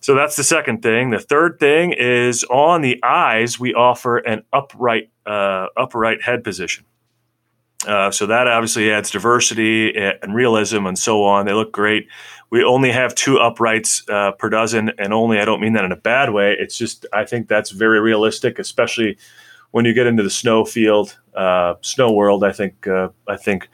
So 0.00 0.14
that's 0.14 0.36
the 0.36 0.44
second 0.44 0.82
thing. 0.82 1.10
The 1.10 1.18
third 1.18 1.60
thing 1.60 1.92
is 1.92 2.44
on 2.44 2.80
the 2.80 3.02
eyes, 3.02 3.60
we 3.60 3.74
offer 3.74 4.18
an 4.18 4.44
upright 4.52 5.10
uh, 5.26 5.66
upright 5.76 6.22
head 6.22 6.42
position. 6.42 6.84
Uh, 7.86 8.10
so 8.10 8.26
that 8.26 8.46
obviously 8.46 8.92
adds 8.92 9.10
diversity 9.10 9.96
and 9.96 10.34
realism 10.34 10.86
and 10.86 10.98
so 10.98 11.24
on. 11.24 11.46
They 11.46 11.54
look 11.54 11.72
great. 11.72 12.08
We 12.50 12.62
only 12.62 12.92
have 12.92 13.14
two 13.14 13.38
uprights 13.38 14.02
uh, 14.08 14.32
per 14.32 14.50
dozen, 14.50 14.92
and 14.98 15.14
only 15.14 15.38
I 15.38 15.44
don't 15.44 15.60
mean 15.60 15.74
that 15.74 15.84
in 15.84 15.92
a 15.92 15.96
bad 15.96 16.30
way. 16.30 16.56
It's 16.58 16.76
just 16.76 17.06
I 17.12 17.24
think 17.24 17.48
that's 17.48 17.70
very 17.70 18.00
realistic, 18.00 18.58
especially 18.58 19.16
when 19.70 19.84
you 19.84 19.94
get 19.94 20.06
into 20.06 20.22
the 20.22 20.30
snow 20.30 20.64
field, 20.64 21.18
uh, 21.34 21.74
snow 21.80 22.12
world, 22.12 22.44
I 22.44 22.52
think 22.52 22.86
uh, 22.86 23.08
I 23.28 23.36
think 23.36 23.68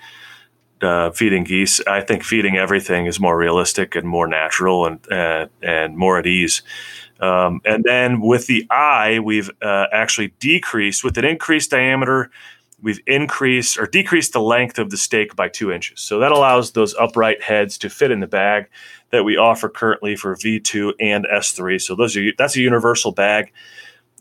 uh, 0.82 1.10
feeding 1.10 1.44
geese, 1.44 1.80
I 1.86 2.00
think 2.02 2.22
feeding 2.22 2.56
everything 2.56 3.06
is 3.06 3.18
more 3.18 3.36
realistic 3.36 3.94
and 3.94 4.06
more 4.06 4.26
natural 4.26 4.86
and 4.86 5.00
and, 5.10 5.50
and 5.62 5.96
more 5.96 6.18
at 6.18 6.26
ease. 6.26 6.62
Um, 7.18 7.62
and 7.64 7.82
then 7.84 8.20
with 8.20 8.46
the 8.46 8.66
eye, 8.70 9.20
we've 9.20 9.50
uh, 9.62 9.86
actually 9.92 10.34
decreased 10.38 11.02
with 11.02 11.16
an 11.16 11.24
increased 11.24 11.70
diameter. 11.70 12.30
We've 12.82 13.00
increased 13.06 13.78
or 13.78 13.86
decreased 13.86 14.34
the 14.34 14.40
length 14.40 14.78
of 14.78 14.90
the 14.90 14.98
stake 14.98 15.34
by 15.34 15.48
two 15.48 15.72
inches. 15.72 16.00
So 16.02 16.18
that 16.18 16.30
allows 16.30 16.72
those 16.72 16.94
upright 16.96 17.42
heads 17.42 17.78
to 17.78 17.88
fit 17.88 18.10
in 18.10 18.20
the 18.20 18.26
bag 18.26 18.68
that 19.10 19.24
we 19.24 19.38
offer 19.38 19.70
currently 19.70 20.14
for 20.14 20.36
V2 20.36 20.92
and 21.00 21.26
S3. 21.32 21.80
So 21.80 21.94
those 21.94 22.16
are 22.18 22.24
that's 22.36 22.56
a 22.56 22.60
universal 22.60 23.12
bag. 23.12 23.50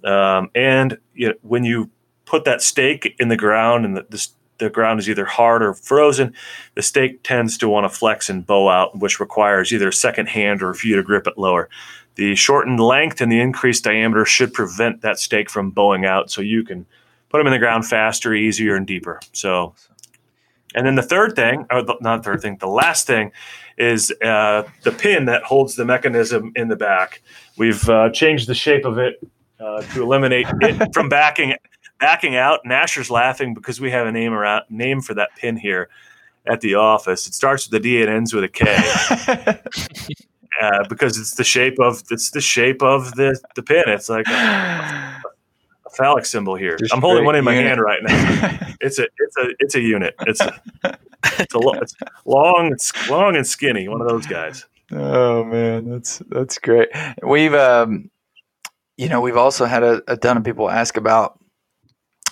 Um, 0.05 0.51
and 0.53 0.97
you 1.13 1.29
know, 1.29 1.33
when 1.41 1.63
you 1.63 1.89
put 2.25 2.45
that 2.45 2.61
stake 2.61 3.15
in 3.19 3.27
the 3.27 3.35
ground 3.35 3.85
and 3.85 3.97
the, 3.97 4.05
the, 4.09 4.27
the, 4.59 4.69
ground 4.69 4.99
is 4.99 5.09
either 5.09 5.25
hard 5.25 5.63
or 5.63 5.73
frozen, 5.73 6.33
the 6.75 6.83
stake 6.83 7.23
tends 7.23 7.57
to 7.57 7.67
want 7.67 7.91
to 7.91 7.97
flex 7.97 8.29
and 8.29 8.45
bow 8.45 8.69
out, 8.69 8.99
which 8.99 9.19
requires 9.19 9.73
either 9.73 9.89
a 9.89 9.93
second 9.93 10.27
hand 10.27 10.61
or 10.61 10.73
for 10.73 10.87
you 10.87 10.95
to 10.95 11.03
grip 11.03 11.27
it 11.27 11.37
lower. 11.37 11.69
The 12.15 12.35
shortened 12.35 12.79
length 12.79 13.19
and 13.19 13.31
the 13.31 13.39
increased 13.39 13.83
diameter 13.83 14.25
should 14.25 14.53
prevent 14.53 15.01
that 15.01 15.19
stake 15.19 15.49
from 15.49 15.71
bowing 15.71 16.05
out, 16.05 16.29
so 16.29 16.41
you 16.41 16.63
can 16.63 16.85
put 17.29 17.39
them 17.39 17.47
in 17.47 17.53
the 17.53 17.59
ground 17.59 17.85
faster, 17.85 18.33
easier, 18.33 18.75
and 18.75 18.87
deeper. 18.87 19.19
So, 19.33 19.73
and 20.75 20.85
then 20.85 20.95
the 20.95 21.01
third 21.01 21.35
thing, 21.35 21.65
or 21.69 21.81
the, 21.81 21.95
not 21.99 22.23
third 22.23 22.41
thing, 22.41 22.57
the 22.57 22.67
last 22.67 23.07
thing 23.07 23.31
is 23.77 24.13
uh, 24.23 24.63
the 24.83 24.91
pin 24.91 25.25
that 25.25 25.43
holds 25.43 25.75
the 25.75 25.83
mechanism 25.83 26.53
in 26.55 26.69
the 26.69 26.75
back. 26.77 27.21
We've 27.57 27.89
uh, 27.89 28.11
changed 28.11 28.47
the 28.47 28.55
shape 28.55 28.85
of 28.85 28.97
it 28.97 29.19
uh, 29.59 29.81
to 29.81 30.03
eliminate 30.03 30.47
it 30.61 30.89
from 30.93 31.09
backing 31.09 31.55
backing 31.99 32.35
out. 32.35 32.61
Nasher's 32.65 33.09
laughing 33.09 33.53
because 33.53 33.79
we 33.79 33.91
have 33.91 34.07
a 34.07 34.11
name 34.11 34.33
around 34.33 34.63
name 34.69 35.01
for 35.01 35.13
that 35.13 35.29
pin 35.37 35.57
here 35.57 35.89
at 36.47 36.61
the 36.61 36.75
office. 36.75 37.27
It 37.27 37.33
starts 37.33 37.69
with 37.69 37.79
a 37.79 37.83
D 37.83 38.01
and 38.01 38.09
ends 38.09 38.33
with 38.33 38.43
a 38.43 38.49
K. 38.49 38.65
uh, 40.61 40.83
because 40.89 41.17
it's 41.17 41.35
the 41.35 41.43
shape 41.43 41.79
of 41.79 42.03
it's 42.11 42.31
the 42.31 42.41
shape 42.41 42.81
of 42.81 43.13
the 43.15 43.39
the 43.55 43.63
pin. 43.63 43.83
It's 43.87 44.09
like 44.09 44.27
a, 44.27 45.21
a 45.85 45.89
phallic 45.91 46.25
symbol 46.25 46.55
here. 46.55 46.77
Just 46.77 46.93
I'm 46.93 47.01
holding 47.01 47.25
one 47.25 47.35
in 47.35 47.43
my 47.43 47.53
unit. 47.53 47.67
hand 47.67 47.81
right 47.81 48.03
now. 48.03 48.59
It's 48.81 48.99
a 48.99 49.07
it's 49.17 49.37
a 49.37 49.49
it's 49.59 49.75
a 49.75 49.79
unit. 49.79 50.13
It's 50.27 50.41
a, 50.41 50.53
it's 51.39 51.55
a 51.55 51.57
lo- 51.57 51.79
it's 51.81 51.95
long 52.25 52.69
it's 52.71 53.09
long 53.09 53.35
and 53.35 53.47
skinny. 53.47 53.87
One 53.87 54.01
of 54.01 54.07
those 54.07 54.27
guys. 54.27 54.65
Oh 54.91 55.43
man, 55.43 55.89
that's 55.89 56.19
that's 56.29 56.59
great. 56.59 56.89
We've 57.23 57.53
um, 57.55 58.11
you 58.97 59.09
know, 59.09 59.21
we've 59.21 59.37
also 59.37 59.65
had 59.65 59.83
a, 59.83 60.01
a 60.07 60.17
ton 60.17 60.37
of 60.37 60.43
people 60.43 60.69
ask 60.69 60.97
about 60.97 61.39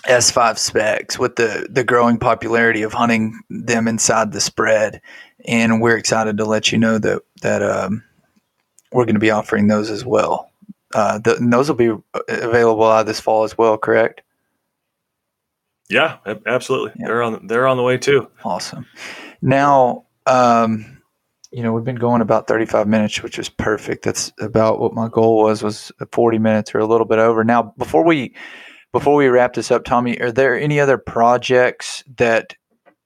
S5 0.06 0.58
specs 0.58 1.18
with 1.18 1.36
the 1.36 1.66
the 1.70 1.84
growing 1.84 2.18
popularity 2.18 2.82
of 2.82 2.92
hunting 2.92 3.40
them 3.48 3.88
inside 3.88 4.32
the 4.32 4.40
spread, 4.40 5.00
and 5.46 5.80
we're 5.80 5.96
excited 5.96 6.36
to 6.38 6.44
let 6.44 6.72
you 6.72 6.78
know 6.78 6.98
that 6.98 7.22
that 7.42 7.62
um, 7.62 8.02
we're 8.92 9.04
going 9.04 9.14
to 9.14 9.20
be 9.20 9.30
offering 9.30 9.68
those 9.68 9.90
as 9.90 10.04
well. 10.04 10.50
Uh, 10.94 11.18
the, 11.18 11.36
and 11.36 11.52
those 11.52 11.68
will 11.68 11.76
be 11.76 11.90
available 12.28 12.84
uh, 12.84 13.02
this 13.02 13.18
fall 13.18 13.44
as 13.44 13.56
well. 13.56 13.78
Correct? 13.78 14.22
Yeah, 15.88 16.18
absolutely. 16.46 16.92
Yeah. 16.96 17.06
They're 17.06 17.22
on 17.22 17.46
they're 17.46 17.66
on 17.66 17.76
the 17.76 17.82
way 17.82 17.98
too. 17.98 18.30
Awesome. 18.44 18.86
Now, 19.42 20.04
um, 20.26 20.93
you 21.54 21.62
know, 21.62 21.72
we've 21.72 21.84
been 21.84 21.94
going 21.94 22.20
about 22.20 22.48
35 22.48 22.88
minutes, 22.88 23.22
which 23.22 23.38
is 23.38 23.48
perfect. 23.48 24.04
That's 24.04 24.32
about 24.40 24.80
what 24.80 24.92
my 24.92 25.08
goal 25.08 25.44
was, 25.44 25.62
was 25.62 25.92
40 26.10 26.38
minutes 26.38 26.74
or 26.74 26.80
a 26.80 26.86
little 26.86 27.06
bit 27.06 27.20
over. 27.20 27.44
Now, 27.44 27.72
before 27.78 28.04
we, 28.04 28.34
before 28.92 29.14
we 29.14 29.28
wrap 29.28 29.52
this 29.52 29.70
up, 29.70 29.84
Tommy, 29.84 30.20
are 30.20 30.32
there 30.32 30.58
any 30.58 30.80
other 30.80 30.98
projects 30.98 32.02
that 32.16 32.56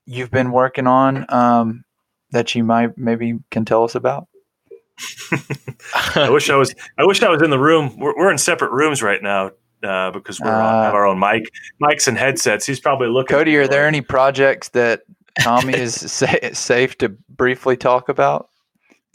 you've 0.07 0.31
been 0.31 0.51
working 0.51 0.87
on, 0.87 1.27
um, 1.29 1.85
that 2.31 2.55
you 2.55 2.65
might 2.65 2.97
maybe 2.97 3.39
can 3.51 3.67
tell 3.67 3.85
us 3.85 3.95
about? 3.95 4.29
I 6.17 6.31
wish 6.31 6.49
I 6.49 6.57
was 6.57 6.75
I 6.99 7.05
wish 7.05 7.23
I 7.23 7.29
was 7.29 7.43
in 7.43 7.51
the 7.51 7.59
room. 7.59 7.97
We're, 7.99 8.17
we're 8.17 8.31
in 8.33 8.39
separate 8.39 8.73
rooms 8.73 9.03
right 9.03 9.23
now 9.23 9.53
uh, 9.83 10.11
because 10.11 10.41
we 10.41 10.49
Uh, 10.49 10.85
have 10.85 10.95
our 10.95 11.07
own 11.07 11.21
mic 11.21 11.45
mics 11.81 12.09
and 12.09 12.19
headsets. 12.19 12.67
He's 12.67 12.81
probably 12.81 13.09
looking. 13.09 13.37
Cody, 13.37 13.57
are 13.57 13.69
there 13.69 13.87
any 13.87 14.01
projects 14.01 14.71
that 14.71 15.03
Tommy 15.41 15.75
is 15.75 15.95
sa- 16.13 16.53
safe 16.53 16.99
to 16.99 17.09
briefly 17.09 17.77
talk 17.77 18.09
about? 18.09 18.49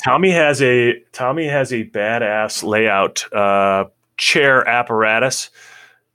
Tommy 0.04 0.32
has 0.32 0.62
a 0.62 1.00
Tommy 1.12 1.48
has 1.48 1.72
a 1.72 1.86
badass 1.86 2.64
layout 2.64 3.32
uh, 3.34 3.86
chair 4.18 4.68
apparatus 4.68 5.50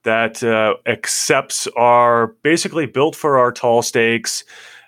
that 0.02 0.42
uh, 0.42 0.74
accepts 0.86 1.66
our 1.76 2.28
basically 2.42 2.86
built 2.86 3.14
for 3.14 3.38
our 3.38 3.52
tall 3.52 3.82
stakes. 3.82 4.44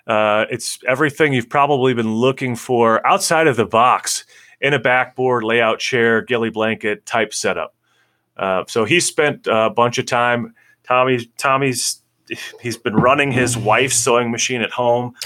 Uh, 0.07 0.45
it's 0.49 0.79
everything 0.87 1.33
you've 1.33 1.49
probably 1.49 1.93
been 1.93 2.15
looking 2.15 2.55
for 2.55 3.05
outside 3.05 3.47
of 3.47 3.55
the 3.55 3.65
box 3.65 4.25
in 4.59 4.73
a 4.73 4.79
backboard 4.79 5.43
layout 5.43 5.79
chair, 5.79 6.21
ghillie 6.21 6.49
blanket 6.49 7.05
type 7.05 7.33
setup. 7.33 7.75
Uh, 8.37 8.63
so 8.67 8.85
he 8.85 8.99
spent 8.99 9.47
a 9.47 9.69
bunch 9.69 9.97
of 9.97 10.05
time. 10.05 10.53
Tommy 10.83 11.25
Tommy's 11.37 12.00
he's 12.61 12.77
been 12.77 12.95
running 12.95 13.31
his 13.31 13.57
wife's 13.57 13.95
sewing 13.95 14.31
machine 14.31 14.61
at 14.61 14.71
home. 14.71 15.13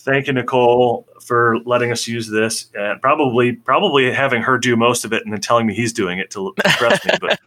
Thank 0.00 0.26
you, 0.26 0.32
Nicole, 0.32 1.06
for 1.24 1.58
letting 1.64 1.92
us 1.92 2.08
use 2.08 2.28
this, 2.28 2.70
and 2.74 3.00
probably 3.00 3.52
probably 3.52 4.12
having 4.12 4.42
her 4.42 4.58
do 4.58 4.76
most 4.76 5.04
of 5.04 5.12
it, 5.12 5.22
and 5.24 5.32
then 5.32 5.40
telling 5.40 5.66
me 5.66 5.74
he's 5.74 5.92
doing 5.92 6.18
it 6.18 6.30
to 6.32 6.52
impress 6.64 7.04
me. 7.04 7.12
But 7.20 7.38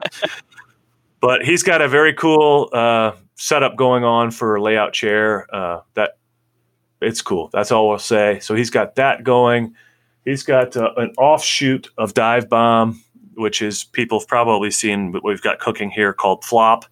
but 1.19 1.43
he's 1.43 1.63
got 1.63 1.81
a 1.81 1.87
very 1.87 2.13
cool 2.13 2.69
uh, 2.71 3.11
setup 3.35 3.75
going 3.75 4.03
on 4.03 4.31
for 4.31 4.55
a 4.55 4.61
layout 4.61 4.93
chair. 4.93 5.53
Uh, 5.53 5.81
that 5.95 6.17
it's 7.01 7.21
cool. 7.21 7.49
That's 7.51 7.71
all 7.71 7.91
I'll 7.91 7.99
say. 7.99 8.39
So 8.39 8.55
he's 8.55 8.69
got 8.69 8.95
that 8.95 9.23
going. 9.23 9.75
He's 10.23 10.43
got 10.43 10.75
uh, 10.75 10.91
an 10.97 11.13
offshoot 11.17 11.89
of 11.97 12.13
Dive 12.13 12.49
Bomb, 12.49 13.03
which 13.35 13.61
is 13.61 13.83
people 13.83 14.19
have 14.19 14.27
probably 14.27 14.71
seen 14.71 15.11
what 15.11 15.23
we've 15.23 15.41
got 15.41 15.59
cooking 15.59 15.91
here 15.91 16.13
called 16.13 16.43
Flop. 16.43 16.85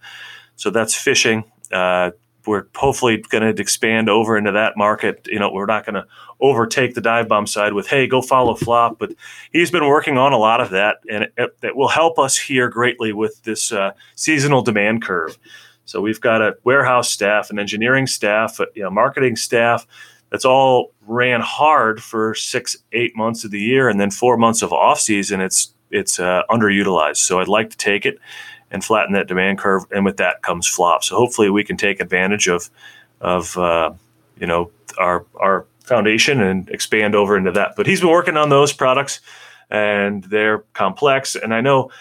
So 0.55 0.70
that's 0.70 0.93
fishing. 0.93 1.43
Uh, 1.74 2.11
we're 2.45 2.65
hopefully 2.76 3.24
going 3.30 3.55
to 3.55 3.61
expand 3.61 4.09
over 4.09 4.38
into 4.38 4.51
that 4.51 4.76
market. 4.76 5.28
You 5.32 5.39
know, 5.39 5.49
we're 5.51 5.65
not 5.65 5.86
going 5.86 5.95
to 5.95 6.05
overtake 6.41 6.93
the 6.93 7.01
dive 7.01 7.28
bomb 7.28 7.47
side 7.47 7.74
with, 7.74 7.88
hey, 7.88 8.05
go 8.05 8.21
follow 8.21 8.53
Flop. 8.53 8.99
But 8.99 9.13
he's 9.51 9.71
been 9.71 9.88
working 9.88 10.17
on 10.17 10.34
a 10.34 10.38
lot 10.38 10.59
of 10.59 10.71
that, 10.71 10.97
and 11.09 11.30
it, 11.38 11.57
it 11.61 11.76
will 11.76 11.88
help 11.88 12.19
us 12.19 12.38
here 12.38 12.69
greatly 12.69 13.13
with 13.13 13.41
this 13.43 13.71
uh, 13.71 13.91
seasonal 14.15 14.61
demand 14.61 15.03
curve. 15.03 15.38
So 15.86 16.01
we've 16.01 16.21
got 16.21 16.41
a 16.41 16.55
warehouse 16.63 17.09
staff, 17.09 17.49
an 17.49 17.59
engineering 17.59 18.07
staff, 18.07 18.59
a 18.59 18.67
you 18.76 18.84
know, 18.84 18.89
marketing 18.89 19.36
staff 19.36 19.86
that's 20.30 20.45
all 20.45 20.93
ran 21.05 21.41
hard 21.41 22.01
for 22.01 22.34
six, 22.34 22.76
eight 22.91 23.15
months 23.15 23.43
of 23.43 23.51
the 23.51 23.59
year, 23.59 23.88
and 23.88 23.99
then 23.99 24.09
four 24.09 24.36
months 24.38 24.61
of 24.61 24.74
off 24.74 24.99
season. 24.99 25.41
It's 25.41 25.74
it's 25.91 26.19
uh, 26.19 26.41
underutilized. 26.49 27.17
So 27.17 27.39
I'd 27.39 27.47
like 27.47 27.69
to 27.69 27.78
take 27.78 28.05
it 28.05 28.17
and 28.74 28.84
flatten 28.84 29.13
that 29.13 29.28
demand 29.28 29.59
curve, 29.59 29.86
and 29.91 30.03
with 30.03 30.17
that 30.17 30.41
comes 30.41 30.67
flop. 30.67 31.03
So 31.03 31.15
hopefully 31.15 31.49
we 31.49 31.63
can 31.63 31.78
take 31.78 32.01
advantage 32.01 32.47
of 32.49 32.69
of 33.21 33.57
uh, 33.57 33.93
you 34.38 34.47
know 34.47 34.71
our 34.97 35.26
our 35.39 35.65
foundation 35.86 36.41
and 36.41 36.67
expand 36.69 37.15
over 37.15 37.38
into 37.38 37.51
that. 37.51 37.76
But 37.78 37.86
he's 37.86 38.01
been 38.01 38.09
working 38.09 38.36
on 38.36 38.49
those 38.49 38.74
products, 38.74 39.21
and 39.69 40.24
they're 40.26 40.59
complex. 40.74 41.36
And 41.36 41.53
I 41.53 41.61
know 41.61 41.91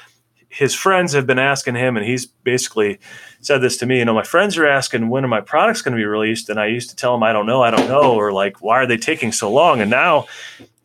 his 0.48 0.74
friends 0.74 1.12
have 1.12 1.26
been 1.26 1.38
asking 1.38 1.74
him, 1.74 1.96
and 1.96 2.06
he's 2.06 2.26
basically 2.26 2.98
said 3.40 3.58
this 3.58 3.76
to 3.78 3.86
me. 3.86 3.98
You 3.98 4.06
know, 4.06 4.14
my 4.14 4.24
friends 4.24 4.56
are 4.56 4.66
asking 4.66 5.10
when 5.10 5.24
are 5.24 5.28
my 5.28 5.40
products 5.42 5.82
going 5.82 5.92
to 5.92 6.00
be 6.00 6.06
released, 6.06 6.48
and 6.48 6.58
I 6.58 6.66
used 6.66 6.88
to 6.90 6.96
tell 6.96 7.14
him 7.14 7.22
I 7.22 7.34
don't 7.34 7.46
know, 7.46 7.62
I 7.62 7.70
don't 7.70 7.88
know, 7.88 8.14
or 8.14 8.32
like 8.32 8.62
why 8.62 8.76
are 8.76 8.86
they 8.86 8.96
taking 8.96 9.30
so 9.30 9.52
long? 9.52 9.82
And 9.82 9.90
now 9.90 10.26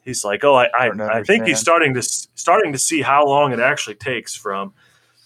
he's 0.03 0.25
like, 0.25 0.43
oh, 0.43 0.55
I 0.55 0.67
I, 0.77 0.87
Don't 0.89 1.01
I 1.01 1.23
think 1.23 1.47
he's 1.47 1.59
starting 1.59 1.93
to 1.93 2.01
starting 2.01 2.73
to 2.73 2.77
see 2.77 3.01
how 3.01 3.25
long 3.25 3.53
it 3.53 3.61
actually 3.61 3.95
takes 3.95 4.35
from 4.35 4.73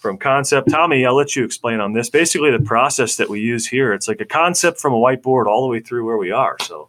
from 0.02 0.18
concept. 0.18 0.68
Tommy, 0.68 1.06
I'll 1.06 1.14
let 1.14 1.36
you 1.36 1.44
explain 1.44 1.80
on 1.80 1.92
this. 1.92 2.10
Basically, 2.10 2.50
the 2.50 2.58
process 2.58 3.16
that 3.16 3.30
we 3.30 3.40
use 3.40 3.68
here, 3.68 3.94
it's 3.94 4.08
like 4.08 4.20
a 4.20 4.26
concept 4.26 4.80
from 4.80 4.92
a 4.92 4.98
whiteboard 4.98 5.46
all 5.46 5.62
the 5.62 5.68
way 5.68 5.80
through 5.80 6.04
where 6.04 6.18
we 6.18 6.32
are. 6.32 6.56
So 6.60 6.88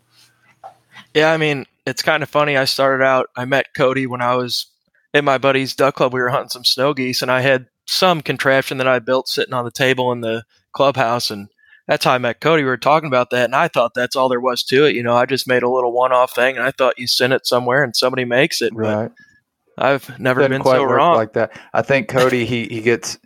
Yeah, 1.13 1.31
I 1.31 1.37
mean, 1.37 1.65
it's 1.85 2.01
kind 2.01 2.23
of 2.23 2.29
funny. 2.29 2.57
I 2.57 2.65
started 2.65 3.03
out, 3.03 3.29
I 3.35 3.45
met 3.45 3.73
Cody 3.73 4.07
when 4.07 4.21
I 4.21 4.35
was 4.35 4.65
at 5.13 5.23
my 5.23 5.37
buddy's 5.37 5.75
duck 5.75 5.95
club. 5.95 6.13
We 6.13 6.21
were 6.21 6.29
hunting 6.29 6.49
some 6.49 6.65
snow 6.65 6.93
geese, 6.93 7.21
and 7.21 7.31
I 7.31 7.41
had 7.41 7.67
some 7.85 8.21
contraption 8.21 8.79
that 8.79 8.87
I 8.87 8.99
built 8.99 9.27
sitting 9.27 9.53
on 9.53 9.65
the 9.65 9.71
table 9.71 10.11
in 10.11 10.21
the 10.21 10.43
clubhouse. 10.71 11.29
And 11.29 11.49
that's 11.87 12.05
how 12.05 12.13
I 12.13 12.17
met 12.17 12.41
Cody. 12.41 12.63
We 12.63 12.69
were 12.69 12.77
talking 12.77 13.07
about 13.07 13.29
that, 13.29 13.45
and 13.45 13.55
I 13.55 13.67
thought 13.67 13.93
that's 13.93 14.15
all 14.15 14.29
there 14.29 14.39
was 14.39 14.63
to 14.63 14.85
it. 14.85 14.95
You 14.95 15.03
know, 15.03 15.15
I 15.15 15.25
just 15.25 15.47
made 15.47 15.63
a 15.63 15.69
little 15.69 15.91
one 15.91 16.11
off 16.11 16.33
thing, 16.33 16.57
and 16.57 16.65
I 16.65 16.71
thought 16.71 16.97
you 16.97 17.07
send 17.07 17.33
it 17.33 17.45
somewhere 17.45 17.83
and 17.83 17.95
somebody 17.95 18.25
makes 18.25 18.61
it. 18.61 18.73
Right. 18.73 19.09
But 19.09 19.13
I've 19.77 20.19
never 20.19 20.41
Doesn't 20.41 20.51
been 20.51 20.61
quite 20.61 20.77
so 20.77 20.83
wrong. 20.83 21.15
like 21.15 21.33
that. 21.33 21.59
I 21.73 21.81
think 21.81 22.07
Cody 22.07 22.45
he 22.45 22.65
he 22.65 22.81
gets 22.81 23.17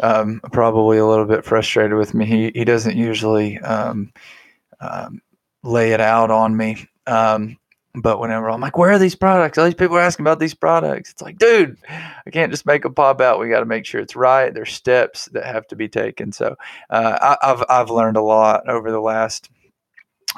um, 0.00 0.40
probably 0.52 0.98
a 0.98 1.06
little 1.06 1.26
bit 1.26 1.44
frustrated 1.44 1.96
with 1.96 2.14
me. 2.14 2.24
He 2.26 2.52
he 2.54 2.64
doesn't 2.64 2.96
usually 2.96 3.58
um, 3.60 4.12
um, 4.80 5.20
lay 5.62 5.92
it 5.92 6.00
out 6.00 6.30
on 6.30 6.56
me. 6.56 6.88
Um, 7.06 7.56
but 7.94 8.18
whenever 8.18 8.48
I'm 8.48 8.60
like, 8.60 8.78
where 8.78 8.90
are 8.90 8.98
these 8.98 9.14
products? 9.14 9.58
All 9.58 9.66
these 9.66 9.74
people 9.74 9.96
are 9.96 10.00
asking 10.00 10.24
about 10.24 10.38
these 10.38 10.54
products. 10.54 11.10
It's 11.10 11.20
like, 11.20 11.36
dude, 11.38 11.76
I 11.90 12.30
can't 12.30 12.50
just 12.50 12.64
make 12.64 12.86
a 12.86 12.90
pop 12.90 13.20
out. 13.20 13.38
We 13.38 13.50
got 13.50 13.60
to 13.60 13.66
make 13.66 13.84
sure 13.84 14.00
it's 14.00 14.16
right. 14.16 14.52
There's 14.52 14.72
steps 14.72 15.26
that 15.32 15.44
have 15.44 15.66
to 15.68 15.76
be 15.76 15.88
taken. 15.88 16.32
So 16.32 16.56
uh, 16.88 17.36
I, 17.42 17.50
I've 17.52 17.64
I've 17.68 17.90
learned 17.90 18.16
a 18.16 18.22
lot 18.22 18.66
over 18.66 18.90
the 18.90 19.00
last, 19.00 19.50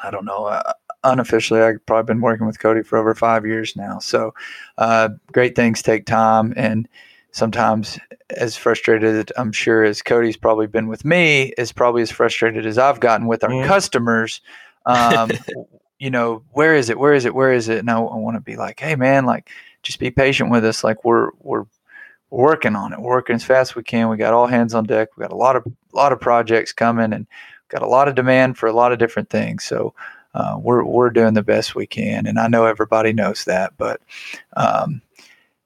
I 0.03 0.11
don't 0.11 0.25
know, 0.25 0.47
uh, 0.47 0.73
unofficially 1.05 1.61
I've 1.61 1.85
probably 1.87 2.13
been 2.13 2.21
working 2.21 2.47
with 2.47 2.59
Cody 2.59 2.83
for 2.83 2.99
over 2.99 3.15
five 3.15 3.47
years 3.47 3.77
now. 3.77 3.99
So 4.01 4.35
uh, 4.79 5.11
great 5.33 5.55
things 5.55 5.83
take 5.83 6.07
time, 6.07 6.53
and 6.57 6.89
sometimes 7.33 7.99
as 8.37 8.57
frustrated 8.57 9.31
I'm 9.37 9.53
sure 9.53 9.85
as 9.85 10.03
Cody's 10.03 10.37
probably 10.37 10.67
been 10.67 10.89
with 10.89 11.05
me, 11.05 11.53
is 11.59 11.73
probably 11.73 12.03
as 12.03 12.11
frustrated 12.11 12.67
as 12.67 12.79
I've 12.79 13.01
gotten 13.01 13.27
with 13.27 13.45
our 13.45 13.51
Mhm. 13.51 13.67
customers. 13.67 14.41
Um, 14.87 15.31
you 15.99 16.11
know, 16.11 16.43
where 16.53 16.75
is 16.75 16.91
it? 16.91 16.99
Where 16.99 17.15
is 17.15 17.25
it? 17.25 17.35
Where 17.35 17.53
is 17.53 17.69
it? 17.69 17.79
And 17.79 17.91
I, 17.91 17.99
I 17.99 18.17
want 18.17 18.37
to 18.37 18.41
be 18.41 18.57
like, 18.57 18.81
hey 18.81 18.97
man, 18.97 19.27
like 19.27 19.49
just 19.83 19.99
be 19.99 20.11
patient 20.11 20.51
with 20.51 20.65
us. 20.65 20.83
Like 20.83 21.05
we're 21.05 21.31
we're 21.41 21.65
working 22.31 22.75
on 22.75 22.93
it. 22.93 23.01
We're 23.01 23.11
working 23.17 23.37
as 23.37 23.45
fast 23.45 23.73
as 23.73 23.77
we 23.77 23.85
can. 23.85 24.09
We 24.09 24.17
got 24.17 24.35
all 24.35 24.47
hands 24.47 24.75
on 24.75 24.85
deck. 24.85 25.11
We 25.17 25.23
got 25.23 25.33
a 25.33 25.37
lot 25.37 25.57
of 25.57 25.65
lot 25.93 26.13
of 26.13 26.21
projects 26.21 26.73
coming, 26.73 27.13
and 27.13 27.27
got 27.69 27.83
a 27.83 27.87
lot 27.89 28.09
of 28.09 28.15
demand 28.15 28.59
for 28.59 28.67
a 28.67 28.73
lot 28.73 28.93
of 28.93 28.99
different 28.99 29.31
things. 29.31 29.65
So 29.65 29.95
uh, 30.35 30.57
we're 30.61 30.85
we're 30.85 31.11
doing 31.11 31.35
the 31.35 31.43
best 31.43 31.75
we 31.75 31.87
can, 31.87 32.27
and 32.27 32.39
I 32.39 32.49
know 32.49 32.67
everybody 32.67 33.13
knows 33.13 33.45
that. 33.45 33.73
But 33.77 34.01
um, 34.57 35.01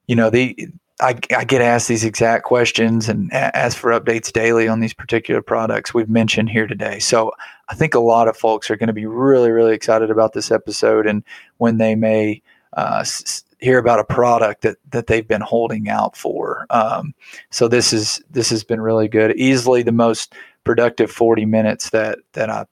you 0.06 0.16
know 0.16 0.30
the 0.30 0.68
I, 1.00 1.18
I, 1.36 1.44
get 1.44 1.62
asked 1.62 1.86
these 1.86 2.04
exact 2.04 2.44
questions 2.44 3.08
and 3.08 3.32
ask 3.32 3.76
for 3.76 3.90
updates 3.92 4.32
daily 4.32 4.66
on 4.66 4.80
these 4.80 4.92
particular 4.94 5.40
products 5.40 5.94
we've 5.94 6.08
mentioned 6.08 6.50
here 6.50 6.66
today. 6.66 6.98
So 6.98 7.32
I 7.68 7.76
think 7.76 7.94
a 7.94 8.00
lot 8.00 8.26
of 8.26 8.36
folks 8.36 8.68
are 8.68 8.76
going 8.76 8.88
to 8.88 8.92
be 8.92 9.06
really, 9.06 9.50
really 9.50 9.74
excited 9.74 10.10
about 10.10 10.32
this 10.32 10.50
episode 10.50 11.06
and 11.06 11.22
when 11.58 11.78
they 11.78 11.94
may 11.94 12.42
uh, 12.76 12.98
s- 13.02 13.44
hear 13.60 13.78
about 13.78 14.00
a 14.00 14.04
product 14.04 14.62
that 14.62 14.78
that 14.90 15.06
they've 15.06 15.26
been 15.26 15.40
holding 15.40 15.88
out 15.88 16.16
for. 16.16 16.66
Um, 16.70 17.14
so 17.50 17.68
this 17.68 17.92
is 17.92 18.20
this 18.30 18.50
has 18.50 18.64
been 18.64 18.80
really 18.80 19.08
good. 19.08 19.36
Easily 19.36 19.82
the 19.82 19.92
most 19.92 20.34
productive 20.64 21.12
40 21.12 21.44
minutes 21.46 21.90
that 21.90 22.18
that 22.32 22.50
I 22.50 22.66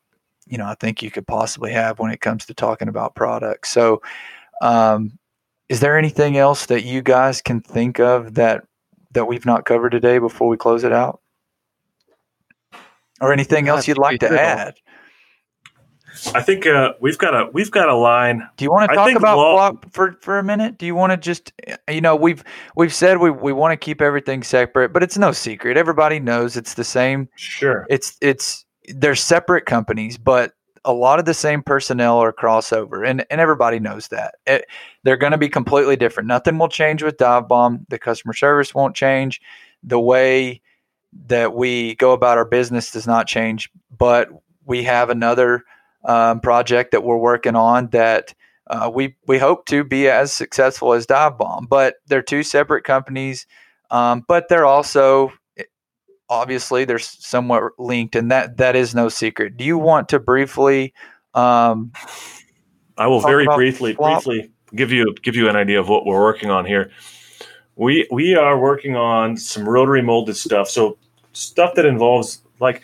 you 0.46 0.58
know 0.58 0.66
I 0.66 0.74
think 0.74 1.02
you 1.02 1.10
could 1.10 1.26
possibly 1.26 1.72
have 1.72 1.98
when 1.98 2.10
it 2.10 2.20
comes 2.20 2.46
to 2.46 2.54
talking 2.54 2.88
about 2.88 3.14
products. 3.14 3.70
So 3.70 4.02
um, 4.62 5.18
is 5.68 5.80
there 5.80 5.98
anything 5.98 6.36
else 6.36 6.66
that 6.66 6.84
you 6.84 7.02
guys 7.02 7.40
can 7.42 7.60
think 7.60 8.00
of 8.00 8.34
that 8.34 8.64
that 9.12 9.26
we've 9.26 9.46
not 9.46 9.64
covered 9.64 9.90
today 9.90 10.18
before 10.18 10.48
we 10.48 10.56
close 10.56 10.84
it 10.84 10.92
out? 10.92 11.20
Or 13.20 13.32
anything 13.32 13.68
else 13.68 13.88
you'd 13.88 13.98
like 13.98 14.20
to 14.20 14.40
add? 14.40 14.74
I 16.34 16.42
think 16.42 16.66
uh, 16.66 16.92
we've 17.00 17.18
got 17.18 17.34
a 17.34 17.50
we've 17.52 17.70
got 17.70 17.88
a 17.88 17.96
line. 17.96 18.46
Do 18.56 18.64
you 18.64 18.70
want 18.70 18.90
to 18.90 18.94
talk 18.94 19.14
about 19.14 19.36
law- 19.36 19.70
flop 19.70 19.92
for, 19.92 20.16
for 20.20 20.38
a 20.38 20.42
minute? 20.42 20.78
Do 20.78 20.86
you 20.86 20.94
want 20.94 21.12
to 21.12 21.16
just 21.16 21.52
you 21.88 22.00
know 22.00 22.14
we've 22.14 22.44
we've 22.74 22.92
said 22.92 23.18
we, 23.18 23.30
we 23.30 23.52
want 23.52 23.72
to 23.72 23.76
keep 23.76 24.00
everything 24.00 24.42
separate, 24.42 24.92
but 24.92 25.02
it's 25.02 25.18
no 25.18 25.32
secret. 25.32 25.76
Everybody 25.76 26.20
knows 26.20 26.56
it's 26.56 26.74
the 26.74 26.84
same. 26.84 27.28
Sure. 27.36 27.86
It's 27.88 28.16
it's 28.20 28.65
they're 28.88 29.14
separate 29.14 29.66
companies, 29.66 30.18
but 30.18 30.52
a 30.84 30.92
lot 30.92 31.18
of 31.18 31.24
the 31.24 31.34
same 31.34 31.62
personnel 31.62 32.18
are 32.18 32.32
crossover, 32.32 33.06
and 33.06 33.26
and 33.30 33.40
everybody 33.40 33.80
knows 33.80 34.08
that 34.08 34.36
it, 34.46 34.66
they're 35.02 35.16
going 35.16 35.32
to 35.32 35.38
be 35.38 35.48
completely 35.48 35.96
different. 35.96 36.28
Nothing 36.28 36.58
will 36.58 36.68
change 36.68 37.02
with 37.02 37.16
Dive 37.16 37.48
Bomb. 37.48 37.86
The 37.88 37.98
customer 37.98 38.32
service 38.32 38.74
won't 38.74 38.94
change. 38.94 39.40
The 39.82 40.00
way 40.00 40.62
that 41.26 41.54
we 41.54 41.96
go 41.96 42.12
about 42.12 42.38
our 42.38 42.44
business 42.44 42.92
does 42.92 43.06
not 43.06 43.26
change, 43.26 43.70
but 43.96 44.28
we 44.64 44.84
have 44.84 45.10
another 45.10 45.64
um, 46.04 46.40
project 46.40 46.92
that 46.92 47.02
we're 47.02 47.16
working 47.16 47.56
on 47.56 47.88
that 47.88 48.32
uh, 48.68 48.90
we 48.92 49.16
we 49.26 49.38
hope 49.38 49.66
to 49.66 49.82
be 49.82 50.08
as 50.08 50.32
successful 50.32 50.92
as 50.92 51.06
Dive 51.06 51.36
Bomb. 51.36 51.66
But 51.66 51.96
they're 52.06 52.22
two 52.22 52.44
separate 52.44 52.84
companies, 52.84 53.46
um, 53.90 54.24
but 54.26 54.48
they're 54.48 54.66
also 54.66 55.32
obviously 56.28 56.84
they're 56.84 56.98
somewhat 56.98 57.72
linked, 57.78 58.16
and 58.16 58.30
that 58.30 58.56
that 58.58 58.76
is 58.76 58.94
no 58.94 59.08
secret. 59.08 59.56
Do 59.56 59.64
you 59.64 59.78
want 59.78 60.08
to 60.10 60.18
briefly? 60.18 60.94
Um, 61.34 61.92
I 62.96 63.06
will 63.06 63.20
very 63.20 63.46
briefly 63.46 63.94
flop? 63.94 64.24
briefly 64.24 64.50
give 64.74 64.90
you 64.90 65.14
give 65.22 65.36
you 65.36 65.48
an 65.48 65.56
idea 65.56 65.80
of 65.80 65.88
what 65.88 66.06
we're 66.06 66.22
working 66.22 66.50
on 66.50 66.64
here. 66.64 66.90
We 67.76 68.08
we 68.10 68.34
are 68.34 68.58
working 68.58 68.96
on 68.96 69.36
some 69.36 69.68
rotary 69.68 70.02
molded 70.02 70.36
stuff, 70.36 70.68
so 70.68 70.98
stuff 71.32 71.74
that 71.74 71.84
involves 71.84 72.40
like 72.58 72.82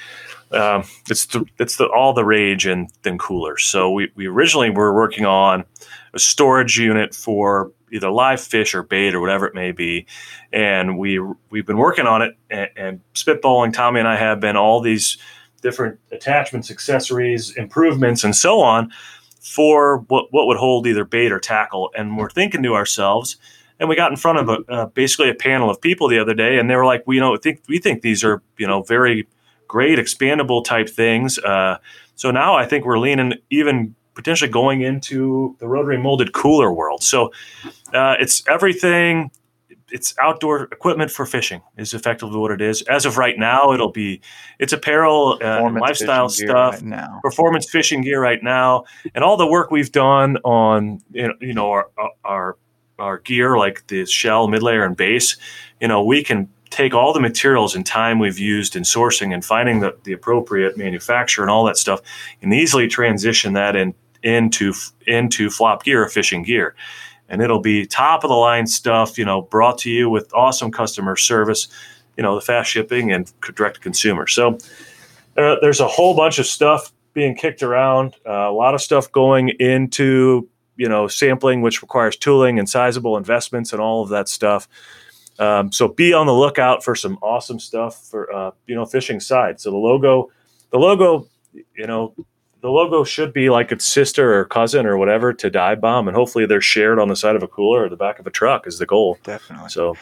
um, 0.53 0.85
it's 1.09 1.27
the, 1.27 1.45
it's 1.59 1.77
the, 1.77 1.87
all 1.87 2.13
the 2.13 2.25
rage 2.25 2.67
in, 2.67 2.89
in 3.05 3.19
coolers. 3.19 3.65
So 3.65 3.91
we, 3.91 4.13
we 4.15 4.27
originally 4.27 4.71
were 4.71 4.95
working 4.95 5.25
on 5.25 5.65
a 6.13 6.19
storage 6.19 6.79
unit 6.79 7.15
for 7.15 7.73
either 7.93 8.11
live 8.11 8.41
fish 8.41 8.75
or 8.75 8.83
bait 8.83 9.15
or 9.15 9.21
whatever 9.21 9.47
it 9.47 9.55
may 9.55 9.71
be, 9.73 10.07
and 10.53 10.99
we 10.99 11.21
we've 11.51 11.67
been 11.67 11.79
working 11.79 12.07
on 12.07 12.23
it 12.23 12.37
and, 12.51 12.71
and 12.77 13.01
spitballing. 13.15 13.73
Tommy 13.73 14.01
and 14.01 14.09
I 14.09 14.17
have 14.17 14.41
been 14.41 14.57
all 14.57 14.81
these 14.81 15.19
different 15.61 16.01
attachments, 16.11 16.71
accessories, 16.71 17.57
improvements, 17.57 18.25
and 18.25 18.35
so 18.35 18.61
on 18.61 18.91
for 19.41 19.99
what 20.09 20.27
what 20.33 20.47
would 20.47 20.57
hold 20.57 20.87
either 20.87 21.05
bait 21.05 21.31
or 21.31 21.39
tackle. 21.39 21.91
And 21.97 22.17
we're 22.17 22.31
thinking 22.31 22.63
to 22.63 22.75
ourselves. 22.75 23.37
And 23.79 23.89
we 23.89 23.97
got 23.97 24.13
in 24.13 24.17
front 24.17 24.39
of 24.39 24.49
a, 24.49 24.73
uh, 24.73 24.87
basically 24.87 25.29
a 25.29 25.35
panel 25.35 25.69
of 25.69 25.81
people 25.81 26.07
the 26.07 26.21
other 26.21 26.35
day, 26.35 26.59
and 26.59 26.71
they 26.71 26.77
were 26.77 26.85
like, 26.85 27.03
"We 27.05 27.17
you 27.17 27.21
know 27.21 27.37
think 27.37 27.63
we 27.69 27.79
think 27.79 28.03
these 28.03 28.23
are 28.23 28.41
you 28.57 28.67
know 28.67 28.83
very 28.83 29.27
great 29.67 29.99
expandable 29.99 30.63
type 30.63 30.89
things. 30.89 31.39
Uh, 31.39 31.79
so 32.15 32.31
now 32.31 32.55
I 32.55 32.67
think 32.67 32.85
we're 32.85 32.99
leaning 32.99 33.35
even 33.51 33.97
potentially 34.15 34.51
going 34.51 34.83
into 34.83 35.57
the 35.59 35.67
rotary 35.67 35.99
molded 35.99 36.33
cooler 36.33 36.73
world. 36.73 37.03
So 37.03 37.33
uh, 37.93 38.17
it's 38.19 38.47
everything. 38.49 39.31
It's 39.91 40.15
outdoor 40.23 40.65
equipment 40.65 41.11
for 41.11 41.27
fishing 41.27 41.61
is 41.77 41.93
effectively 41.93 42.39
what 42.39 42.51
it 42.51 42.63
is. 42.63 42.81
As 42.83 43.05
of 43.05 43.19
right 43.19 43.39
now, 43.39 43.75
it'll 43.75 43.93
be 43.93 44.23
it's 44.59 44.73
apparel, 44.73 45.39
uh, 45.43 45.71
lifestyle 45.71 46.31
stuff, 46.31 46.75
right 46.75 46.83
now. 46.83 47.21
performance 47.23 47.69
fishing 47.69 48.01
gear 48.01 48.21
right 48.21 48.43
now, 48.43 48.85
and 49.15 49.23
all 49.23 49.37
the 49.37 49.47
work 49.47 49.71
we've 49.71 49.93
done 49.93 50.39
on 50.45 51.03
you 51.13 51.53
know 51.53 51.71
our 51.71 51.91
our 52.25 52.57
our 52.99 53.19
gear 53.19 53.59
like 53.59 53.87
the 53.89 54.07
shell, 54.07 54.49
mid 54.49 54.63
layer, 54.63 54.85
and 54.85 54.97
base. 54.97 55.37
You 55.79 55.89
know 55.89 56.03
we 56.03 56.25
can 56.25 56.49
take 56.73 56.95
all 56.95 57.13
the 57.13 57.21
materials 57.21 57.77
and 57.77 57.85
time 57.85 58.19
we've 58.19 58.39
used 58.39 58.75
in 58.75 58.83
sourcing 58.83 59.33
and 59.33 59.45
finding 59.45 59.81
the, 59.81 59.95
the 60.05 60.13
appropriate 60.13 60.77
manufacturer 60.77 61.45
and 61.45 61.51
all 61.51 61.65
that 61.65 61.77
stuff 61.77 62.01
and 62.41 62.53
easily 62.53 62.89
transition 62.89 63.53
that 63.53 63.77
in, 63.77 63.95
into 64.23 64.73
into 65.07 65.51
flop 65.51 65.85
gear 65.85 66.05
or 66.05 66.09
fishing 66.09 66.43
gear. 66.43 66.75
And 67.29 67.41
it'll 67.41 67.61
be 67.61 67.87
top 67.87 68.25
of 68.25 68.29
the 68.29 68.37
line 68.37 68.67
stuff 68.67 69.19
you 69.19 69.25
know 69.25 69.43
brought 69.43 69.79
to 69.79 69.91
you 69.91 70.09
with 70.11 70.33
awesome 70.35 70.71
customer 70.71 71.17
service 71.17 71.69
you 72.17 72.23
know 72.23 72.35
the 72.35 72.41
fast 72.41 72.71
shipping 72.71 73.13
and 73.13 73.33
direct 73.55 73.77
to 73.77 73.81
consumer. 73.81 74.27
So 74.27 74.59
uh, 75.37 75.57
there's 75.61 75.81
a 75.81 75.89
whole 75.89 76.15
bunch 76.15 76.39
of 76.39 76.47
stuff 76.47 76.93
being 77.15 77.35
kicked 77.35 77.63
around 77.63 78.15
uh, 78.27 78.33
a 78.33 78.53
lot 78.53 78.75
of 78.75 78.81
stuff 78.81 79.11
going 79.13 79.51
into 79.61 80.49
you 80.77 80.89
know 80.89 81.09
sampling 81.09 81.63
which 81.63 81.83
requires 81.83 82.17
tooling 82.17 82.59
and 82.59 82.69
sizable 82.69 83.17
investments 83.17 83.73
and 83.73 83.81
all 83.81 84.03
of 84.03 84.09
that 84.11 84.29
stuff. 84.29 84.69
Um, 85.39 85.73
so 85.73 85.89
be 85.89 86.13
on 86.13 86.27
the 86.27 86.35
lookout 86.35 86.85
for 86.85 86.95
some 86.95 87.19
awesome 87.23 87.59
stuff 87.59 88.07
for 88.07 88.33
uh, 88.33 88.51
you 88.67 88.75
know 88.75 88.85
fishing 88.85 89.21
side. 89.21 89.61
So 89.61 89.71
the 89.71 89.77
logo, 89.77 90.31
the 90.71 90.79
logo, 90.79 91.29
you 91.53 91.87
know, 91.87 92.15
the 92.63 92.71
logo 92.71 93.03
should 93.03 93.33
be 93.33 93.51
like 93.51 93.73
its 93.73 93.85
sister 93.85 94.39
or 94.39 94.45
cousin 94.45 94.87
or 94.87 94.97
whatever 94.97 95.33
to 95.33 95.51
Dive 95.51 95.81
Bomb, 95.81 96.07
and 96.07 96.17
hopefully 96.17 96.47
they're 96.47 96.61
shared 96.61 97.01
on 97.01 97.09
the 97.09 97.17
side 97.17 97.35
of 97.35 97.43
a 97.43 97.49
cooler 97.49 97.85
or 97.85 97.89
the 97.89 97.97
back 97.97 98.21
of 98.21 98.27
a 98.27 98.31
truck 98.31 98.67
is 98.69 98.79
the 98.79 98.87
goal. 98.87 99.19
Definitely. 99.25 99.69
So, 99.69 99.97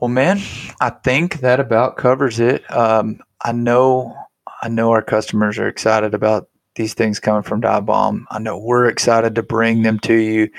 well, 0.00 0.08
man, 0.08 0.40
I 0.80 0.90
think 0.90 1.40
that 1.40 1.58
about 1.58 1.96
covers 1.96 2.38
it. 2.38 2.68
Um, 2.70 3.20
I 3.42 3.50
know, 3.52 4.16
I 4.62 4.68
know 4.68 4.92
our 4.92 5.02
customers 5.02 5.58
are 5.58 5.66
excited 5.66 6.14
about 6.14 6.48
these 6.76 6.94
things 6.94 7.18
coming 7.18 7.42
from 7.42 7.60
Dive 7.60 7.86
Bomb. 7.86 8.26
I 8.30 8.38
know 8.38 8.56
we're 8.56 8.86
excited 8.86 9.34
to 9.34 9.42
bring 9.42 9.82
them 9.82 9.98
to 10.00 10.14
you 10.14 10.50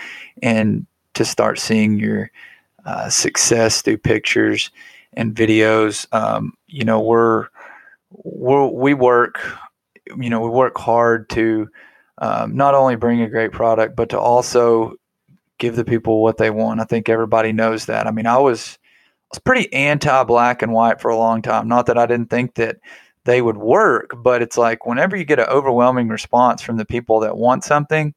and 0.43 0.85
to 1.13 1.23
start 1.23 1.59
seeing 1.59 1.97
your 1.97 2.29
uh, 2.85 3.09
success 3.09 3.81
through 3.81 3.97
pictures 3.99 4.69
and 5.13 5.33
videos. 5.33 6.13
Um, 6.13 6.53
you 6.67 6.83
know, 6.83 6.99
we're, 6.99 7.47
we're, 8.11 8.67
we 8.67 8.93
work, 8.93 9.39
you 10.17 10.29
know, 10.29 10.41
we 10.41 10.49
work 10.49 10.77
hard 10.77 11.29
to 11.31 11.69
um, 12.19 12.55
not 12.55 12.75
only 12.75 12.95
bring 12.95 13.21
a 13.21 13.29
great 13.29 13.51
product, 13.51 13.95
but 13.95 14.09
to 14.09 14.19
also 14.19 14.95
give 15.57 15.75
the 15.75 15.85
people 15.85 16.21
what 16.21 16.37
they 16.37 16.49
want. 16.49 16.79
I 16.79 16.85
think 16.85 17.09
everybody 17.09 17.51
knows 17.51 17.85
that. 17.85 18.07
I 18.07 18.11
mean, 18.11 18.27
I 18.27 18.37
was, 18.37 18.77
I 18.81 19.27
was 19.31 19.39
pretty 19.39 19.71
anti 19.73 20.23
black 20.23 20.61
and 20.61 20.71
white 20.71 21.01
for 21.01 21.09
a 21.09 21.17
long 21.17 21.41
time. 21.41 21.67
Not 21.67 21.87
that 21.87 21.97
I 21.97 22.05
didn't 22.05 22.29
think 22.29 22.55
that 22.55 22.77
they 23.25 23.41
would 23.41 23.57
work, 23.57 24.11
but 24.17 24.41
it's 24.41 24.57
like 24.57 24.85
whenever 24.85 25.15
you 25.15 25.25
get 25.25 25.39
an 25.39 25.47
overwhelming 25.47 26.07
response 26.07 26.61
from 26.61 26.77
the 26.77 26.85
people 26.85 27.21
that 27.21 27.37
want 27.37 27.63
something, 27.63 28.13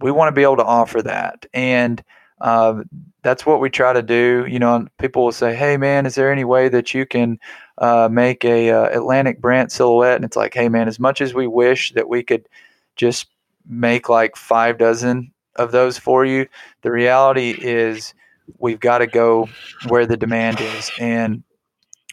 we 0.00 0.10
want 0.10 0.28
to 0.28 0.38
be 0.38 0.42
able 0.42 0.56
to 0.56 0.64
offer 0.64 1.02
that. 1.02 1.46
And 1.54 2.02
uh, 2.40 2.82
that's 3.22 3.46
what 3.46 3.60
we 3.60 3.70
try 3.70 3.92
to 3.92 4.02
do. 4.02 4.46
You 4.48 4.58
know, 4.58 4.86
people 4.98 5.24
will 5.24 5.32
say, 5.32 5.54
"Hey, 5.54 5.76
man, 5.76 6.06
is 6.06 6.14
there 6.14 6.32
any 6.32 6.44
way 6.44 6.68
that 6.68 6.92
you 6.92 7.06
can 7.06 7.38
uh, 7.78 8.08
make 8.10 8.44
a 8.44 8.70
uh, 8.70 8.88
Atlantic 8.90 9.40
Brant 9.40 9.72
silhouette?" 9.72 10.16
And 10.16 10.24
it's 10.24 10.36
like, 10.36 10.54
"Hey, 10.54 10.68
man, 10.68 10.88
as 10.88 10.98
much 10.98 11.20
as 11.20 11.34
we 11.34 11.46
wish 11.46 11.92
that 11.92 12.08
we 12.08 12.22
could 12.22 12.48
just 12.96 13.26
make 13.66 14.08
like 14.08 14.36
five 14.36 14.78
dozen 14.78 15.32
of 15.56 15.72
those 15.72 15.98
for 15.98 16.24
you, 16.24 16.46
the 16.82 16.90
reality 16.90 17.54
is 17.58 18.14
we've 18.58 18.80
got 18.80 18.98
to 18.98 19.06
go 19.06 19.48
where 19.88 20.06
the 20.06 20.16
demand 20.16 20.60
is, 20.60 20.90
and 20.98 21.42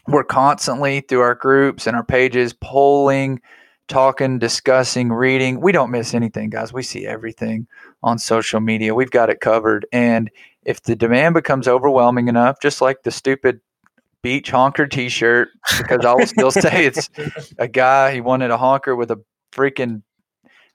we're 0.06 0.24
constantly 0.24 1.00
through 1.00 1.20
our 1.20 1.34
groups 1.34 1.86
and 1.86 1.96
our 1.96 2.04
pages 2.04 2.52
polling." 2.52 3.40
talking, 3.90 4.38
discussing, 4.38 5.12
reading. 5.12 5.60
We 5.60 5.72
don't 5.72 5.90
miss 5.90 6.14
anything, 6.14 6.48
guys. 6.48 6.72
We 6.72 6.84
see 6.84 7.06
everything 7.06 7.66
on 8.04 8.18
social 8.18 8.60
media. 8.60 8.94
We've 8.94 9.10
got 9.10 9.30
it 9.30 9.40
covered. 9.40 9.84
And 9.92 10.30
if 10.64 10.82
the 10.82 10.96
demand 10.96 11.34
becomes 11.34 11.66
overwhelming 11.66 12.28
enough, 12.28 12.60
just 12.60 12.80
like 12.80 13.02
the 13.02 13.10
stupid 13.10 13.60
beach 14.22 14.50
honker 14.50 14.86
t-shirt, 14.86 15.48
because 15.78 16.04
I 16.04 16.12
will 16.12 16.26
still 16.26 16.50
say 16.50 16.86
it's 16.86 17.10
a 17.58 17.68
guy, 17.68 18.12
he 18.12 18.20
wanted 18.20 18.50
a 18.50 18.58
honker 18.58 18.94
with 18.94 19.10
a 19.10 19.20
freaking 19.52 20.02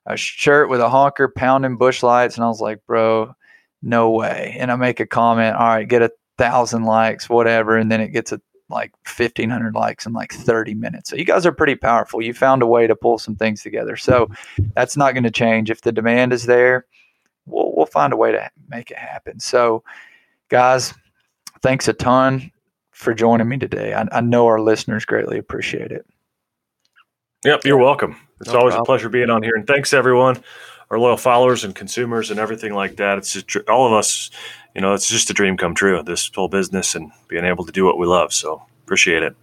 a 0.06 0.18
shirt 0.18 0.70
with 0.70 0.82
a 0.82 0.90
honker 0.90 1.28
pounding 1.28 1.78
Busch 1.78 2.04
Lights. 2.04 2.36
And 2.36 2.44
I 2.44 2.48
was 2.48 2.62
like, 2.62 2.86
bro, 2.86 3.34
no 3.82 4.12
way. 4.12 4.56
And 4.60 4.72
I 4.72 4.76
make 4.76 5.00
a 5.00 5.08
comment, 5.08 5.56
all 5.56 5.68
right, 5.68 5.88
get 5.88 6.02
a 6.02 6.12
thousand 6.38 6.84
likes, 6.84 7.30
whatever. 7.30 7.78
And 7.78 7.92
then 7.92 8.02
it 8.02 8.10
gets 8.10 8.32
a 8.32 8.42
like 8.70 8.92
1500 9.06 9.76
likes 9.76 10.06
in 10.06 10.14
like 10.14 10.34
30 10.34 10.74
minutes. 10.74 11.10
So 11.10 11.16
you 11.16 11.26
guys 11.26 11.46
are 11.46 11.52
pretty 11.52 11.76
powerful. 11.76 12.22
You 12.22 12.34
found 12.34 12.62
a 12.62 12.68
way 12.68 12.88
to 12.88 12.96
pull 12.96 13.18
some 13.20 13.36
things 13.36 13.62
together. 13.62 13.96
So 13.96 14.30
that's 14.74 14.98
not 14.98 15.14
going 15.14 15.24
to 15.24 15.32
change. 15.32 15.70
If 15.70 15.82
the 15.82 15.92
demand 15.92 16.34
is 16.34 16.46
there, 16.46 16.86
we'll, 17.46 17.74
we'll 17.76 17.86
find 17.86 18.14
a 18.14 18.18
way 18.18 18.32
to 18.32 18.50
make 18.70 18.92
it 18.92 18.98
happen. 18.98 19.40
So, 19.40 19.84
guys, 20.50 20.94
thanks 21.62 21.88
a 21.88 21.94
ton 21.94 22.52
for 22.92 23.14
joining 23.14 23.48
me 23.48 23.58
today. 23.58 23.94
I, 23.94 24.08
I 24.12 24.22
know 24.22 24.48
our 24.48 24.60
listeners 24.60 25.06
greatly 25.06 25.38
appreciate 25.38 25.92
it. 25.92 26.06
Yep, 27.44 27.62
you're 27.66 27.78
welcome. 27.78 28.16
It's 28.42 28.52
no 28.52 28.60
always 28.60 28.74
problem. 28.74 28.82
a 28.82 28.86
pleasure 28.86 29.10
being 29.10 29.30
on 29.30 29.44
here, 29.44 29.54
and 29.56 29.68
thanks 29.68 29.94
everyone, 29.94 30.44
our 30.90 31.00
loyal 31.00 31.18
followers 31.18 31.64
and 31.64 31.76
consumers 31.76 32.32
and 32.32 32.40
everything 32.40 32.74
like 32.74 32.98
that. 32.98 33.18
It's 33.18 33.34
just, 33.34 33.70
all 33.70 33.88
of 33.88 33.94
us. 33.94 34.32
You 34.74 34.82
know, 34.82 34.94
it's 34.94 35.08
just 35.08 35.30
a 35.30 35.34
dream 35.34 35.56
come 35.56 35.74
true. 35.74 36.04
This 36.04 36.30
whole 36.36 36.50
business 36.50 36.96
and 36.96 37.10
being 37.30 37.46
able 37.46 37.66
to 37.66 37.72
do 37.72 37.86
what 37.86 37.98
we 37.98 38.08
love. 38.08 38.34
So 38.34 38.62
appreciate 38.84 39.24
it. 39.24 39.34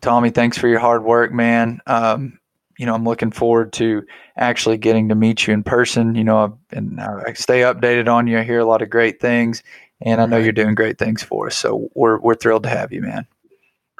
Tommy, 0.00 0.30
thanks 0.30 0.56
for 0.56 0.68
your 0.68 0.78
hard 0.78 1.02
work, 1.02 1.32
man. 1.32 1.80
Um, 1.86 2.38
you 2.82 2.86
know, 2.86 2.96
I'm 2.96 3.04
looking 3.04 3.30
forward 3.30 3.72
to 3.74 4.04
actually 4.36 4.76
getting 4.76 5.08
to 5.10 5.14
meet 5.14 5.46
you 5.46 5.54
in 5.54 5.62
person. 5.62 6.16
You 6.16 6.24
know, 6.24 6.58
and 6.72 7.00
I 7.00 7.32
stay 7.34 7.60
updated 7.60 8.12
on 8.12 8.26
you. 8.26 8.40
I 8.40 8.42
hear 8.42 8.58
a 8.58 8.64
lot 8.64 8.82
of 8.82 8.90
great 8.90 9.20
things, 9.20 9.62
and 10.00 10.20
I 10.20 10.26
know 10.26 10.36
you're 10.36 10.50
doing 10.50 10.74
great 10.74 10.98
things 10.98 11.22
for 11.22 11.46
us. 11.46 11.56
So 11.56 11.90
we're 11.94 12.18
we're 12.18 12.34
thrilled 12.34 12.64
to 12.64 12.68
have 12.68 12.92
you, 12.92 13.00
man. 13.00 13.28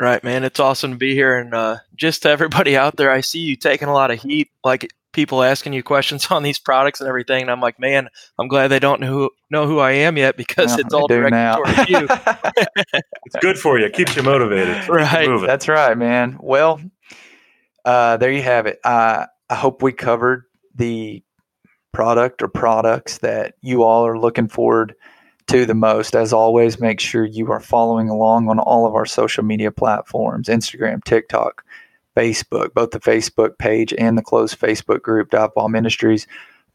Right, 0.01 0.25
man. 0.25 0.43
It's 0.43 0.59
awesome 0.59 0.91
to 0.91 0.97
be 0.97 1.15
here, 1.15 1.39
and 1.39 1.55
uh, 1.55 1.77
just 1.95 2.23
to 2.23 2.31
everybody 2.31 2.77
out 2.83 2.97
there, 2.97 3.13
I 3.13 3.21
see 3.21 3.39
you 3.39 3.55
taking 3.55 3.87
a 3.87 3.95
lot 3.95 4.11
of 4.11 4.21
heat. 4.21 4.51
Like 4.65 4.91
people 5.13 5.45
asking 5.45 5.75
you 5.75 5.85
questions 5.85 6.27
on 6.33 6.43
these 6.43 6.59
products 6.59 7.01
and 7.01 7.09
everything, 7.09 7.43
and 7.43 7.53
I'm 7.53 7.61
like, 7.61 7.79
man, 7.79 8.09
I'm 8.37 8.49
glad 8.49 8.67
they 8.67 8.81
don't 8.81 9.01
know 9.01 9.13
who 9.13 9.31
know 9.49 9.69
who 9.69 9.79
I 9.79 9.93
am 9.93 10.17
yet 10.17 10.37
because 10.37 10.77
it's 10.77 10.93
all 10.93 11.07
directed 11.07 11.55
towards 11.55 11.89
you. 11.89 12.09
it's 13.27 13.37
good 13.41 13.61
for 13.61 13.79
you. 13.79 13.87
It 13.87 13.93
keeps 13.93 14.17
you 14.17 14.25
motivated. 14.25 14.89
Right. 14.89 15.29
That's 15.47 15.69
right, 15.69 15.97
man. 15.97 16.37
Well, 16.41 16.81
uh, 17.85 18.17
there 18.17 18.33
you 18.33 18.43
have 18.43 18.67
it. 18.67 18.79
Uh, 18.85 19.27
I 19.49 19.55
hope 19.55 19.83
we 19.83 19.93
covered 19.93 20.45
the 20.75 21.23
product 21.93 22.43
or 22.43 22.49
products 22.49 23.19
that 23.19 23.55
you 23.61 23.83
all 23.83 24.07
are 24.07 24.19
looking 24.19 24.49
forward 24.49 24.95
to 25.49 25.67
the 25.67 25.75
most. 25.75 26.15
As 26.15 26.33
always, 26.33 26.81
make 26.81 27.01
sure 27.01 27.25
you 27.25 27.51
are 27.51 27.61
following 27.61 28.09
along 28.09 28.49
on 28.49 28.59
all 28.59 28.87
of 28.87 28.95
our 28.95 29.07
social 29.07 29.45
media 29.45 29.71
platforms 29.71 30.49
Instagram, 30.49 31.05
TikTok, 31.05 31.65
Facebook, 32.17 32.73
both 32.75 32.91
the 32.91 33.01
Facebook 33.01 33.59
page 33.59 33.93
and 33.99 34.17
the 34.17 34.23
closed 34.23 34.59
Facebook 34.59 35.03
group, 35.03 35.31
Dive 35.31 35.51
Ministries 35.69 36.27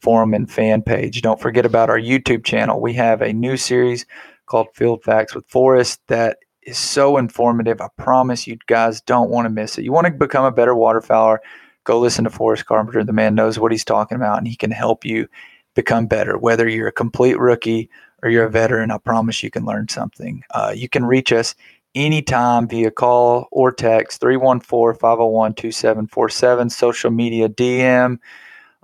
forum 0.01 0.33
and 0.33 0.51
fan 0.51 0.81
page. 0.81 1.21
Don't 1.21 1.39
forget 1.39 1.65
about 1.65 1.89
our 1.89 1.99
YouTube 1.99 2.43
channel. 2.43 2.79
We 2.79 2.93
have 2.93 3.21
a 3.21 3.33
new 3.33 3.57
series 3.57 4.05
called 4.45 4.67
Field 4.73 5.03
Facts 5.03 5.35
with 5.35 5.47
Forrest 5.47 6.01
that 6.07 6.37
is 6.67 6.77
so 6.77 7.17
informative. 7.17 7.79
I 7.79 7.87
promise 7.97 8.45
you 8.45 8.57
guys 8.67 9.01
don't 9.01 9.29
want 9.29 9.45
to 9.45 9.49
miss 9.49 9.77
it. 9.77 9.85
You 9.85 9.93
want 9.93 10.05
to 10.05 10.11
become 10.11 10.43
a 10.43 10.51
better 10.51 10.75
waterfowler, 10.75 11.37
go 11.85 11.99
listen 11.99 12.25
to 12.25 12.29
Forrest 12.29 12.65
Carpenter. 12.65 13.03
The 13.03 13.13
man 13.13 13.33
knows 13.33 13.57
what 13.57 13.71
he's 13.71 13.85
talking 13.85 14.17
about 14.17 14.37
and 14.37 14.47
he 14.47 14.55
can 14.55 14.71
help 14.71 15.05
you 15.05 15.27
become 15.73 16.07
better. 16.07 16.37
Whether 16.37 16.67
you're 16.67 16.89
a 16.89 16.91
complete 16.91 17.39
rookie 17.39 17.89
or 18.21 18.29
you're 18.29 18.45
a 18.45 18.51
veteran, 18.51 18.91
I 18.91 18.97
promise 18.97 19.41
you 19.41 19.49
can 19.49 19.65
learn 19.65 19.87
something. 19.87 20.43
Uh, 20.51 20.73
you 20.75 20.89
can 20.89 21.05
reach 21.05 21.31
us 21.31 21.55
anytime 21.95 22.67
via 22.67 22.91
call 22.91 23.47
or 23.51 23.71
text 23.71 24.19
314 24.19 24.99
501 24.99 25.53
2747, 25.53 26.69
social 26.69 27.11
media 27.11 27.47
DM, 27.47 28.19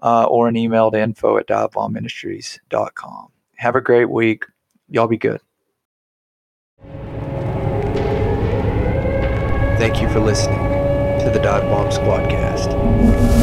uh, 0.01 0.23
or 0.23 0.47
an 0.47 0.55
email 0.55 0.89
to 0.89 0.99
info 0.99 1.37
at 1.37 1.47
divebombindustries.com. 1.47 3.27
Have 3.57 3.75
a 3.75 3.81
great 3.81 4.09
week. 4.09 4.45
Y'all 4.89 5.07
be 5.07 5.17
good. 5.17 5.41
Thank 9.77 10.01
you 10.01 10.07
for 10.09 10.19
listening 10.19 10.59
to 11.23 11.31
the 11.33 11.39
Dive 11.39 11.63
Bomb 11.63 11.89
Squadcast. 11.89 13.42